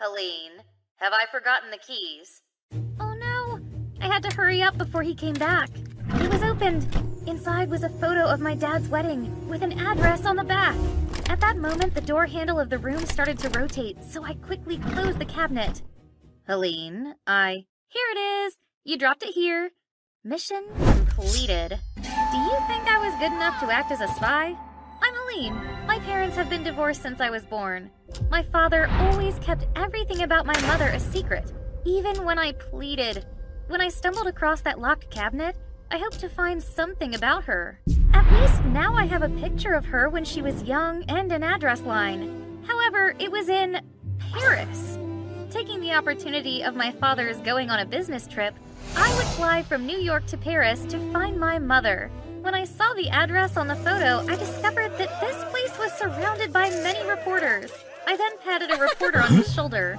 Helene, 0.00 0.62
have 0.96 1.12
I 1.12 1.26
forgotten 1.30 1.70
the 1.70 1.78
keys? 1.78 2.42
Oh 3.00 3.14
no! 3.14 3.60
I 4.00 4.06
had 4.06 4.22
to 4.22 4.36
hurry 4.36 4.62
up 4.62 4.78
before 4.78 5.02
he 5.02 5.14
came 5.14 5.34
back. 5.34 5.70
It 6.14 6.32
was 6.32 6.42
opened. 6.42 6.86
Inside 7.26 7.70
was 7.70 7.82
a 7.82 7.88
photo 7.88 8.26
of 8.26 8.40
my 8.40 8.54
dad's 8.54 8.88
wedding, 8.88 9.48
with 9.48 9.62
an 9.62 9.78
address 9.78 10.24
on 10.26 10.36
the 10.36 10.44
back. 10.44 10.76
At 11.28 11.40
that 11.40 11.56
moment, 11.56 11.94
the 11.94 12.00
door 12.00 12.26
handle 12.26 12.60
of 12.60 12.70
the 12.70 12.78
room 12.78 13.04
started 13.06 13.38
to 13.40 13.58
rotate, 13.58 14.02
so 14.04 14.24
I 14.24 14.34
quickly 14.34 14.78
closed 14.78 15.18
the 15.18 15.24
cabinet. 15.24 15.82
Helene, 16.46 17.14
I. 17.26 17.64
Here 17.88 18.06
it 18.12 18.18
is! 18.18 18.54
You 18.84 18.98
dropped 18.98 19.22
it 19.22 19.34
here. 19.34 19.70
Mission 20.22 20.64
completed. 20.76 21.78
Do 21.96 22.38
you 22.38 22.56
think 22.66 22.86
I 22.86 22.98
was 22.98 23.18
good 23.18 23.32
enough 23.32 23.60
to 23.60 23.72
act 23.72 23.92
as 23.92 24.00
a 24.00 24.08
spy? 24.08 24.54
I'm 25.02 25.14
Helene. 25.14 25.54
My 25.86 25.98
parents 26.00 26.36
have 26.36 26.50
been 26.50 26.62
divorced 26.62 27.02
since 27.02 27.20
I 27.20 27.30
was 27.30 27.44
born. 27.44 27.90
My 28.30 28.42
father 28.42 28.86
always 28.86 29.38
kept 29.38 29.66
everything 29.76 30.22
about 30.22 30.46
my 30.46 30.58
mother 30.62 30.88
a 30.88 31.00
secret, 31.00 31.52
even 31.84 32.24
when 32.24 32.38
I 32.38 32.52
pleaded. 32.52 33.26
When 33.68 33.80
I 33.80 33.88
stumbled 33.88 34.26
across 34.26 34.60
that 34.62 34.78
locked 34.78 35.10
cabinet, 35.10 35.56
I 35.90 35.98
hope 35.98 36.16
to 36.18 36.28
find 36.28 36.62
something 36.62 37.14
about 37.14 37.44
her. 37.44 37.80
At 38.12 38.30
least 38.32 38.64
now 38.66 38.94
I 38.94 39.06
have 39.06 39.22
a 39.22 39.28
picture 39.28 39.74
of 39.74 39.84
her 39.86 40.08
when 40.08 40.24
she 40.24 40.42
was 40.42 40.62
young 40.62 41.04
and 41.08 41.30
an 41.30 41.42
address 41.42 41.82
line. 41.82 42.62
However, 42.66 43.14
it 43.18 43.30
was 43.30 43.48
in 43.48 43.80
Paris. 44.32 44.98
Taking 45.50 45.80
the 45.80 45.92
opportunity 45.92 46.62
of 46.62 46.74
my 46.74 46.90
father's 46.90 47.36
going 47.38 47.70
on 47.70 47.78
a 47.78 47.86
business 47.86 48.26
trip, 48.26 48.54
I 48.96 49.14
would 49.16 49.26
fly 49.26 49.62
from 49.62 49.86
New 49.86 49.98
York 49.98 50.26
to 50.26 50.36
Paris 50.36 50.84
to 50.86 50.98
find 51.12 51.38
my 51.38 51.58
mother. 51.58 52.10
When 52.40 52.54
I 52.54 52.64
saw 52.64 52.92
the 52.94 53.08
address 53.10 53.56
on 53.56 53.68
the 53.68 53.76
photo, 53.76 54.20
I 54.30 54.36
discovered 54.36 54.98
that 54.98 55.20
this 55.20 55.44
place 55.50 55.78
was 55.78 55.92
surrounded 55.92 56.52
by 56.52 56.70
many 56.70 57.08
reporters. 57.08 57.70
I 58.06 58.16
then 58.16 58.36
patted 58.44 58.70
a 58.70 58.76
reporter 58.80 59.20
on 59.20 59.32
his 59.32 59.52
shoulder. 59.54 59.98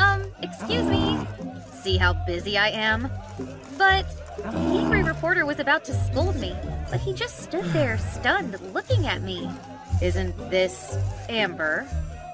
Um, 0.00 0.24
excuse 0.42 0.84
me. 0.86 1.18
See 1.82 1.96
how 1.96 2.12
busy 2.26 2.56
I 2.58 2.68
am? 2.68 3.10
But 3.76 4.06
the 4.38 4.48
angry 4.48 5.02
reporter 5.02 5.44
was 5.44 5.60
about 5.60 5.84
to 5.86 5.92
scold 5.92 6.36
me, 6.36 6.54
but 6.90 7.00
he 7.00 7.12
just 7.12 7.40
stood 7.40 7.64
there, 7.66 7.98
stunned, 7.98 8.58
looking 8.72 9.06
at 9.06 9.22
me. 9.22 9.48
Isn't 10.02 10.36
this 10.50 10.96
Amber? 11.28 11.86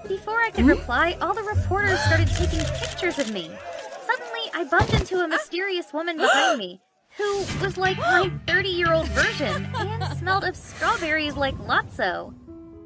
Before 0.09 0.41
I 0.41 0.51
could 0.51 0.67
reply, 0.67 1.17
all 1.21 1.35
the 1.35 1.43
reporters 1.43 1.99
started 2.01 2.29
taking 2.29 2.61
pictures 2.77 3.19
of 3.19 3.33
me. 3.33 3.51
Suddenly, 4.07 4.51
I 4.55 4.65
bumped 4.71 4.95
into 4.95 5.19
a 5.19 5.29
mysterious 5.29 5.93
woman 5.93 6.17
behind 6.17 6.59
me, 6.59 6.81
who 7.17 7.39
was 7.61 7.77
like 7.77 7.99
my 7.99 8.31
30 8.47 8.69
year 8.69 8.93
old 8.93 9.09
version 9.09 9.67
and 9.77 10.19
smelled 10.19 10.45
of 10.45 10.55
strawberries 10.55 11.37
like 11.37 11.57
Lotso. 11.57 12.35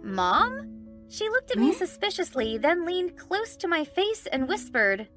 Mom? 0.03 0.70
She 1.11 1.29
looked 1.29 1.51
at 1.51 1.59
me 1.59 1.73
hmm? 1.73 1.77
suspiciously, 1.77 2.57
then 2.57 2.87
leaned 2.87 3.17
close 3.17 3.57
to 3.57 3.67
my 3.67 3.85
face 3.85 4.29
and 4.29 4.49
whispered, 4.49 5.09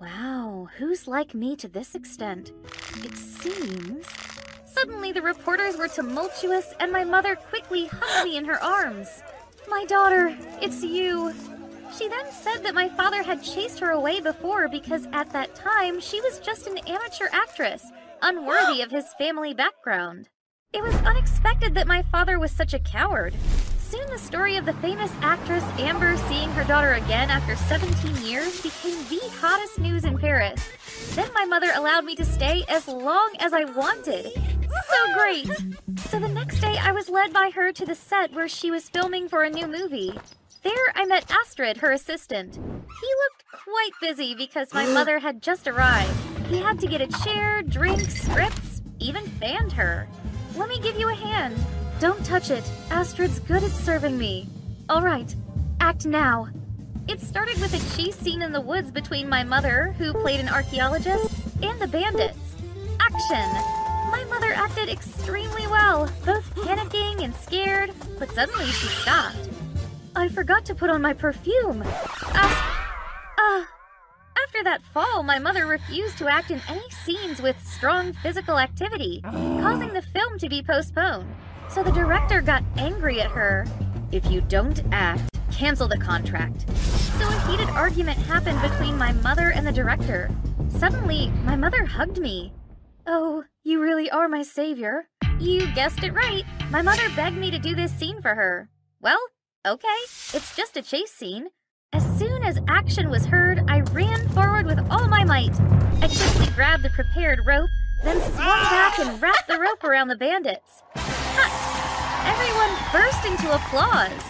Wow, 0.00 0.68
who's 0.78 1.08
like 1.08 1.34
me 1.34 1.56
to 1.56 1.66
this 1.66 1.96
extent? 1.96 2.52
It 2.98 3.16
seems. 3.16 4.06
Suddenly, 4.64 5.10
the 5.10 5.20
reporters 5.20 5.76
were 5.76 5.88
tumultuous, 5.88 6.72
and 6.78 6.92
my 6.92 7.02
mother 7.02 7.34
quickly 7.34 7.86
hugged 7.86 8.28
me 8.28 8.36
in 8.36 8.44
her 8.44 8.62
arms. 8.62 9.22
My 9.68 9.84
daughter, 9.84 10.36
it's 10.60 10.84
you. 10.84 11.34
She 11.98 12.08
then 12.08 12.30
said 12.30 12.58
that 12.62 12.74
my 12.74 12.88
father 12.88 13.24
had 13.24 13.42
chased 13.42 13.80
her 13.80 13.90
away 13.90 14.20
before 14.20 14.68
because 14.68 15.08
at 15.12 15.30
that 15.32 15.56
time 15.56 16.00
she 16.00 16.20
was 16.20 16.38
just 16.38 16.68
an 16.68 16.78
amateur 16.86 17.26
actress, 17.32 17.90
unworthy 18.22 18.80
of 18.80 18.92
his 18.92 19.12
family 19.18 19.54
background. 19.54 20.28
It 20.72 20.82
was 20.82 20.94
unexpected 21.02 21.74
that 21.74 21.88
my 21.88 22.02
father 22.02 22.38
was 22.38 22.52
such 22.52 22.74
a 22.74 22.78
coward. 22.78 23.34
Soon 23.92 24.08
the 24.08 24.18
story 24.18 24.56
of 24.56 24.64
the 24.64 24.72
famous 24.74 25.12
actress 25.20 25.62
Amber 25.78 26.16
seeing 26.16 26.48
her 26.52 26.64
daughter 26.64 26.94
again 26.94 27.28
after 27.28 27.54
17 27.54 28.24
years 28.24 28.62
became 28.62 28.96
the 29.10 29.20
hottest 29.38 29.78
news 29.78 30.06
in 30.06 30.16
Paris. 30.16 30.66
Then 31.14 31.28
my 31.34 31.44
mother 31.44 31.70
allowed 31.74 32.06
me 32.06 32.16
to 32.16 32.24
stay 32.24 32.64
as 32.70 32.88
long 32.88 33.34
as 33.38 33.52
I 33.52 33.64
wanted. 33.64 34.32
So 34.32 35.14
great! 35.14 35.46
So 36.08 36.18
the 36.18 36.28
next 36.28 36.62
day 36.62 36.78
I 36.80 36.90
was 36.92 37.10
led 37.10 37.34
by 37.34 37.50
her 37.50 37.70
to 37.70 37.84
the 37.84 37.94
set 37.94 38.32
where 38.32 38.48
she 38.48 38.70
was 38.70 38.88
filming 38.88 39.28
for 39.28 39.42
a 39.42 39.50
new 39.50 39.66
movie. 39.66 40.18
There 40.62 40.92
I 40.94 41.04
met 41.04 41.30
Astrid, 41.30 41.76
her 41.76 41.92
assistant. 41.92 42.54
He 42.54 42.60
looked 42.60 43.44
quite 43.52 43.92
busy 44.00 44.34
because 44.34 44.72
my 44.72 44.86
mother 44.94 45.18
had 45.18 45.42
just 45.42 45.68
arrived. 45.68 46.16
He 46.46 46.62
had 46.62 46.80
to 46.80 46.86
get 46.86 47.02
a 47.02 47.22
chair, 47.22 47.60
drinks, 47.60 48.22
scripts, 48.22 48.80
even 49.00 49.26
fanned 49.26 49.72
her. 49.72 50.08
Let 50.56 50.70
me 50.70 50.80
give 50.80 50.98
you 50.98 51.10
a 51.10 51.14
hand. 51.14 51.62
Don't 52.02 52.26
touch 52.26 52.50
it. 52.50 52.68
Astrid's 52.90 53.38
good 53.38 53.62
at 53.62 53.70
serving 53.70 54.18
me. 54.18 54.48
All 54.88 55.02
right, 55.02 55.32
act 55.78 56.04
now. 56.04 56.48
It 57.06 57.20
started 57.20 57.60
with 57.60 57.72
a 57.74 57.96
chase 57.96 58.16
scene 58.16 58.42
in 58.42 58.50
the 58.50 58.60
woods 58.60 58.90
between 58.90 59.28
my 59.28 59.44
mother, 59.44 59.94
who 59.98 60.12
played 60.12 60.40
an 60.40 60.48
archaeologist, 60.48 61.32
and 61.62 61.80
the 61.80 61.86
bandits. 61.86 62.56
Action! 62.98 63.48
My 64.10 64.26
mother 64.28 64.52
acted 64.52 64.88
extremely 64.88 65.68
well, 65.68 66.10
both 66.26 66.52
panicking 66.56 67.22
and 67.22 67.32
scared, 67.36 67.92
but 68.18 68.32
suddenly 68.32 68.66
she 68.66 68.88
stopped. 68.88 69.48
I 70.16 70.26
forgot 70.26 70.64
to 70.64 70.74
put 70.74 70.90
on 70.90 71.02
my 71.02 71.12
perfume. 71.12 71.84
Uh, 71.86 72.74
uh, 73.38 73.64
after 74.44 74.64
that 74.64 74.82
fall, 74.92 75.22
my 75.22 75.38
mother 75.38 75.68
refused 75.68 76.18
to 76.18 76.26
act 76.26 76.50
in 76.50 76.60
any 76.68 76.90
scenes 77.04 77.40
with 77.40 77.64
strong 77.64 78.12
physical 78.12 78.58
activity, 78.58 79.20
causing 79.22 79.92
the 79.92 80.02
film 80.02 80.36
to 80.40 80.48
be 80.48 80.64
postponed. 80.64 81.32
So 81.72 81.82
the 81.82 81.90
director 81.90 82.42
got 82.42 82.62
angry 82.76 83.22
at 83.22 83.30
her. 83.30 83.66
If 84.10 84.30
you 84.30 84.42
don't 84.42 84.82
act, 84.92 85.22
cancel 85.50 85.88
the 85.88 85.96
contract. 85.96 86.70
So 87.18 87.26
a 87.26 87.40
heated 87.46 87.70
argument 87.70 88.18
happened 88.18 88.60
between 88.60 88.98
my 88.98 89.12
mother 89.12 89.52
and 89.52 89.66
the 89.66 89.72
director. 89.72 90.30
Suddenly, 90.68 91.30
my 91.44 91.56
mother 91.56 91.86
hugged 91.86 92.18
me. 92.18 92.52
Oh, 93.06 93.44
you 93.64 93.80
really 93.80 94.10
are 94.10 94.28
my 94.28 94.42
savior. 94.42 95.08
You 95.40 95.66
guessed 95.74 96.02
it 96.04 96.12
right. 96.12 96.44
My 96.70 96.82
mother 96.82 97.08
begged 97.16 97.38
me 97.38 97.50
to 97.50 97.58
do 97.58 97.74
this 97.74 97.92
scene 97.92 98.20
for 98.20 98.34
her. 98.34 98.68
Well, 99.00 99.20
okay, 99.66 99.88
it's 100.34 100.54
just 100.54 100.76
a 100.76 100.82
chase 100.82 101.10
scene. 101.10 101.48
As 101.94 102.04
soon 102.18 102.42
as 102.42 102.60
action 102.68 103.08
was 103.08 103.24
heard, 103.24 103.62
I 103.68 103.80
ran 103.92 104.28
forward 104.28 104.66
with 104.66 104.78
all 104.90 105.08
my 105.08 105.24
might. 105.24 105.58
I 106.02 106.08
quickly 106.08 106.54
grabbed 106.54 106.82
the 106.82 106.90
prepared 106.90 107.40
rope, 107.46 107.70
then 108.04 108.20
swung 108.20 108.36
back 108.36 108.98
and 108.98 109.22
wrapped 109.22 109.48
the 109.48 109.58
rope 109.58 109.84
around 109.84 110.08
the 110.08 110.16
bandits. 110.16 110.82
Everyone 112.24 112.76
burst 112.92 113.24
into 113.24 113.54
applause. 113.54 114.22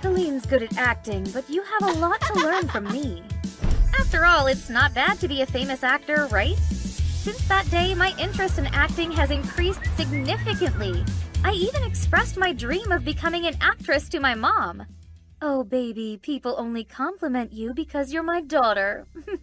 Helene's 0.00 0.46
good 0.46 0.62
at 0.62 0.76
acting, 0.76 1.24
but 1.32 1.48
you 1.50 1.62
have 1.62 1.96
a 1.96 1.98
lot 1.98 2.20
to 2.20 2.34
learn 2.34 2.68
from 2.68 2.84
me. 2.92 3.22
After 3.98 4.24
all, 4.24 4.46
it's 4.46 4.70
not 4.70 4.94
bad 4.94 5.18
to 5.20 5.28
be 5.28 5.42
a 5.42 5.46
famous 5.46 5.82
actor, 5.82 6.26
right? 6.30 6.56
Since 6.56 7.46
that 7.48 7.68
day, 7.70 7.94
my 7.94 8.14
interest 8.18 8.58
in 8.58 8.66
acting 8.66 9.10
has 9.12 9.30
increased 9.30 9.80
significantly. 9.96 11.04
I 11.42 11.52
even 11.52 11.82
expressed 11.82 12.36
my 12.36 12.52
dream 12.52 12.92
of 12.92 13.04
becoming 13.04 13.46
an 13.46 13.56
actress 13.60 14.08
to 14.10 14.20
my 14.20 14.34
mom. 14.34 14.86
Oh, 15.42 15.64
baby, 15.64 16.18
people 16.22 16.54
only 16.56 16.84
compliment 16.84 17.52
you 17.52 17.74
because 17.74 18.12
you're 18.12 18.22
my 18.22 18.40
daughter. 18.40 19.06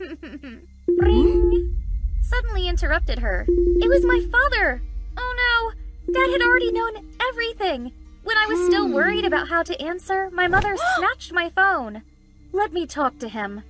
Ring! 0.88 1.84
Suddenly 2.22 2.68
interrupted 2.68 3.20
her. 3.20 3.45
It 3.47 3.89
was 3.89 4.06
my 4.06 4.26
father! 4.32 4.82
Oh 5.18 5.72
no! 5.76 5.83
Dad 6.12 6.30
had 6.30 6.41
already 6.41 6.72
known 6.72 7.08
everything! 7.30 7.91
When 8.24 8.38
I 8.38 8.47
was 8.47 8.66
still 8.68 8.88
hmm. 8.88 8.93
worried 8.93 9.26
about 9.26 9.49
how 9.49 9.64
to 9.64 9.82
answer, 9.82 10.30
my 10.32 10.47
mother 10.47 10.76
snatched 10.97 11.34
my 11.34 11.49
phone. 11.49 12.04
Let 12.51 12.74
me 12.74 12.86
talk 12.86 13.20
to 13.20 13.30
him. 13.30 13.64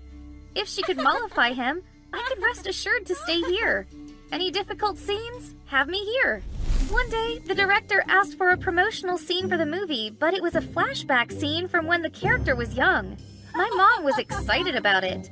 If 0.55 0.67
she 0.67 0.83
could 0.83 0.97
mollify 0.97 1.53
him, 1.53 1.81
I 2.13 2.23
could 2.27 2.43
rest 2.43 2.67
assured 2.67 3.05
to 3.07 3.15
stay 3.15 3.41
here. 3.41 3.87
Any 4.31 4.51
difficult 4.51 4.97
scenes? 4.97 5.55
Have 5.65 5.87
me 5.87 6.03
here. 6.05 6.41
One 6.89 7.09
day, 7.09 7.39
the 7.39 7.55
director 7.55 8.03
asked 8.07 8.37
for 8.37 8.49
a 8.49 8.57
promotional 8.57 9.17
scene 9.17 9.49
for 9.49 9.57
the 9.57 9.65
movie, 9.65 10.11
but 10.11 10.33
it 10.33 10.43
was 10.43 10.55
a 10.55 10.61
flashback 10.61 11.31
scene 11.31 11.67
from 11.67 11.87
when 11.87 12.01
the 12.01 12.09
character 12.09 12.55
was 12.55 12.75
young. 12.75 13.17
My 13.55 13.69
mom 13.75 14.03
was 14.03 14.17
excited 14.17 14.75
about 14.75 15.03
it. 15.03 15.29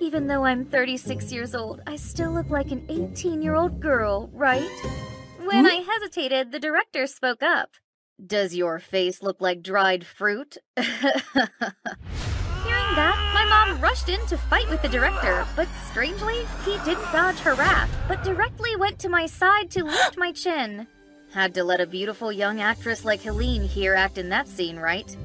Even 0.00 0.26
though 0.26 0.44
I'm 0.44 0.64
36 0.64 1.32
years 1.32 1.54
old, 1.54 1.80
I 1.86 1.96
still 1.96 2.32
look 2.32 2.50
like 2.50 2.70
an 2.70 2.84
18 2.88 3.42
year 3.42 3.54
old 3.54 3.80
girl, 3.80 4.28
right? 4.32 4.68
When 5.38 5.64
hmm? 5.64 5.66
I 5.66 5.74
hesitated, 5.98 6.52
the 6.52 6.60
director 6.60 7.06
spoke 7.06 7.42
up. 7.42 7.70
Does 8.24 8.54
your 8.54 8.78
face 8.78 9.20
look 9.22 9.40
like 9.40 9.62
dried 9.62 10.06
fruit? 10.06 10.56
Hearing 10.76 10.86
that, 12.94 13.30
my 13.34 13.44
mom 13.48 13.80
rushed 13.80 14.08
in 14.08 14.24
to 14.26 14.36
fight 14.36 14.68
with 14.70 14.80
the 14.82 14.88
director, 14.88 15.44
but 15.56 15.66
strangely, 15.90 16.44
he 16.64 16.76
didn't 16.84 17.12
dodge 17.12 17.38
her 17.40 17.54
wrath, 17.54 17.90
but 18.06 18.22
directly 18.22 18.76
went 18.76 18.98
to 19.00 19.08
my 19.08 19.26
side 19.26 19.70
to 19.72 19.84
lift 19.84 20.16
my 20.16 20.30
chin. 20.30 20.86
Had 21.32 21.52
to 21.54 21.64
let 21.64 21.80
a 21.80 21.86
beautiful 21.86 22.30
young 22.30 22.60
actress 22.60 23.04
like 23.04 23.20
Helene 23.20 23.62
here 23.62 23.94
act 23.94 24.18
in 24.18 24.28
that 24.28 24.46
scene, 24.46 24.76
right? 24.78 25.16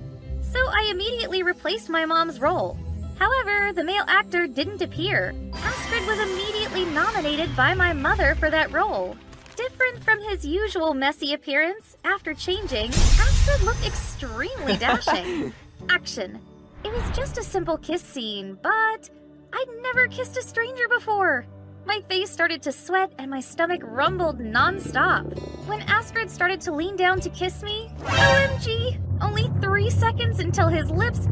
So 0.41 0.59
I 0.59 0.87
immediately 0.89 1.43
replaced 1.43 1.89
my 1.89 2.05
mom's 2.05 2.39
role. 2.39 2.77
However, 3.19 3.73
the 3.73 3.83
male 3.83 4.05
actor 4.07 4.47
didn't 4.47 4.81
appear. 4.81 5.35
Astrid 5.53 6.05
was 6.07 6.19
immediately 6.19 6.85
nominated 6.85 7.55
by 7.55 7.75
my 7.75 7.93
mother 7.93 8.35
for 8.35 8.49
that 8.49 8.71
role. 8.71 9.15
Different 9.55 10.03
from 10.03 10.19
his 10.19 10.43
usual 10.43 10.93
messy 10.93 11.33
appearance, 11.33 11.95
after 12.03 12.33
changing, 12.33 12.89
Astrid 12.89 13.61
looked 13.61 13.85
extremely 13.85 14.77
dashing. 14.77 15.53
Action. 15.89 16.39
It 16.83 16.91
was 16.91 17.15
just 17.15 17.37
a 17.37 17.43
simple 17.43 17.77
kiss 17.77 18.01
scene, 18.01 18.57
but 18.63 19.09
I'd 19.53 19.65
never 19.81 20.07
kissed 20.07 20.37
a 20.37 20.41
stranger 20.41 20.87
before. 20.87 21.45
My 21.85 22.01
face 22.09 22.31
started 22.31 22.63
to 22.63 22.71
sweat 22.71 23.13
and 23.19 23.29
my 23.29 23.41
stomach 23.41 23.81
rumbled 23.83 24.39
non-stop. 24.39 25.25
When 25.67 25.81
Astrid 25.81 26.31
started 26.31 26.59
to 26.61 26.73
lean 26.73 26.95
down 26.95 27.19
to 27.21 27.29
kiss 27.29 27.61
me, 27.61 27.89
OMG! 27.99 28.99
Only 29.21 29.51
three 29.61 29.89
seconds 29.89 30.39
until 30.39 30.67
his 30.67 30.89
lips. 30.89 31.27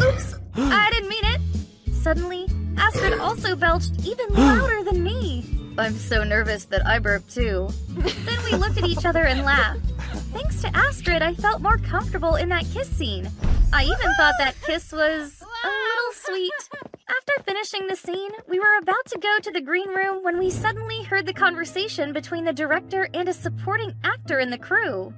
Oops! 0.00 0.34
I 0.56 0.90
didn't 0.90 1.08
mean 1.08 1.24
it! 1.24 1.40
Suddenly, 1.94 2.48
Astrid 2.76 3.18
also 3.18 3.56
belched 3.56 4.04
even 4.04 4.28
louder 4.34 4.84
than 4.84 5.02
me. 5.02 5.55
I'm 5.78 5.94
so 5.94 6.24
nervous 6.24 6.64
that 6.66 6.86
I 6.86 6.98
burped 6.98 7.34
too. 7.34 7.68
then 7.88 8.44
we 8.44 8.52
looked 8.56 8.78
at 8.78 8.84
each 8.84 9.04
other 9.04 9.24
and 9.24 9.42
laughed. 9.42 9.90
Thanks 10.32 10.62
to 10.62 10.74
Astrid, 10.74 11.22
I 11.22 11.34
felt 11.34 11.60
more 11.60 11.76
comfortable 11.78 12.36
in 12.36 12.48
that 12.48 12.64
kiss 12.72 12.88
scene. 12.88 13.30
I 13.72 13.84
even 13.84 14.14
thought 14.16 14.34
that 14.38 14.54
kiss 14.64 14.90
was 14.92 15.42
a 15.42 15.68
little 15.68 16.12
sweet. 16.12 16.52
After 17.08 17.42
finishing 17.44 17.86
the 17.86 17.96
scene, 17.96 18.30
we 18.48 18.58
were 18.58 18.78
about 18.80 19.04
to 19.06 19.18
go 19.18 19.38
to 19.42 19.50
the 19.50 19.60
green 19.60 19.88
room 19.90 20.24
when 20.24 20.38
we 20.38 20.50
suddenly 20.50 21.02
heard 21.02 21.26
the 21.26 21.32
conversation 21.32 22.12
between 22.12 22.44
the 22.44 22.52
director 22.52 23.08
and 23.12 23.28
a 23.28 23.34
supporting 23.34 23.94
actor 24.02 24.38
in 24.38 24.50
the 24.50 24.58
crew. 24.58 25.12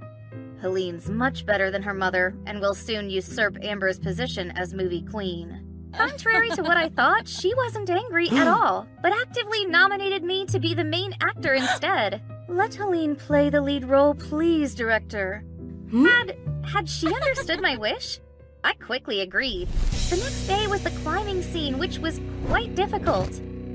Helene's 0.60 1.08
much 1.08 1.46
better 1.46 1.70
than 1.70 1.82
her 1.82 1.94
mother 1.94 2.34
and 2.46 2.60
will 2.60 2.74
soon 2.74 3.10
usurp 3.10 3.56
Amber's 3.62 4.00
position 4.00 4.50
as 4.52 4.74
movie 4.74 5.02
queen. 5.02 5.67
Contrary 5.92 6.50
to 6.50 6.62
what 6.62 6.76
I 6.76 6.88
thought, 6.88 7.28
she 7.28 7.54
wasn't 7.54 7.90
angry 7.90 8.28
at 8.30 8.46
all, 8.58 8.86
but 9.02 9.12
actively 9.12 9.66
nominated 9.66 10.22
me 10.22 10.46
to 10.46 10.58
be 10.58 10.74
the 10.74 10.84
main 10.84 11.12
actor 11.20 11.54
instead. 11.54 12.22
Let 12.48 12.74
Helene 12.74 13.16
play 13.16 13.50
the 13.50 13.60
lead 13.60 13.84
role, 13.84 14.14
please, 14.14 14.74
director. 14.74 15.44
Had 15.92 16.36
had 16.64 16.88
she 16.88 17.06
understood 17.06 17.60
my 17.60 17.76
wish? 17.76 18.20
I 18.64 18.74
quickly 18.74 19.20
agreed. 19.20 19.68
The 20.10 20.16
next 20.16 20.46
day 20.46 20.66
was 20.66 20.82
the 20.82 20.90
climbing 21.02 21.42
scene, 21.42 21.78
which 21.78 21.98
was 21.98 22.20
quite 22.46 22.74
difficult. 22.74 23.30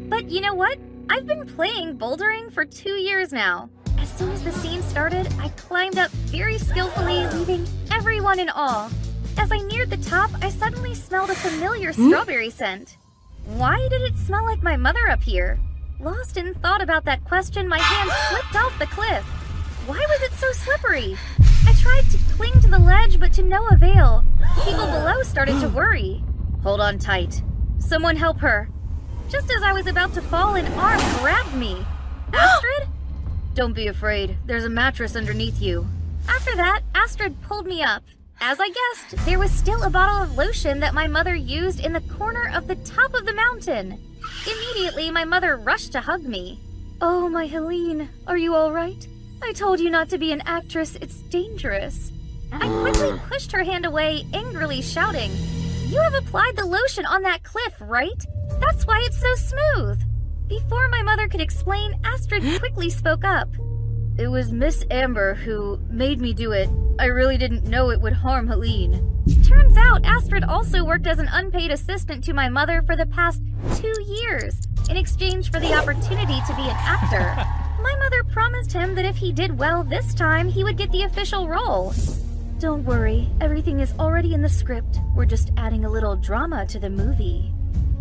But 0.10 0.30
you 0.30 0.42
know 0.42 0.54
what? 0.54 0.78
I've 1.10 1.26
been 1.26 1.46
playing 1.46 1.98
bouldering 1.98 2.52
for 2.52 2.66
two 2.66 2.94
years 2.94 3.32
now. 3.32 3.70
As 4.00 4.12
soon 4.12 4.32
as 4.32 4.44
the 4.44 4.52
scene 4.52 4.82
started, 4.84 5.28
I 5.40 5.50
climbed 5.50 5.98
up 5.98 6.12
very 6.12 6.58
skillfully, 6.58 7.26
leaving 7.28 7.66
everyone 7.92 8.40
in 8.40 8.50
awe. 8.50 8.90
As 9.38 9.52
I 9.52 9.58
neared 9.58 9.90
the 9.90 9.98
top, 9.98 10.32
I 10.42 10.50
suddenly 10.50 10.94
smelled 10.94 11.30
a 11.30 11.36
familiar 11.36 11.92
hmm? 11.94 12.10
strawberry 12.10 12.50
scent. 12.50 12.98
Why 13.46 13.88
did 13.90 14.02
it 14.02 14.18
smell 14.18 14.44
like 14.44 14.62
my 14.62 14.78
mother 14.78 15.10
up 15.10 15.24
here? 15.24 15.60
Lost 16.00 16.38
in 16.38 16.54
thought 16.56 16.82
about 16.82 17.06
that 17.06 17.24
question, 17.26 17.68
my 17.68 17.80
hand 17.80 18.10
slipped 18.30 18.56
off 18.56 18.78
the 18.80 18.88
cliff. 18.88 19.24
Why 19.86 19.98
was 19.98 20.22
it 20.22 20.34
so 20.34 20.52
slippery? 20.52 21.18
I 21.66 21.74
tried 21.74 22.10
to 22.12 22.18
cling 22.36 22.60
to 22.62 22.70
the 22.70 22.80
ledge, 22.80 23.20
but 23.20 23.34
to 23.34 23.44
no 23.44 23.68
avail. 23.70 24.24
People 24.64 24.86
below 24.86 25.22
started 25.24 25.60
to 25.62 25.70
worry. 25.76 26.24
Hold 26.64 26.80
on 26.80 27.00
tight. 27.00 27.42
Someone 27.80 28.16
help 28.16 28.40
her. 28.40 28.70
Just 29.30 29.52
as 29.52 29.64
I 29.64 29.74
was 29.74 29.88
about 29.88 30.14
to 30.14 30.22
fall, 30.22 30.56
an 30.56 30.68
arm 30.74 31.00
grabbed 31.20 31.56
me. 31.56 31.86
Astrid? 32.34 32.88
Don't 33.56 33.74
be 33.74 33.88
afraid. 33.88 34.38
There's 34.46 34.66
a 34.66 34.70
mattress 34.70 35.16
underneath 35.16 35.62
you. 35.62 35.88
After 36.28 36.56
that, 36.56 36.82
Astrid 36.96 37.42
pulled 37.42 37.68
me 37.68 37.84
up. 37.84 38.04
As 38.46 38.60
I 38.60 38.68
guessed, 38.68 39.26
there 39.26 39.40
was 39.40 39.52
still 39.52 39.84
a 39.84 39.90
bottle 39.90 40.22
of 40.22 40.38
lotion 40.38 40.82
that 40.82 40.94
my 40.94 41.08
mother 41.08 41.34
used 41.34 41.80
in 41.80 41.94
the 41.94 42.02
corner 42.02 42.52
of 42.54 42.68
the 42.68 42.76
top 42.76 43.14
of 43.14 43.26
the 43.26 43.34
mountain. 43.34 43.98
Immediately, 44.46 45.12
my 45.12 45.24
mother 45.24 45.56
rushed 45.56 45.94
to 45.94 46.02
hug 46.02 46.24
me. 46.24 46.60
Oh, 47.00 47.30
my 47.30 47.48
Helene, 47.48 48.10
are 48.28 48.38
you 48.38 48.54
all 48.54 48.74
right? 48.74 49.08
I 49.42 49.54
told 49.54 49.80
you 49.80 49.90
not 49.90 50.10
to 50.10 50.18
be 50.18 50.34
an 50.34 50.42
actress, 50.46 50.98
it's 51.00 51.22
dangerous. 51.30 52.12
I 52.52 52.68
quickly 52.82 53.12
ah. 53.12 53.26
pushed 53.30 53.54
her 53.54 53.64
hand 53.64 53.86
away, 53.86 54.26
angrily 54.34 54.82
shouting, 54.82 55.32
You 55.88 56.02
have 56.02 56.14
applied 56.14 56.58
the 56.58 56.66
lotion 56.66 57.06
on 57.06 57.22
that 57.22 57.44
cliff, 57.44 57.76
right? 57.80 58.26
That's 58.60 58.86
why 58.86 59.02
it's 59.06 59.22
so 59.22 59.36
smooth. 59.36 60.04
Before 60.50 60.90
my 60.90 61.02
mother 61.02 61.30
could 61.30 61.40
explain, 61.40 61.98
Astrid 62.04 62.44
quickly 62.60 62.90
spoke 62.90 63.24
up. 63.24 63.48
It 64.16 64.28
was 64.28 64.52
Miss 64.52 64.86
Amber 64.92 65.34
who 65.34 65.80
made 65.90 66.22
me 66.22 66.34
do 66.34 66.52
it. 66.52 66.70
I 67.00 67.06
really 67.06 67.36
didn't 67.36 67.66
know 67.66 67.90
it 67.90 68.00
would 68.00 68.14
harm 68.14 68.48
Helene. 68.48 69.10
Turns 69.44 69.76
out 69.76 70.06
Astrid 70.06 70.44
also 70.44 70.86
worked 70.86 71.08
as 71.08 71.18
an 71.18 71.30
unpaid 71.32 71.72
assistant 71.72 72.24
to 72.26 72.34
my 72.34 72.48
mother 72.48 72.84
for 72.84 72.96
the 72.96 73.08
past 73.08 73.42
two 73.76 73.94
years 74.04 74.56
in 74.88 74.98
exchange 74.98 75.50
for 75.50 75.60
the 75.60 75.74
opportunity 75.74 76.40
to 76.46 76.56
be 76.56 76.62
an 76.62 76.78
actor. 76.78 77.24
my 77.82 77.96
mother 77.98 78.24
promised 78.26 78.72
him 78.72 78.94
that 78.94 79.06
if 79.06 79.16
he 79.16 79.32
did 79.32 79.58
well 79.58 79.84
this 79.84 80.14
time, 80.14 80.48
he 80.48 80.64
would 80.64 80.78
get 80.78 80.92
the 80.92 81.04
official 81.04 81.50
role. 81.50 81.92
Don't 82.60 82.86
worry, 82.86 83.28
everything 83.42 83.80
is 83.80 83.94
already 83.98 84.36
in 84.36 84.44
the 84.44 84.50
script. 84.50 85.00
We're 85.16 85.26
just 85.26 85.52
adding 85.58 85.86
a 85.86 85.90
little 85.90 86.16
drama 86.16 86.68
to 86.68 86.80
the 86.80 86.90
movie. 86.90 87.52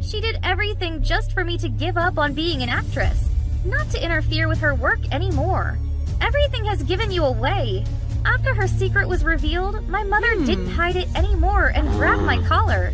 She 0.03 0.21
did 0.21 0.39
everything 0.43 1.03
just 1.03 1.33
for 1.33 1.43
me 1.43 1.57
to 1.57 1.71
give 1.71 1.97
up 1.97 2.19
on 2.19 2.35
being 2.35 2.63
an 2.63 2.69
actress, 2.69 3.31
not 3.65 3.89
to 3.91 4.05
interfere 4.05 4.47
with 4.47 4.59
her 4.59 4.75
work 4.75 5.01
anymore. 5.11 5.79
Everything 6.23 6.64
has 6.64 6.85
given 6.85 7.11
you 7.11 7.25
away. 7.25 7.85
After 8.25 8.55
her 8.55 8.68
secret 8.68 9.09
was 9.09 9.25
revealed, 9.25 9.89
my 9.89 10.05
mother 10.05 10.37
hmm. 10.37 10.45
didn't 10.45 10.70
hide 10.70 10.95
it 10.95 11.09
anymore 11.16 11.73
and 11.75 11.89
grabbed 11.91 12.23
my 12.23 12.41
collar. 12.47 12.93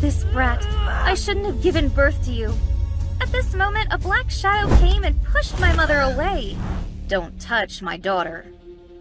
This 0.00 0.24
brat, 0.24 0.64
I 0.66 1.14
shouldn't 1.14 1.44
have 1.44 1.62
given 1.62 1.90
birth 1.90 2.24
to 2.24 2.32
you. 2.32 2.54
At 3.20 3.30
this 3.30 3.54
moment, 3.54 3.88
a 3.90 3.98
black 3.98 4.30
shadow 4.30 4.74
came 4.78 5.04
and 5.04 5.22
pushed 5.22 5.60
my 5.60 5.72
mother 5.76 6.00
away. 6.00 6.56
Don't 7.08 7.38
touch 7.38 7.82
my 7.82 7.98
daughter. 7.98 8.46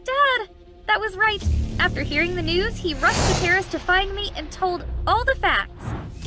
Dad, 0.03 0.49
that 0.87 0.99
was 0.99 1.15
right. 1.15 1.41
After 1.79 2.03
hearing 2.03 2.35
the 2.35 2.41
news, 2.41 2.75
he 2.75 2.93
rushed 2.95 3.33
to 3.33 3.41
Paris 3.41 3.67
to 3.67 3.79
find 3.79 4.13
me 4.13 4.31
and 4.35 4.51
told 4.51 4.85
all 5.07 5.23
the 5.23 5.35
facts. 5.35 5.85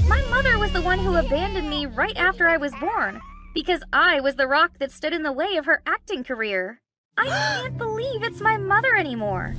My 0.08 0.22
mother 0.30 0.58
was 0.58 0.72
the 0.72 0.82
one 0.82 0.98
who 0.98 1.16
abandoned 1.16 1.68
me 1.68 1.84
right 1.84 2.16
after 2.16 2.48
I 2.48 2.56
was 2.56 2.72
born, 2.80 3.20
because 3.54 3.82
I 3.92 4.20
was 4.20 4.34
the 4.36 4.48
rock 4.48 4.78
that 4.78 4.90
stood 4.90 5.12
in 5.12 5.22
the 5.22 5.32
way 5.32 5.56
of 5.56 5.66
her 5.66 5.82
acting 5.86 6.24
career. 6.24 6.80
I 7.16 7.26
can't 7.26 7.78
believe 7.78 8.22
it's 8.22 8.40
my 8.40 8.56
mother 8.56 8.94
anymore. 8.96 9.54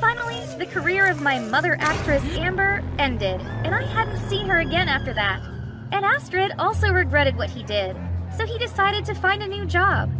Finally, 0.00 0.40
the 0.58 0.66
career 0.66 1.06
of 1.06 1.20
my 1.20 1.38
mother 1.38 1.76
actress 1.78 2.22
Amber 2.36 2.82
ended, 2.98 3.40
and 3.40 3.74
I 3.74 3.84
hadn't 3.84 4.28
seen 4.28 4.46
her 4.46 4.60
again 4.60 4.88
after 4.88 5.12
that. 5.14 5.40
And 5.92 6.04
Astrid 6.04 6.52
also 6.58 6.92
regretted 6.92 7.36
what 7.36 7.50
he 7.50 7.62
did, 7.62 7.96
so 8.36 8.46
he 8.46 8.58
decided 8.58 9.04
to 9.04 9.14
find 9.14 9.42
a 9.42 9.48
new 9.48 9.66
job. 9.66 10.10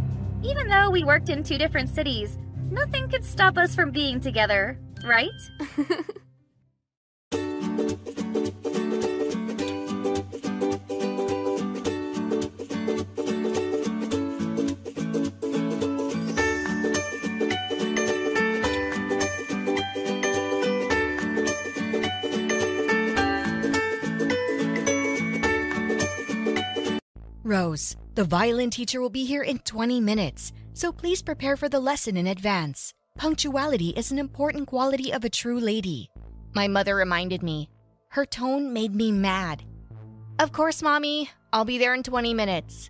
Even 0.43 0.67
though 0.67 0.89
we 0.89 1.03
worked 1.03 1.29
in 1.29 1.43
two 1.43 1.57
different 1.57 1.89
cities, 1.89 2.37
nothing 2.69 3.09
could 3.09 3.25
stop 3.25 3.57
us 3.57 3.75
from 3.75 3.91
being 3.91 4.19
together, 4.19 4.79
right? 5.03 5.29
Rose, 27.55 27.95
the 28.15 28.25
violin 28.25 28.69
teacher 28.69 28.99
will 28.99 29.09
be 29.09 29.23
here 29.23 29.41
in 29.41 29.59
20 29.59 30.01
minutes, 30.01 30.51
so 30.73 30.91
please 30.91 31.21
prepare 31.21 31.55
for 31.55 31.69
the 31.69 31.79
lesson 31.79 32.17
in 32.17 32.27
advance. 32.27 32.93
Punctuality 33.17 33.91
is 33.91 34.11
an 34.11 34.19
important 34.19 34.67
quality 34.67 35.13
of 35.13 35.23
a 35.23 35.29
true 35.29 35.61
lady. 35.61 36.09
My 36.53 36.67
mother 36.67 36.97
reminded 36.97 37.41
me. 37.41 37.69
Her 38.09 38.25
tone 38.25 38.73
made 38.73 38.93
me 38.93 39.09
mad. 39.09 39.63
Of 40.37 40.51
course, 40.51 40.81
Mommy. 40.81 41.29
I'll 41.53 41.63
be 41.63 41.77
there 41.77 41.93
in 41.93 42.03
20 42.03 42.33
minutes. 42.33 42.89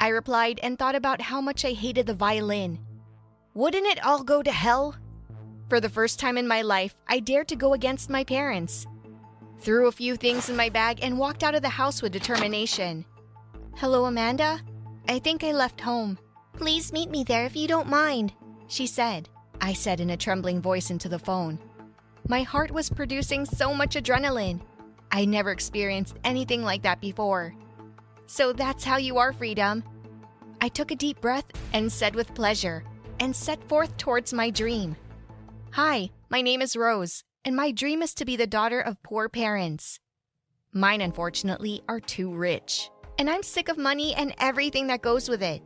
I 0.00 0.08
replied 0.08 0.58
and 0.64 0.76
thought 0.76 0.96
about 0.96 1.20
how 1.20 1.40
much 1.40 1.64
I 1.64 1.70
hated 1.70 2.06
the 2.06 2.14
violin. 2.14 2.80
Wouldn't 3.54 3.86
it 3.86 4.04
all 4.04 4.24
go 4.24 4.42
to 4.42 4.50
hell? 4.50 4.96
For 5.68 5.78
the 5.78 5.88
first 5.88 6.18
time 6.18 6.36
in 6.36 6.48
my 6.48 6.62
life, 6.62 6.96
I 7.06 7.20
dared 7.20 7.46
to 7.46 7.62
go 7.64 7.74
against 7.74 8.10
my 8.10 8.24
parents. 8.24 8.88
Threw 9.60 9.86
a 9.86 9.92
few 9.92 10.16
things 10.16 10.48
in 10.48 10.56
my 10.56 10.68
bag 10.68 10.98
and 11.00 11.16
walked 11.16 11.44
out 11.44 11.54
of 11.54 11.62
the 11.62 11.78
house 11.80 12.02
with 12.02 12.10
determination. 12.10 13.04
Hello, 13.76 14.04
Amanda? 14.04 14.60
I 15.08 15.18
think 15.18 15.42
I 15.42 15.50
left 15.50 15.80
home. 15.80 16.16
Please 16.52 16.92
meet 16.92 17.10
me 17.10 17.24
there 17.24 17.44
if 17.44 17.56
you 17.56 17.66
don't 17.66 17.88
mind, 17.88 18.32
she 18.68 18.86
said. 18.86 19.28
I 19.60 19.72
said 19.72 19.98
in 19.98 20.10
a 20.10 20.16
trembling 20.16 20.62
voice 20.62 20.90
into 20.90 21.08
the 21.08 21.18
phone. 21.18 21.58
My 22.28 22.42
heart 22.42 22.70
was 22.70 22.88
producing 22.88 23.44
so 23.44 23.74
much 23.74 23.96
adrenaline. 23.96 24.60
I 25.10 25.24
never 25.24 25.50
experienced 25.50 26.16
anything 26.22 26.62
like 26.62 26.82
that 26.82 27.00
before. 27.00 27.52
So 28.26 28.52
that's 28.52 28.84
how 28.84 28.96
you 28.96 29.18
are, 29.18 29.32
Freedom. 29.32 29.82
I 30.60 30.68
took 30.68 30.92
a 30.92 30.96
deep 30.96 31.20
breath 31.20 31.46
and 31.72 31.90
said 31.90 32.14
with 32.14 32.32
pleasure, 32.32 32.84
and 33.18 33.34
set 33.34 33.62
forth 33.68 33.96
towards 33.96 34.32
my 34.32 34.50
dream. 34.50 34.94
Hi, 35.72 36.10
my 36.30 36.42
name 36.42 36.62
is 36.62 36.76
Rose, 36.76 37.24
and 37.44 37.56
my 37.56 37.72
dream 37.72 38.02
is 38.02 38.14
to 38.14 38.24
be 38.24 38.36
the 38.36 38.46
daughter 38.46 38.80
of 38.80 39.02
poor 39.02 39.28
parents. 39.28 39.98
Mine, 40.72 41.00
unfortunately, 41.00 41.82
are 41.88 42.00
too 42.00 42.32
rich 42.32 42.88
and 43.18 43.30
I'm 43.30 43.42
sick 43.42 43.68
of 43.68 43.78
money 43.78 44.14
and 44.14 44.34
everything 44.38 44.88
that 44.88 45.02
goes 45.02 45.28
with 45.28 45.42
it. 45.42 45.62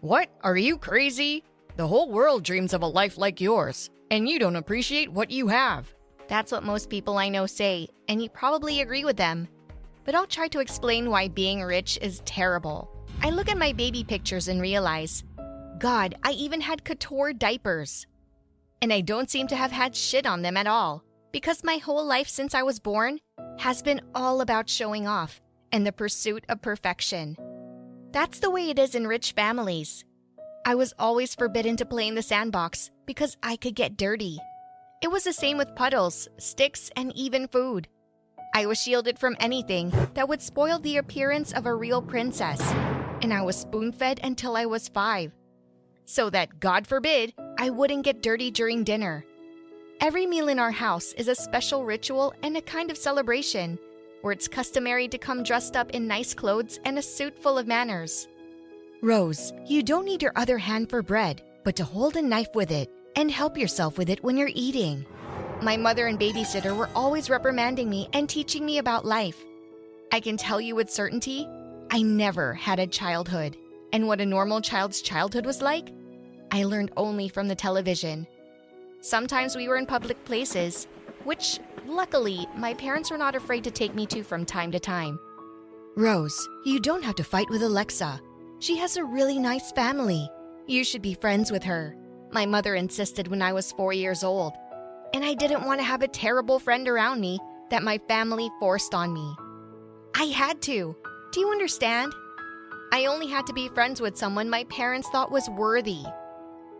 What? 0.00 0.30
Are 0.42 0.56
you 0.56 0.78
crazy? 0.78 1.44
The 1.76 1.86
whole 1.86 2.10
world 2.10 2.42
dreams 2.42 2.72
of 2.72 2.82
a 2.82 2.86
life 2.86 3.18
like 3.18 3.40
yours, 3.40 3.90
and 4.10 4.28
you 4.28 4.38
don't 4.38 4.56
appreciate 4.56 5.12
what 5.12 5.30
you 5.30 5.48
have. 5.48 5.92
That's 6.28 6.52
what 6.52 6.64
most 6.64 6.90
people 6.90 7.18
I 7.18 7.28
know 7.28 7.46
say, 7.46 7.88
and 8.08 8.22
you 8.22 8.28
probably 8.28 8.80
agree 8.80 9.04
with 9.04 9.16
them. 9.16 9.48
But 10.04 10.14
I'll 10.14 10.26
try 10.26 10.48
to 10.48 10.60
explain 10.60 11.10
why 11.10 11.28
being 11.28 11.62
rich 11.62 11.98
is 12.00 12.22
terrible. 12.24 12.90
I 13.22 13.30
look 13.30 13.48
at 13.48 13.58
my 13.58 13.72
baby 13.72 14.02
pictures 14.02 14.48
and 14.48 14.60
realize, 14.60 15.24
God, 15.78 16.14
I 16.22 16.32
even 16.32 16.60
had 16.60 16.84
couture 16.84 17.32
diapers. 17.32 18.06
And 18.82 18.92
I 18.92 19.02
don't 19.02 19.30
seem 19.30 19.46
to 19.48 19.56
have 19.56 19.72
had 19.72 19.94
shit 19.94 20.26
on 20.26 20.42
them 20.42 20.56
at 20.56 20.66
all, 20.66 21.04
because 21.32 21.62
my 21.62 21.76
whole 21.76 22.04
life 22.04 22.28
since 22.28 22.54
I 22.54 22.62
was 22.62 22.80
born 22.80 23.20
has 23.58 23.82
been 23.82 24.00
all 24.14 24.40
about 24.40 24.70
showing 24.70 25.06
off 25.06 25.40
and 25.72 25.86
the 25.86 25.92
pursuit 25.92 26.44
of 26.48 26.62
perfection. 26.62 27.36
That's 28.12 28.40
the 28.40 28.50
way 28.50 28.70
it 28.70 28.78
is 28.78 28.94
in 28.94 29.06
rich 29.06 29.32
families. 29.32 30.04
I 30.66 30.74
was 30.74 30.92
always 30.98 31.34
forbidden 31.34 31.76
to 31.76 31.86
play 31.86 32.08
in 32.08 32.14
the 32.14 32.22
sandbox 32.22 32.90
because 33.06 33.36
I 33.42 33.56
could 33.56 33.74
get 33.74 33.96
dirty. 33.96 34.38
It 35.02 35.10
was 35.10 35.24
the 35.24 35.32
same 35.32 35.56
with 35.56 35.74
puddles, 35.74 36.28
sticks, 36.38 36.90
and 36.96 37.16
even 37.16 37.48
food. 37.48 37.88
I 38.54 38.66
was 38.66 38.78
shielded 38.78 39.18
from 39.18 39.36
anything 39.40 39.92
that 40.14 40.28
would 40.28 40.42
spoil 40.42 40.78
the 40.78 40.96
appearance 40.96 41.52
of 41.52 41.66
a 41.66 41.74
real 41.74 42.02
princess, 42.02 42.60
and 43.22 43.32
I 43.32 43.42
was 43.42 43.56
spoon 43.56 43.92
fed 43.92 44.20
until 44.22 44.56
I 44.56 44.66
was 44.66 44.88
five. 44.88 45.32
So 46.04 46.28
that, 46.30 46.58
God 46.58 46.86
forbid, 46.86 47.32
I 47.58 47.70
wouldn't 47.70 48.04
get 48.04 48.22
dirty 48.22 48.50
during 48.50 48.82
dinner. 48.82 49.24
Every 50.00 50.26
meal 50.26 50.48
in 50.48 50.58
our 50.58 50.72
house 50.72 51.12
is 51.12 51.28
a 51.28 51.34
special 51.34 51.84
ritual 51.84 52.34
and 52.42 52.56
a 52.56 52.62
kind 52.62 52.90
of 52.90 52.98
celebration 52.98 53.78
where 54.22 54.32
it's 54.32 54.48
customary 54.48 55.08
to 55.08 55.18
come 55.18 55.42
dressed 55.42 55.76
up 55.76 55.90
in 55.90 56.06
nice 56.06 56.34
clothes 56.34 56.78
and 56.84 56.98
a 56.98 57.02
suit 57.02 57.38
full 57.38 57.58
of 57.58 57.66
manners. 57.66 58.28
Rose, 59.02 59.52
you 59.66 59.82
don't 59.82 60.04
need 60.04 60.22
your 60.22 60.32
other 60.36 60.58
hand 60.58 60.90
for 60.90 61.02
bread, 61.02 61.42
but 61.64 61.76
to 61.76 61.84
hold 61.84 62.16
a 62.16 62.22
knife 62.22 62.54
with 62.54 62.70
it 62.70 62.90
and 63.16 63.30
help 63.30 63.56
yourself 63.56 63.96
with 63.96 64.10
it 64.10 64.22
when 64.22 64.36
you're 64.36 64.50
eating. 64.54 65.06
My 65.62 65.76
mother 65.76 66.06
and 66.06 66.18
babysitter 66.18 66.76
were 66.76 66.90
always 66.94 67.30
reprimanding 67.30 67.88
me 67.88 68.08
and 68.12 68.28
teaching 68.28 68.64
me 68.64 68.78
about 68.78 69.04
life. 69.04 69.44
I 70.12 70.20
can 70.20 70.36
tell 70.36 70.60
you 70.60 70.74
with 70.74 70.90
certainty, 70.90 71.48
I 71.90 72.02
never 72.02 72.54
had 72.54 72.78
a 72.78 72.86
childhood. 72.86 73.56
And 73.92 74.06
what 74.06 74.20
a 74.20 74.26
normal 74.26 74.60
child's 74.60 75.02
childhood 75.02 75.44
was 75.44 75.60
like, 75.60 75.92
I 76.52 76.64
learned 76.64 76.92
only 76.96 77.28
from 77.28 77.48
the 77.48 77.54
television. 77.54 78.26
Sometimes 79.00 79.56
we 79.56 79.66
were 79.66 79.76
in 79.76 79.86
public 79.86 80.22
places, 80.24 80.86
which 81.24 81.58
Luckily, 81.90 82.46
my 82.56 82.72
parents 82.74 83.10
were 83.10 83.18
not 83.18 83.34
afraid 83.34 83.64
to 83.64 83.70
take 83.70 83.96
me 83.96 84.06
to 84.06 84.22
from 84.22 84.44
time 84.44 84.70
to 84.70 84.78
time. 84.78 85.18
Rose, 85.96 86.48
you 86.64 86.78
don't 86.78 87.02
have 87.02 87.16
to 87.16 87.24
fight 87.24 87.50
with 87.50 87.62
Alexa. 87.62 88.20
She 88.60 88.76
has 88.76 88.96
a 88.96 89.04
really 89.04 89.40
nice 89.40 89.72
family. 89.72 90.30
You 90.68 90.84
should 90.84 91.02
be 91.02 91.14
friends 91.14 91.50
with 91.50 91.64
her. 91.64 91.96
My 92.30 92.46
mother 92.46 92.76
insisted 92.76 93.26
when 93.26 93.42
I 93.42 93.52
was 93.52 93.72
four 93.72 93.92
years 93.92 94.22
old. 94.22 94.52
And 95.14 95.24
I 95.24 95.34
didn't 95.34 95.64
want 95.64 95.80
to 95.80 95.84
have 95.84 96.02
a 96.02 96.08
terrible 96.08 96.60
friend 96.60 96.86
around 96.86 97.20
me 97.20 97.40
that 97.70 97.82
my 97.82 97.98
family 98.06 98.48
forced 98.60 98.94
on 98.94 99.12
me. 99.12 99.34
I 100.14 100.26
had 100.26 100.62
to. 100.62 100.94
Do 101.32 101.40
you 101.40 101.50
understand? 101.50 102.12
I 102.92 103.06
only 103.06 103.26
had 103.26 103.48
to 103.48 103.52
be 103.52 103.68
friends 103.68 104.00
with 104.00 104.16
someone 104.16 104.48
my 104.48 104.62
parents 104.64 105.08
thought 105.08 105.32
was 105.32 105.50
worthy. 105.50 106.04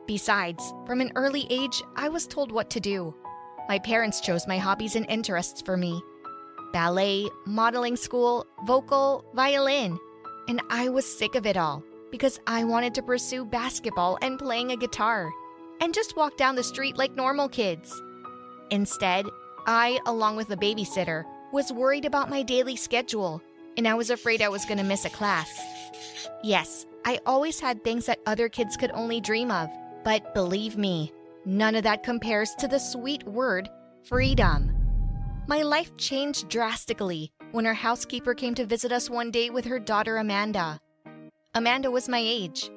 Besides, 0.07 0.73
from 0.87 1.01
an 1.01 1.11
early 1.17 1.49
age, 1.51 1.83
I 1.97 2.09
was 2.09 2.29
told 2.29 2.53
what 2.53 2.71
to 2.71 2.81
do. 2.81 3.15
My 3.71 3.79
parents 3.79 4.21
chose 4.21 4.49
my 4.49 4.59
hobbies 4.59 4.97
and 4.97 5.07
interests 5.09 5.63
for 5.63 5.77
me 5.77 6.03
ballet, 6.73 7.29
modeling 7.47 7.95
school, 7.95 8.45
vocal, 8.67 9.25
violin. 9.33 9.97
And 10.49 10.61
I 10.71 10.89
was 10.89 11.07
sick 11.07 11.37
of 11.37 11.47
it 11.47 11.57
all 11.57 11.85
because 12.11 12.41
I 12.49 12.65
wanted 12.65 12.97
to 12.97 13.03
pursue 13.03 13.45
basketball 13.45 14.19
and 14.23 14.41
playing 14.41 14.73
a 14.73 14.77
guitar 14.77 15.31
and 15.81 15.95
just 15.95 16.17
walk 16.17 16.37
down 16.37 16.57
the 16.57 16.65
street 16.65 16.97
like 16.97 17.15
normal 17.15 17.49
kids. 17.49 18.03
Instead, 18.73 19.27
I, 19.69 20.01
along 20.05 20.35
with 20.35 20.49
the 20.49 20.57
babysitter, 20.57 21.25
was 21.53 21.73
worried 21.73 22.07
about 22.07 22.29
my 22.29 22.43
daily 22.43 22.75
schedule, 22.75 23.41
and 23.77 23.87
I 23.87 23.95
was 23.95 24.11
afraid 24.11 24.43
I 24.43 24.49
was 24.49 24.65
going 24.65 24.79
to 24.79 24.85
miss 24.85 25.05
a 25.05 25.11
class. 25.11 25.49
Yes, 26.43 26.87
I 27.05 27.21
always 27.25 27.61
had 27.61 27.85
things 27.85 28.07
that 28.07 28.19
other 28.27 28.49
kids 28.49 28.77
could 28.77 28.91
only 28.91 29.21
dream 29.21 29.53
of, 29.53 29.71
but 30.03 30.35
believe 30.35 30.77
me, 30.77 31.13
none 31.45 31.75
of 31.75 31.83
that 31.85 32.03
compares 32.03 32.55
to 32.57 32.69
the 32.69 32.79
sweet 32.79 33.23
word 33.25 33.69
freedom. 34.05 34.75
My 35.47 35.63
life 35.63 35.97
changed 35.97 36.49
drastically 36.49 37.33
when 37.53 37.67
our 37.67 37.75
housekeeper 37.75 38.35
came 38.35 38.55
to 38.55 38.67
visit 38.67 38.93
us 38.93 39.11
one 39.11 39.31
day 39.31 39.51
with 39.51 39.65
her 39.65 39.79
daughter 39.79 40.19
Amanda. 40.19 40.81
Amanda 41.55 41.91
was 41.91 42.09
my 42.09 42.21
age, 42.21 42.71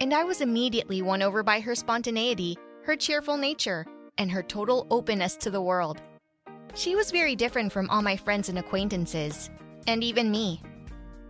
and 0.00 0.12
I 0.12 0.24
was 0.24 0.40
immediately 0.40 1.00
won 1.00 1.22
over 1.22 1.42
by 1.42 1.60
her 1.60 1.74
spontaneity, 1.74 2.58
her 2.84 2.96
cheerful 2.96 3.36
nature, 3.36 3.86
and 4.18 4.30
her 4.30 4.42
total 4.42 4.86
openness 4.90 5.36
to 5.36 5.50
the 5.50 5.62
world. 5.62 6.02
She 6.74 6.96
was 6.96 7.10
very 7.10 7.34
different 7.36 7.72
from 7.72 7.88
all 7.88 8.02
my 8.02 8.16
friends 8.16 8.48
and 8.48 8.58
acquaintances, 8.58 9.50
and 9.86 10.04
even 10.04 10.30
me. 10.30 10.60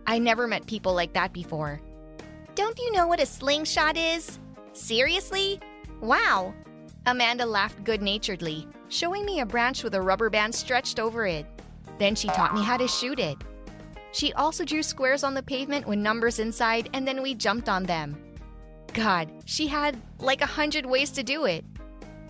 I 0.07 0.19
never 0.19 0.47
met 0.47 0.67
people 0.67 0.93
like 0.93 1.13
that 1.13 1.33
before. 1.33 1.81
Don't 2.55 2.77
you 2.79 2.91
know 2.91 3.07
what 3.07 3.21
a 3.21 3.25
slingshot 3.25 3.97
is? 3.97 4.39
Seriously? 4.73 5.59
Wow. 6.01 6.53
Amanda 7.05 7.45
laughed 7.45 7.83
good 7.83 8.01
naturedly, 8.01 8.67
showing 8.89 9.25
me 9.25 9.39
a 9.39 9.45
branch 9.45 9.83
with 9.83 9.95
a 9.95 10.01
rubber 10.01 10.29
band 10.29 10.53
stretched 10.53 10.99
over 10.99 11.25
it. 11.25 11.45
Then 11.99 12.15
she 12.15 12.27
taught 12.29 12.53
me 12.53 12.63
how 12.63 12.77
to 12.77 12.87
shoot 12.87 13.19
it. 13.19 13.37
She 14.11 14.33
also 14.33 14.63
drew 14.63 14.81
squares 14.81 15.23
on 15.23 15.33
the 15.33 15.43
pavement 15.43 15.87
with 15.87 15.99
numbers 15.99 16.39
inside, 16.39 16.89
and 16.93 17.07
then 17.07 17.21
we 17.21 17.35
jumped 17.35 17.69
on 17.69 17.83
them. 17.83 18.17
God, 18.93 19.29
she 19.45 19.67
had 19.67 20.01
like 20.19 20.41
a 20.41 20.45
hundred 20.45 20.85
ways 20.85 21.11
to 21.11 21.23
do 21.23 21.45
it. 21.45 21.65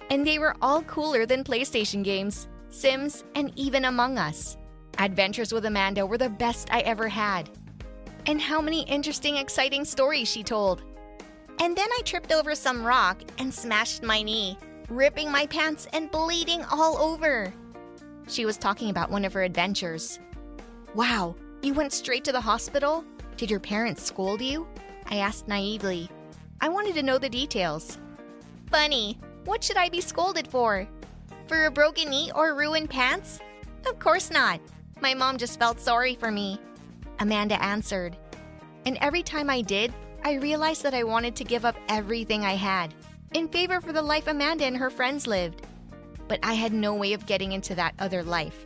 And 0.09 0.25
they 0.25 0.39
were 0.39 0.55
all 0.61 0.81
cooler 0.83 1.25
than 1.25 1.43
PlayStation 1.43 2.03
games, 2.03 2.47
Sims, 2.69 3.23
and 3.35 3.51
even 3.55 3.85
Among 3.85 4.17
Us. 4.17 4.57
Adventures 4.97 5.53
with 5.53 5.65
Amanda 5.65 6.05
were 6.05 6.17
the 6.17 6.29
best 6.29 6.69
I 6.71 6.79
ever 6.81 7.07
had. 7.07 7.49
And 8.25 8.41
how 8.41 8.61
many 8.61 8.81
interesting, 8.83 9.37
exciting 9.37 9.85
stories 9.85 10.27
she 10.27 10.43
told. 10.43 10.83
And 11.59 11.75
then 11.75 11.89
I 11.91 12.01
tripped 12.03 12.31
over 12.31 12.55
some 12.55 12.85
rock 12.85 13.21
and 13.37 13.53
smashed 13.53 14.03
my 14.03 14.21
knee, 14.21 14.57
ripping 14.89 15.31
my 15.31 15.45
pants 15.47 15.87
and 15.93 16.11
bleeding 16.11 16.63
all 16.71 16.97
over. 16.97 17.53
She 18.27 18.45
was 18.45 18.57
talking 18.57 18.89
about 18.89 19.11
one 19.11 19.25
of 19.25 19.33
her 19.33 19.43
adventures. 19.43 20.19
Wow, 20.93 21.35
you 21.61 21.73
went 21.73 21.93
straight 21.93 22.23
to 22.25 22.31
the 22.31 22.41
hospital? 22.41 23.03
Did 23.37 23.51
your 23.51 23.59
parents 23.59 24.03
scold 24.03 24.41
you? 24.41 24.67
I 25.07 25.17
asked 25.17 25.47
naively. 25.47 26.09
I 26.61 26.69
wanted 26.69 26.95
to 26.95 27.03
know 27.03 27.17
the 27.17 27.29
details. 27.29 27.97
Funny, 28.71 29.19
what 29.45 29.63
should 29.63 29.77
I 29.77 29.89
be 29.89 30.01
scolded 30.01 30.47
for? 30.47 30.87
For 31.47 31.65
a 31.65 31.71
broken 31.71 32.09
knee 32.09 32.31
or 32.33 32.55
ruined 32.55 32.89
pants? 32.89 33.39
Of 33.87 33.99
course 33.99 34.31
not. 34.31 34.59
My 35.01 35.13
mom 35.13 35.37
just 35.37 35.59
felt 35.59 35.79
sorry 35.79 36.15
for 36.15 36.31
me. 36.31 36.59
Amanda 37.19 37.61
answered. 37.63 38.17
And 38.85 38.97
every 39.01 39.21
time 39.21 39.49
I 39.49 39.61
did, 39.61 39.93
I 40.25 40.33
realized 40.37 40.81
that 40.81 40.95
I 40.95 41.03
wanted 41.03 41.35
to 41.35 41.43
give 41.43 41.65
up 41.65 41.75
everything 41.87 42.43
I 42.43 42.55
had 42.55 42.95
in 43.35 43.47
favor 43.47 43.79
for 43.79 43.93
the 43.93 44.01
life 44.01 44.25
Amanda 44.25 44.65
and 44.65 44.75
her 44.75 44.89
friends 44.89 45.27
lived. 45.27 45.61
But 46.27 46.39
I 46.41 46.53
had 46.55 46.73
no 46.73 46.95
way 46.95 47.13
of 47.13 47.27
getting 47.27 47.51
into 47.51 47.75
that 47.75 47.93
other 47.99 48.23
life. 48.23 48.65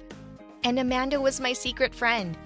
And 0.63 0.79
Amanda 0.79 1.19
was 1.19 1.41
my 1.41 1.51
secret 1.51 1.93
friend. 1.93 2.37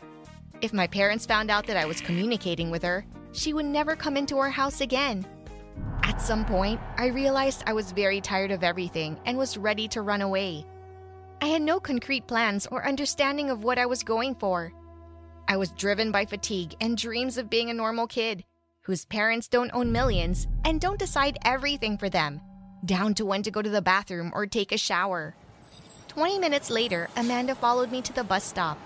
If 0.61 0.73
my 0.73 0.87
parents 0.87 1.27
found 1.27 1.51
out 1.51 1.67
that 1.67 1.77
I 1.77 1.85
was 1.85 2.01
communicating 2.01 2.71
with 2.71 2.81
her, 2.81 3.05
she 3.33 3.53
would 3.53 3.67
never 3.67 3.95
come 3.95 4.17
into 4.17 4.39
our 4.39 4.49
house 4.49 4.81
again. 4.81 5.27
At 6.01 6.19
some 6.19 6.43
point, 6.43 6.81
I 6.97 7.05
realized 7.09 7.65
I 7.67 7.73
was 7.73 7.91
very 7.91 8.19
tired 8.19 8.49
of 8.49 8.63
everything 8.63 9.19
and 9.27 9.37
was 9.37 9.59
ready 9.59 9.87
to 9.89 10.01
run 10.01 10.23
away. 10.23 10.65
I 11.39 11.49
had 11.49 11.61
no 11.61 11.79
concrete 11.79 12.25
plans 12.25 12.65
or 12.71 12.87
understanding 12.87 13.51
of 13.51 13.63
what 13.63 13.77
I 13.77 13.85
was 13.85 14.01
going 14.01 14.33
for. 14.33 14.73
I 15.47 15.57
was 15.57 15.69
driven 15.69 16.11
by 16.11 16.25
fatigue 16.25 16.73
and 16.81 16.97
dreams 16.97 17.37
of 17.37 17.47
being 17.47 17.69
a 17.69 17.75
normal 17.75 18.07
kid 18.07 18.43
whose 18.83 19.05
parents 19.05 19.47
don't 19.47 19.71
own 19.73 19.91
millions 19.91 20.47
and 20.65 20.79
don't 20.79 20.99
decide 20.99 21.37
everything 21.45 21.97
for 21.97 22.09
them, 22.09 22.41
down 22.85 23.13
to 23.13 23.25
when 23.25 23.41
to 23.43 23.51
go 23.51 23.61
to 23.61 23.69
the 23.69 23.81
bathroom 23.81 24.31
or 24.35 24.45
take 24.45 24.71
a 24.71 24.77
shower. 24.77 25.35
20 26.09 26.37
minutes 26.37 26.69
later, 26.69 27.09
Amanda 27.15 27.55
followed 27.55 27.91
me 27.91 28.01
to 28.01 28.13
the 28.13 28.23
bus 28.23 28.43
stop. 28.43 28.77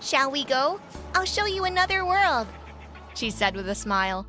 Shall 0.00 0.30
we 0.30 0.44
go? 0.44 0.80
I'll 1.14 1.24
show 1.24 1.46
you 1.46 1.64
another 1.64 2.04
world, 2.04 2.46
she 3.14 3.30
said 3.30 3.56
with 3.56 3.68
a 3.68 3.74
smile. 3.74 4.26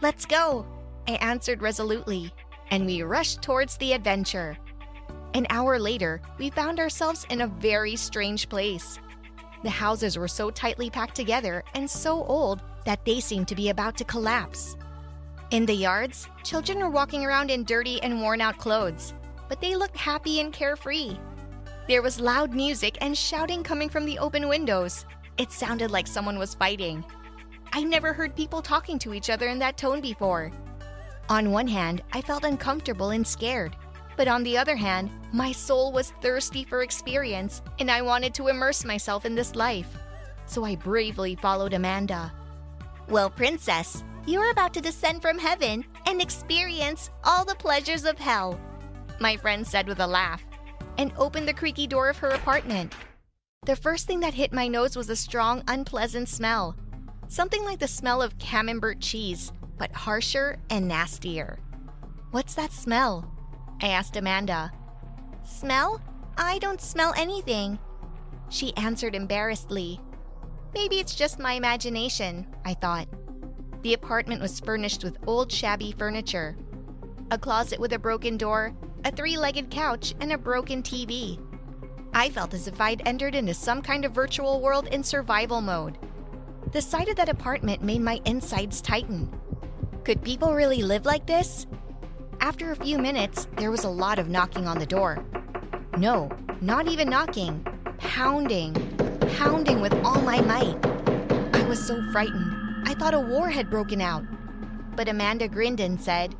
Let's 0.00 0.24
go, 0.24 0.66
I 1.06 1.12
answered 1.12 1.60
resolutely, 1.60 2.32
and 2.70 2.86
we 2.86 3.02
rushed 3.02 3.42
towards 3.42 3.76
the 3.76 3.92
adventure. 3.92 4.56
An 5.34 5.46
hour 5.50 5.78
later, 5.78 6.20
we 6.38 6.50
found 6.50 6.80
ourselves 6.80 7.26
in 7.30 7.42
a 7.42 7.46
very 7.46 7.96
strange 7.96 8.48
place. 8.48 8.98
The 9.62 9.70
houses 9.70 10.18
were 10.18 10.28
so 10.28 10.50
tightly 10.50 10.90
packed 10.90 11.14
together 11.14 11.62
and 11.74 11.88
so 11.88 12.24
old 12.24 12.60
that 12.84 13.04
they 13.04 13.20
seemed 13.20 13.48
to 13.48 13.54
be 13.54 13.68
about 13.68 13.96
to 13.98 14.04
collapse. 14.04 14.76
In 15.50 15.66
the 15.66 15.74
yards, 15.74 16.28
children 16.42 16.78
were 16.80 16.90
walking 16.90 17.24
around 17.24 17.50
in 17.50 17.64
dirty 17.64 18.02
and 18.02 18.20
worn 18.20 18.40
out 18.40 18.58
clothes, 18.58 19.14
but 19.48 19.60
they 19.60 19.76
looked 19.76 19.96
happy 19.96 20.40
and 20.40 20.52
carefree. 20.52 21.16
There 21.88 22.02
was 22.02 22.20
loud 22.20 22.54
music 22.54 22.96
and 23.00 23.16
shouting 23.16 23.62
coming 23.62 23.88
from 23.88 24.04
the 24.04 24.18
open 24.18 24.48
windows. 24.48 25.04
It 25.36 25.52
sounded 25.52 25.90
like 25.90 26.06
someone 26.06 26.38
was 26.38 26.54
fighting. 26.54 27.04
I 27.72 27.82
never 27.82 28.12
heard 28.12 28.36
people 28.36 28.62
talking 28.62 28.98
to 29.00 29.14
each 29.14 29.30
other 29.30 29.48
in 29.48 29.58
that 29.60 29.76
tone 29.76 30.00
before. 30.00 30.50
On 31.28 31.50
one 31.50 31.68
hand, 31.68 32.02
I 32.12 32.20
felt 32.20 32.44
uncomfortable 32.44 33.10
and 33.10 33.26
scared. 33.26 33.76
But 34.16 34.28
on 34.28 34.42
the 34.42 34.58
other 34.58 34.76
hand, 34.76 35.10
my 35.32 35.52
soul 35.52 35.92
was 35.92 36.12
thirsty 36.20 36.64
for 36.64 36.82
experience, 36.82 37.62
and 37.78 37.90
I 37.90 38.02
wanted 38.02 38.34
to 38.34 38.48
immerse 38.48 38.84
myself 38.84 39.24
in 39.24 39.34
this 39.34 39.54
life. 39.54 39.88
So 40.46 40.64
I 40.64 40.76
bravely 40.76 41.34
followed 41.36 41.72
Amanda. 41.72 42.32
Well, 43.08 43.30
Princess, 43.30 44.04
you're 44.26 44.50
about 44.50 44.74
to 44.74 44.80
descend 44.80 45.22
from 45.22 45.38
heaven 45.38 45.84
and 46.06 46.20
experience 46.20 47.10
all 47.24 47.44
the 47.44 47.54
pleasures 47.54 48.04
of 48.04 48.18
hell, 48.18 48.60
my 49.18 49.36
friend 49.36 49.66
said 49.66 49.88
with 49.88 50.00
a 50.00 50.06
laugh, 50.06 50.44
and 50.98 51.12
opened 51.16 51.48
the 51.48 51.54
creaky 51.54 51.86
door 51.86 52.08
of 52.08 52.18
her 52.18 52.28
apartment. 52.28 52.94
The 53.64 53.76
first 53.76 54.06
thing 54.06 54.20
that 54.20 54.34
hit 54.34 54.52
my 54.52 54.68
nose 54.68 54.96
was 54.96 55.08
a 55.08 55.16
strong, 55.16 55.62
unpleasant 55.68 56.28
smell. 56.28 56.76
Something 57.28 57.64
like 57.64 57.78
the 57.78 57.88
smell 57.88 58.20
of 58.20 58.38
camembert 58.38 59.00
cheese 59.00 59.52
but 59.78 59.90
harsher 59.92 60.58
and 60.70 60.86
nastier. 60.86 61.58
What's 62.30 62.54
that 62.54 62.72
smell? 62.72 63.28
I 63.82 63.88
asked 63.88 64.16
Amanda. 64.16 64.72
Smell? 65.44 66.00
I 66.38 66.58
don't 66.58 66.80
smell 66.80 67.12
anything. 67.16 67.78
She 68.48 68.76
answered 68.76 69.14
embarrassedly. 69.14 70.00
Maybe 70.72 71.00
it's 71.00 71.14
just 71.14 71.38
my 71.38 71.54
imagination, 71.54 72.46
I 72.64 72.74
thought. 72.74 73.08
The 73.82 73.94
apartment 73.94 74.40
was 74.40 74.60
furnished 74.60 75.02
with 75.02 75.18
old 75.26 75.50
shabby 75.50 75.92
furniture 75.92 76.56
a 77.32 77.38
closet 77.38 77.80
with 77.80 77.94
a 77.94 77.98
broken 77.98 78.36
door, 78.36 78.74
a 79.06 79.10
three 79.10 79.38
legged 79.38 79.70
couch, 79.70 80.14
and 80.20 80.32
a 80.32 80.38
broken 80.38 80.82
TV. 80.82 81.40
I 82.12 82.28
felt 82.28 82.52
as 82.52 82.68
if 82.68 82.78
I'd 82.78 83.08
entered 83.08 83.34
into 83.34 83.54
some 83.54 83.80
kind 83.80 84.04
of 84.04 84.12
virtual 84.12 84.60
world 84.60 84.86
in 84.88 85.02
survival 85.02 85.62
mode. 85.62 85.96
The 86.72 86.82
sight 86.82 87.08
of 87.08 87.16
that 87.16 87.30
apartment 87.30 87.82
made 87.82 88.02
my 88.02 88.20
insides 88.26 88.82
tighten. 88.82 89.32
Could 90.04 90.22
people 90.22 90.52
really 90.52 90.82
live 90.82 91.06
like 91.06 91.26
this? 91.26 91.66
After 92.42 92.72
a 92.72 92.76
few 92.76 92.98
minutes, 92.98 93.46
there 93.56 93.70
was 93.70 93.84
a 93.84 93.88
lot 93.88 94.18
of 94.18 94.28
knocking 94.28 94.66
on 94.66 94.80
the 94.80 94.84
door. 94.84 95.24
No, 95.96 96.28
not 96.60 96.88
even 96.88 97.08
knocking, 97.08 97.64
pounding, 97.98 98.74
pounding 99.38 99.80
with 99.80 99.94
all 100.04 100.20
my 100.22 100.40
might. 100.40 100.76
I 101.54 101.62
was 101.68 101.86
so 101.86 102.02
frightened. 102.10 102.52
I 102.84 102.94
thought 102.94 103.14
a 103.14 103.20
war 103.20 103.48
had 103.48 103.70
broken 103.70 104.00
out. 104.00 104.24
But 104.96 105.08
Amanda 105.08 105.46
grinned 105.46 105.78
and 105.78 106.00
said, 106.00 106.34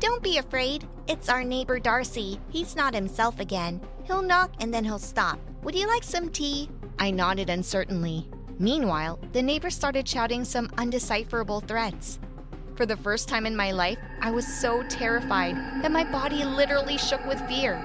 Don't 0.00 0.22
be 0.22 0.36
afraid. 0.36 0.86
It's 1.06 1.30
our 1.30 1.42
neighbor 1.42 1.78
Darcy. 1.78 2.38
He's 2.50 2.76
not 2.76 2.92
himself 2.92 3.40
again. 3.40 3.80
He'll 4.04 4.20
knock 4.20 4.52
and 4.60 4.72
then 4.72 4.84
he'll 4.84 4.98
stop. 4.98 5.40
Would 5.62 5.74
you 5.74 5.86
like 5.86 6.04
some 6.04 6.28
tea? 6.28 6.68
I 6.98 7.10
nodded 7.10 7.48
uncertainly. 7.48 8.28
Meanwhile, 8.58 9.18
the 9.32 9.42
neighbor 9.42 9.70
started 9.70 10.06
shouting 10.06 10.44
some 10.44 10.68
undecipherable 10.76 11.66
threats. 11.66 12.18
For 12.74 12.86
the 12.86 12.96
first 12.96 13.28
time 13.28 13.44
in 13.44 13.54
my 13.54 13.72
life, 13.72 13.98
I 14.20 14.30
was 14.30 14.46
so 14.46 14.82
terrified 14.84 15.56
that 15.82 15.92
my 15.92 16.04
body 16.04 16.44
literally 16.44 16.96
shook 16.96 17.24
with 17.26 17.46
fear. 17.46 17.78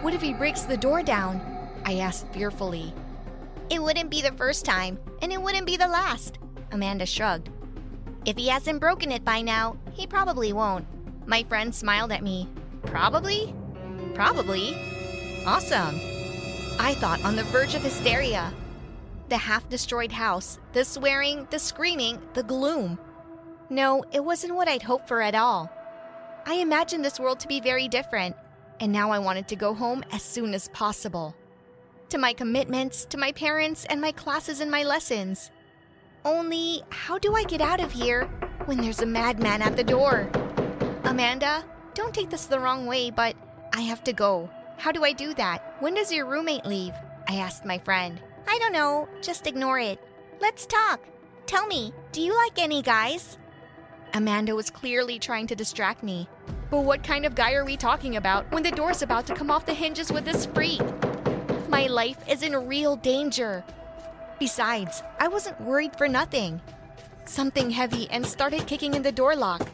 What 0.00 0.14
if 0.14 0.22
he 0.22 0.32
breaks 0.32 0.62
the 0.62 0.76
door 0.76 1.02
down? 1.02 1.40
I 1.84 1.98
asked 1.98 2.32
fearfully. 2.32 2.94
It 3.68 3.82
wouldn't 3.82 4.10
be 4.10 4.22
the 4.22 4.32
first 4.32 4.64
time, 4.64 4.98
and 5.20 5.32
it 5.32 5.40
wouldn't 5.40 5.66
be 5.66 5.76
the 5.76 5.88
last, 5.88 6.38
Amanda 6.72 7.04
shrugged. 7.04 7.50
If 8.24 8.36
he 8.36 8.48
hasn't 8.48 8.80
broken 8.80 9.12
it 9.12 9.24
by 9.24 9.42
now, 9.42 9.76
he 9.92 10.06
probably 10.06 10.52
won't. 10.52 10.86
My 11.26 11.42
friend 11.44 11.74
smiled 11.74 12.12
at 12.12 12.22
me. 12.22 12.48
Probably? 12.84 13.54
Probably? 14.14 14.74
Awesome. 15.44 16.00
I 16.78 16.94
thought 16.98 17.24
on 17.24 17.36
the 17.36 17.44
verge 17.44 17.74
of 17.74 17.82
hysteria. 17.82 18.52
The 19.28 19.36
half 19.36 19.68
destroyed 19.68 20.12
house, 20.12 20.58
the 20.72 20.84
swearing, 20.84 21.46
the 21.50 21.58
screaming, 21.58 22.20
the 22.34 22.42
gloom. 22.42 22.98
No, 23.68 24.04
it 24.12 24.24
wasn't 24.24 24.54
what 24.54 24.68
I'd 24.68 24.82
hoped 24.82 25.08
for 25.08 25.20
at 25.22 25.34
all. 25.34 25.70
I 26.46 26.54
imagined 26.54 27.04
this 27.04 27.18
world 27.18 27.40
to 27.40 27.48
be 27.48 27.60
very 27.60 27.88
different. 27.88 28.36
and 28.80 28.92
now 28.92 29.10
I 29.10 29.18
wanted 29.18 29.48
to 29.48 29.56
go 29.56 29.72
home 29.74 30.04
as 30.12 30.22
soon 30.22 30.52
as 30.54 30.68
possible. 30.68 31.34
To 32.10 32.18
my 32.18 32.32
commitments, 32.32 33.06
to 33.06 33.16
my 33.16 33.32
parents, 33.32 33.86
and 33.86 34.00
my 34.00 34.12
classes 34.12 34.60
and 34.60 34.70
my 34.70 34.82
lessons. 34.82 35.50
Only, 36.24 36.82
how 36.90 37.18
do 37.18 37.34
I 37.34 37.44
get 37.44 37.60
out 37.60 37.80
of 37.80 37.92
here 37.92 38.26
when 38.66 38.78
there's 38.78 39.00
a 39.00 39.06
madman 39.06 39.62
at 39.62 39.76
the 39.76 39.84
door? 39.84 40.30
Amanda, 41.04 41.64
don't 41.94 42.14
take 42.14 42.30
this 42.30 42.46
the 42.46 42.60
wrong 42.60 42.86
way, 42.86 43.10
but 43.10 43.34
I 43.72 43.80
have 43.82 44.04
to 44.04 44.12
go. 44.12 44.50
How 44.76 44.92
do 44.92 45.04
I 45.04 45.12
do 45.12 45.32
that? 45.34 45.76
When 45.80 45.94
does 45.94 46.12
your 46.12 46.26
roommate 46.26 46.66
leave? 46.66 46.92
I 47.28 47.36
asked 47.36 47.64
my 47.64 47.78
friend. 47.78 48.20
I 48.46 48.58
don't 48.58 48.72
know, 48.72 49.08
just 49.22 49.46
ignore 49.46 49.78
it. 49.78 49.98
Let's 50.40 50.66
talk. 50.66 51.00
Tell 51.46 51.66
me, 51.66 51.92
do 52.12 52.20
you 52.20 52.36
like 52.36 52.58
any 52.58 52.82
guys? 52.82 53.38
Amanda 54.14 54.54
was 54.54 54.70
clearly 54.70 55.18
trying 55.18 55.46
to 55.48 55.54
distract 55.54 56.02
me. 56.02 56.28
But 56.70 56.80
what 56.80 57.02
kind 57.02 57.24
of 57.24 57.34
guy 57.34 57.52
are 57.52 57.64
we 57.64 57.76
talking 57.76 58.16
about 58.16 58.50
when 58.50 58.62
the 58.62 58.70
door's 58.70 59.02
about 59.02 59.26
to 59.26 59.34
come 59.34 59.50
off 59.50 59.66
the 59.66 59.74
hinges 59.74 60.12
with 60.12 60.24
this 60.24 60.46
freak? 60.46 60.80
My 61.68 61.86
life 61.86 62.18
is 62.28 62.42
in 62.42 62.68
real 62.68 62.96
danger. 62.96 63.64
Besides, 64.38 65.02
I 65.18 65.28
wasn't 65.28 65.60
worried 65.60 65.96
for 65.96 66.08
nothing. 66.08 66.60
Something 67.24 67.70
heavy 67.70 68.08
and 68.10 68.24
started 68.24 68.66
kicking 68.66 68.94
in 68.94 69.02
the 69.02 69.12
door 69.12 69.36
lock. 69.36 69.68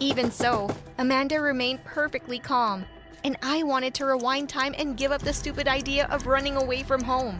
Even 0.00 0.30
so, 0.30 0.74
Amanda 0.98 1.40
remained 1.40 1.84
perfectly 1.84 2.38
calm, 2.38 2.86
and 3.24 3.36
I 3.42 3.62
wanted 3.62 3.94
to 3.94 4.06
rewind 4.06 4.48
time 4.48 4.74
and 4.78 4.96
give 4.96 5.12
up 5.12 5.22
the 5.22 5.32
stupid 5.32 5.68
idea 5.68 6.06
of 6.06 6.26
running 6.26 6.56
away 6.56 6.82
from 6.82 7.02
home. 7.02 7.38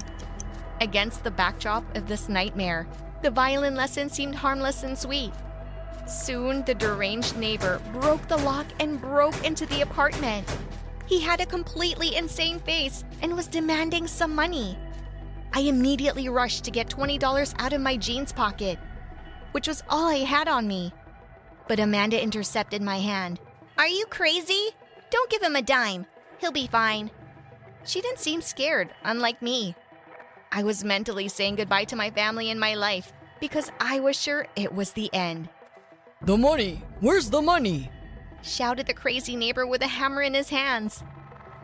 Against 0.81 1.25
the 1.25 1.31
backdrop 1.31 1.85
of 1.97 2.07
this 2.07 2.29
nightmare, 2.29 2.87
the 3.23 3.31
violin 3.31 3.75
lesson 3.75 4.09
seemed 4.09 4.35
harmless 4.35 4.83
and 4.83 4.99
sweet. 4.99 5.33
Soon, 6.11 6.65
the 6.65 6.75
deranged 6.75 7.37
neighbor 7.37 7.81
broke 7.93 8.27
the 8.27 8.37
lock 8.39 8.67
and 8.81 9.01
broke 9.01 9.45
into 9.45 9.65
the 9.67 9.83
apartment. 9.83 10.45
He 11.07 11.21
had 11.21 11.41
a 11.41 11.47
completely 11.47 12.17
insane 12.17 12.59
face 12.59 13.05
and 13.23 13.37
was 13.37 13.47
demanding 13.47 14.09
some 14.09 14.35
money. 14.35 14.77
I 15.53 15.61
immediately 15.61 16.29
rushed 16.29 16.65
to 16.65 16.73
get 16.73 16.89
$20 16.89 17.55
out 17.59 17.73
of 17.73 17.81
my 17.81 17.97
jeans 17.97 18.33
pocket, 18.33 18.77
which 19.53 19.69
was 19.69 19.85
all 19.89 20.09
I 20.09 20.19
had 20.19 20.49
on 20.49 20.67
me. 20.67 20.93
But 21.69 21.79
Amanda 21.79 22.21
intercepted 22.21 22.83
my 22.83 22.99
hand. 22.99 23.39
Are 23.79 23.87
you 23.87 24.05
crazy? 24.07 24.71
Don't 25.11 25.31
give 25.31 25.43
him 25.43 25.55
a 25.55 25.63
dime. 25.63 26.07
He'll 26.39 26.51
be 26.51 26.67
fine. 26.67 27.13
She 27.85 28.01
didn't 28.01 28.19
seem 28.19 28.41
scared, 28.41 28.91
unlike 29.05 29.41
me. 29.43 29.77
I 30.51 30.65
was 30.65 30.83
mentally 30.83 31.29
saying 31.29 31.55
goodbye 31.55 31.85
to 31.85 31.97
my 31.97 32.11
family 32.11 32.51
and 32.51 32.59
my 32.59 32.75
life 32.75 33.13
because 33.41 33.71
I 33.79 34.01
was 34.01 34.21
sure 34.21 34.49
it 34.57 34.75
was 34.75 34.91
the 34.93 35.09
end. 35.15 35.49
The 36.23 36.37
money! 36.37 36.83
Where's 37.01 37.31
the 37.31 37.41
money? 37.41 37.91
shouted 38.43 38.87
the 38.87 38.95
crazy 38.95 39.37
neighbor 39.37 39.66
with 39.66 39.81
a 39.81 39.87
hammer 39.87 40.21
in 40.21 40.35
his 40.35 40.51
hands. 40.51 41.03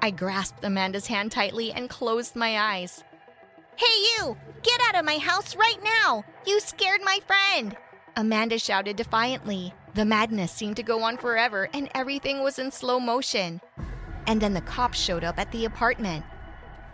I 0.00 0.10
grasped 0.10 0.64
Amanda's 0.64 1.06
hand 1.06 1.30
tightly 1.30 1.72
and 1.72 1.90
closed 1.90 2.36
my 2.36 2.58
eyes. 2.58 3.04
Hey, 3.76 3.84
you! 4.18 4.36
Get 4.62 4.80
out 4.88 4.98
of 4.98 5.04
my 5.04 5.18
house 5.18 5.54
right 5.56 5.78
now! 5.82 6.24
You 6.46 6.60
scared 6.60 7.02
my 7.04 7.18
friend! 7.26 7.76
Amanda 8.16 8.58
shouted 8.58 8.96
defiantly. 8.96 9.74
The 9.94 10.06
madness 10.06 10.52
seemed 10.52 10.76
to 10.76 10.82
go 10.82 11.02
on 11.02 11.18
forever, 11.18 11.68
and 11.74 11.90
everything 11.94 12.42
was 12.42 12.58
in 12.58 12.70
slow 12.70 12.98
motion. 12.98 13.60
And 14.26 14.40
then 14.40 14.54
the 14.54 14.62
cops 14.62 14.98
showed 14.98 15.22
up 15.22 15.38
at 15.38 15.52
the 15.52 15.66
apartment. 15.66 16.24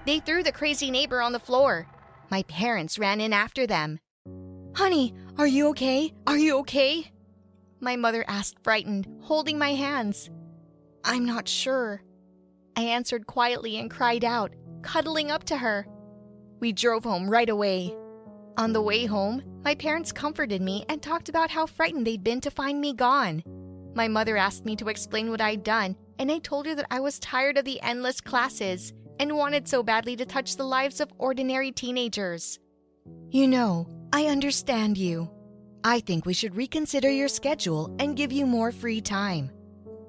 They 0.05 0.19
threw 0.19 0.43
the 0.43 0.51
crazy 0.51 0.91
neighbor 0.91 1.23
on 1.23 1.33
the 1.33 1.39
floor. 1.39 1.87
My 2.29 2.43
parents 2.45 2.99
ran 2.99 3.21
in 3.21 3.33
after 3.33 3.69
them. 3.69 4.01
Honey, 4.75 5.15
are 5.39 5.47
you 5.47 5.69
okay? 5.69 6.13
Are 6.27 6.37
you 6.37 6.59
okay? 6.59 7.12
My 7.83 7.97
mother 7.97 8.25
asked, 8.29 8.63
frightened, 8.63 9.09
holding 9.23 9.59
my 9.59 9.75
hands. 9.75 10.31
I'm 11.03 11.27
not 11.27 11.49
sure. 11.49 12.01
I 12.77 12.83
answered 12.83 13.27
quietly 13.27 13.77
and 13.77 13.91
cried 13.91 14.25
out, 14.25 14.53
cuddling 14.83 15.33
up 15.33 15.43
to 15.45 15.57
her. 15.57 15.89
We 16.61 16.73
drove 16.73 17.03
home 17.03 17.29
right 17.29 17.49
away. 17.49 17.93
On 18.57 18.73
the 18.73 18.81
way 18.81 19.05
home, 19.07 19.43
my 19.65 19.75
parents 19.75 20.13
comforted 20.13 20.63
me 20.63 20.85
and 20.89 21.03
talked 21.03 21.29
about 21.29 21.51
how 21.51 21.67
frightened 21.67 22.07
they'd 22.07 22.23
been 22.23 22.41
to 22.43 22.53
find 22.53 22.81
me 22.81 22.93
gone. 22.93 23.43
My 23.97 24.07
mother 24.07 24.37
asked 24.37 24.65
me 24.65 24.77
to 24.77 24.89
explain 24.89 25.29
what 25.29 25.41
I'd 25.41 25.65
done, 25.65 25.97
and 26.21 26.31
I 26.31 26.39
told 26.39 26.67
her 26.67 26.77
that 26.77 26.87
I 26.89 27.01
was 27.01 27.19
tired 27.19 27.59
of 27.59 27.65
the 27.65 27.81
endless 27.83 28.21
classes 28.21 28.93
and 29.19 29.37
wanted 29.37 29.67
so 29.67 29.83
badly 29.83 30.15
to 30.17 30.25
touch 30.25 30.55
the 30.55 30.65
lives 30.65 31.01
of 31.01 31.13
ordinary 31.19 31.73
teenagers. 31.73 32.61
You 33.31 33.49
know, 33.49 33.89
I 34.13 34.27
understand 34.27 34.97
you. 34.99 35.29
I 35.85 36.01
think 36.01 36.27
we 36.27 36.35
should 36.35 36.55
reconsider 36.55 37.11
your 37.11 37.29
schedule 37.29 37.95
and 37.99 38.17
give 38.17 38.31
you 38.33 38.47
more 38.47 38.71
free 38.71 39.01
time. 39.01 39.51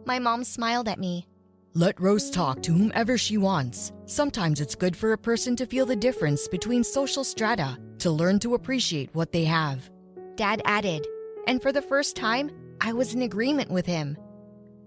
My 0.05 0.19
mom 0.19 0.43
smiled 0.43 0.87
at 0.87 0.99
me. 0.99 1.27
Let 1.73 1.99
Rose 1.99 2.29
talk 2.29 2.61
to 2.63 2.71
whomever 2.71 3.17
she 3.17 3.37
wants. 3.37 3.91
Sometimes 4.05 4.61
it's 4.61 4.75
good 4.75 4.95
for 4.95 5.13
a 5.13 5.17
person 5.17 5.55
to 5.55 5.65
feel 5.65 5.87
the 5.87 5.95
difference 5.95 6.47
between 6.47 6.83
social 6.83 7.23
strata, 7.23 7.79
to 7.97 8.11
learn 8.11 8.37
to 8.39 8.53
appreciate 8.53 9.09
what 9.15 9.31
they 9.31 9.45
have. 9.45 9.89
Dad 10.35 10.61
added, 10.65 11.07
and 11.47 11.59
for 11.59 11.71
the 11.71 11.81
first 11.81 12.15
time, 12.15 12.51
I 12.79 12.93
was 12.93 13.15
in 13.15 13.23
agreement 13.23 13.71
with 13.71 13.87
him. 13.87 14.17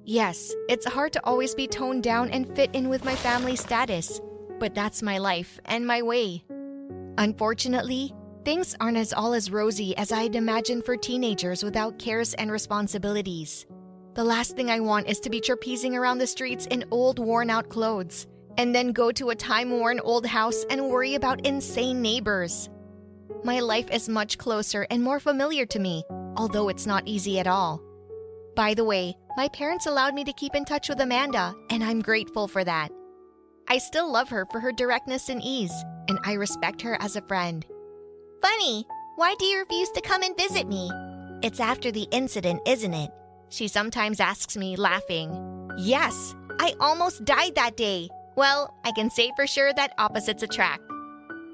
Yes, 0.05 0.55
it's 0.69 0.87
hard 0.87 1.13
to 1.15 1.25
always 1.25 1.57
be 1.57 1.67
toned 1.67 2.05
down 2.05 2.31
and 2.31 2.55
fit 2.55 2.71
in 2.73 2.89
with 2.89 3.05
my 3.05 3.17
family 3.17 3.57
status, 3.57 4.21
but 4.61 4.73
that's 4.73 5.03
my 5.03 5.19
life 5.19 5.59
and 5.65 5.85
my 5.85 6.03
way. 6.03 6.45
Unfortunately, 7.19 8.15
Things 8.47 8.77
aren't 8.79 8.97
as 8.97 9.13
all 9.13 9.35
as 9.35 9.51
rosy 9.51 9.97
as 9.97 10.13
I'd 10.13 10.37
imagined 10.37 10.85
for 10.85 10.97
teenagers 10.97 11.65
without 11.65 11.99
cares 11.99 12.33
and 12.35 12.49
responsibilities. 12.49 13.67
The 14.15 14.23
last 14.23 14.55
thing 14.55 14.71
I 14.71 14.79
want 14.79 15.09
is 15.09 15.19
to 15.21 15.31
be 15.31 15.41
trapezing 15.41 15.95
around 15.95 16.19
the 16.19 16.29
streets 16.29 16.67
in 16.67 16.85
old, 16.93 17.19
worn 17.19 17.51
out 17.51 17.69
clothes, 17.71 18.29
and 18.57 18.73
then 18.73 18.93
go 18.93 19.11
to 19.11 19.31
a 19.31 19.35
time 19.35 19.73
worn 19.73 19.99
old 19.99 20.25
house 20.25 20.65
and 20.71 20.89
worry 20.89 21.17
about 21.17 21.45
insane 21.45 22.01
neighbors. 22.01 22.71
My 23.43 23.59
life 23.59 23.91
is 23.91 24.09
much 24.09 24.39
closer 24.39 24.87
and 24.91 25.03
more 25.03 25.19
familiar 25.19 25.67
to 25.67 25.81
me, 25.81 26.05
although 26.37 26.69
it's 26.69 26.87
not 26.87 27.09
easy 27.09 27.41
at 27.41 27.49
all. 27.49 27.83
By 28.55 28.75
the 28.75 28.85
way, 28.85 29.17
my 29.37 29.49
parents 29.49 29.87
allowed 29.87 30.15
me 30.15 30.23
to 30.23 30.33
keep 30.35 30.55
in 30.55 30.65
touch 30.65 30.89
with 30.89 31.01
Amanda, 31.01 31.53
and 31.71 31.83
I'm 31.83 32.01
grateful 32.01 32.47
for 32.47 32.63
that. 32.63 32.93
I 33.67 33.79
still 33.79 34.09
love 34.09 34.29
her 34.29 34.47
for 34.53 34.61
her 34.61 34.71
directness 34.71 35.31
and 35.31 35.43
ease, 35.43 35.75
and 36.07 36.21
I 36.23 36.35
respect 36.35 36.81
her 36.83 36.97
as 37.01 37.17
a 37.17 37.23
friend. 37.23 37.67
Funny, 38.47 38.87
why 39.17 39.35
do 39.41 39.45
you 39.45 39.59
refuse 39.59 39.91
to 39.91 40.01
come 40.01 40.23
and 40.23 40.37
visit 40.37 40.69
me? 40.69 40.89
It's 41.43 41.59
after 41.59 41.91
the 41.91 42.07
incident, 42.13 42.61
isn't 42.65 42.95
it? 42.95 43.11
She 43.49 43.67
sometimes 43.67 44.21
asks 44.21 44.57
me, 44.57 44.77
laughing. 44.77 45.69
Yes, 45.77 46.33
I 46.61 46.75
almost 46.79 47.25
died 47.25 47.57
that 47.57 47.77
day. 47.77 48.09
Well, 48.37 48.73
I 48.85 48.93
can 48.93 49.11
say 49.11 49.33
for 49.35 49.49
sure 49.49 49.73
that 49.73 49.95
opposites 49.99 50.45
attract. 50.45 50.85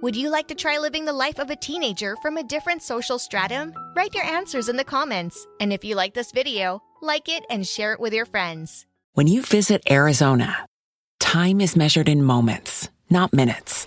Would 0.03 0.15
you 0.15 0.29
like 0.29 0.49
to 0.49 0.55
try 0.55 0.77
living 0.77 1.07
the 1.07 1.15
life 1.15 1.39
of 1.39 1.49
a 1.49 1.57
teenager 1.57 2.15
from 2.21 2.37
a 2.37 2.45
different 2.45 2.83
social 2.83 3.19
stratum? 3.19 3.73
Write 3.97 4.15
your 4.15 4.25
answers 4.25 4.69
in 4.69 4.77
the 4.77 4.85
comments. 4.85 5.47
And 5.61 5.73
if 5.73 5.87
you 5.87 5.95
like 5.95 6.13
this 6.13 6.31
video, 6.31 6.83
like 7.01 7.27
it 7.27 7.47
and 7.49 7.67
share 7.67 7.95
it 7.95 8.01
with 8.01 8.13
your 8.13 8.27
friends. 8.27 8.85
When 9.15 9.29
you 9.29 9.41
visit 9.41 9.83
Arizona, 9.91 10.67
time 11.21 11.63
is 11.63 11.75
measured 11.75 12.11
in 12.11 12.23
moments, 12.23 12.91
not 13.09 13.33
minutes 13.33 13.87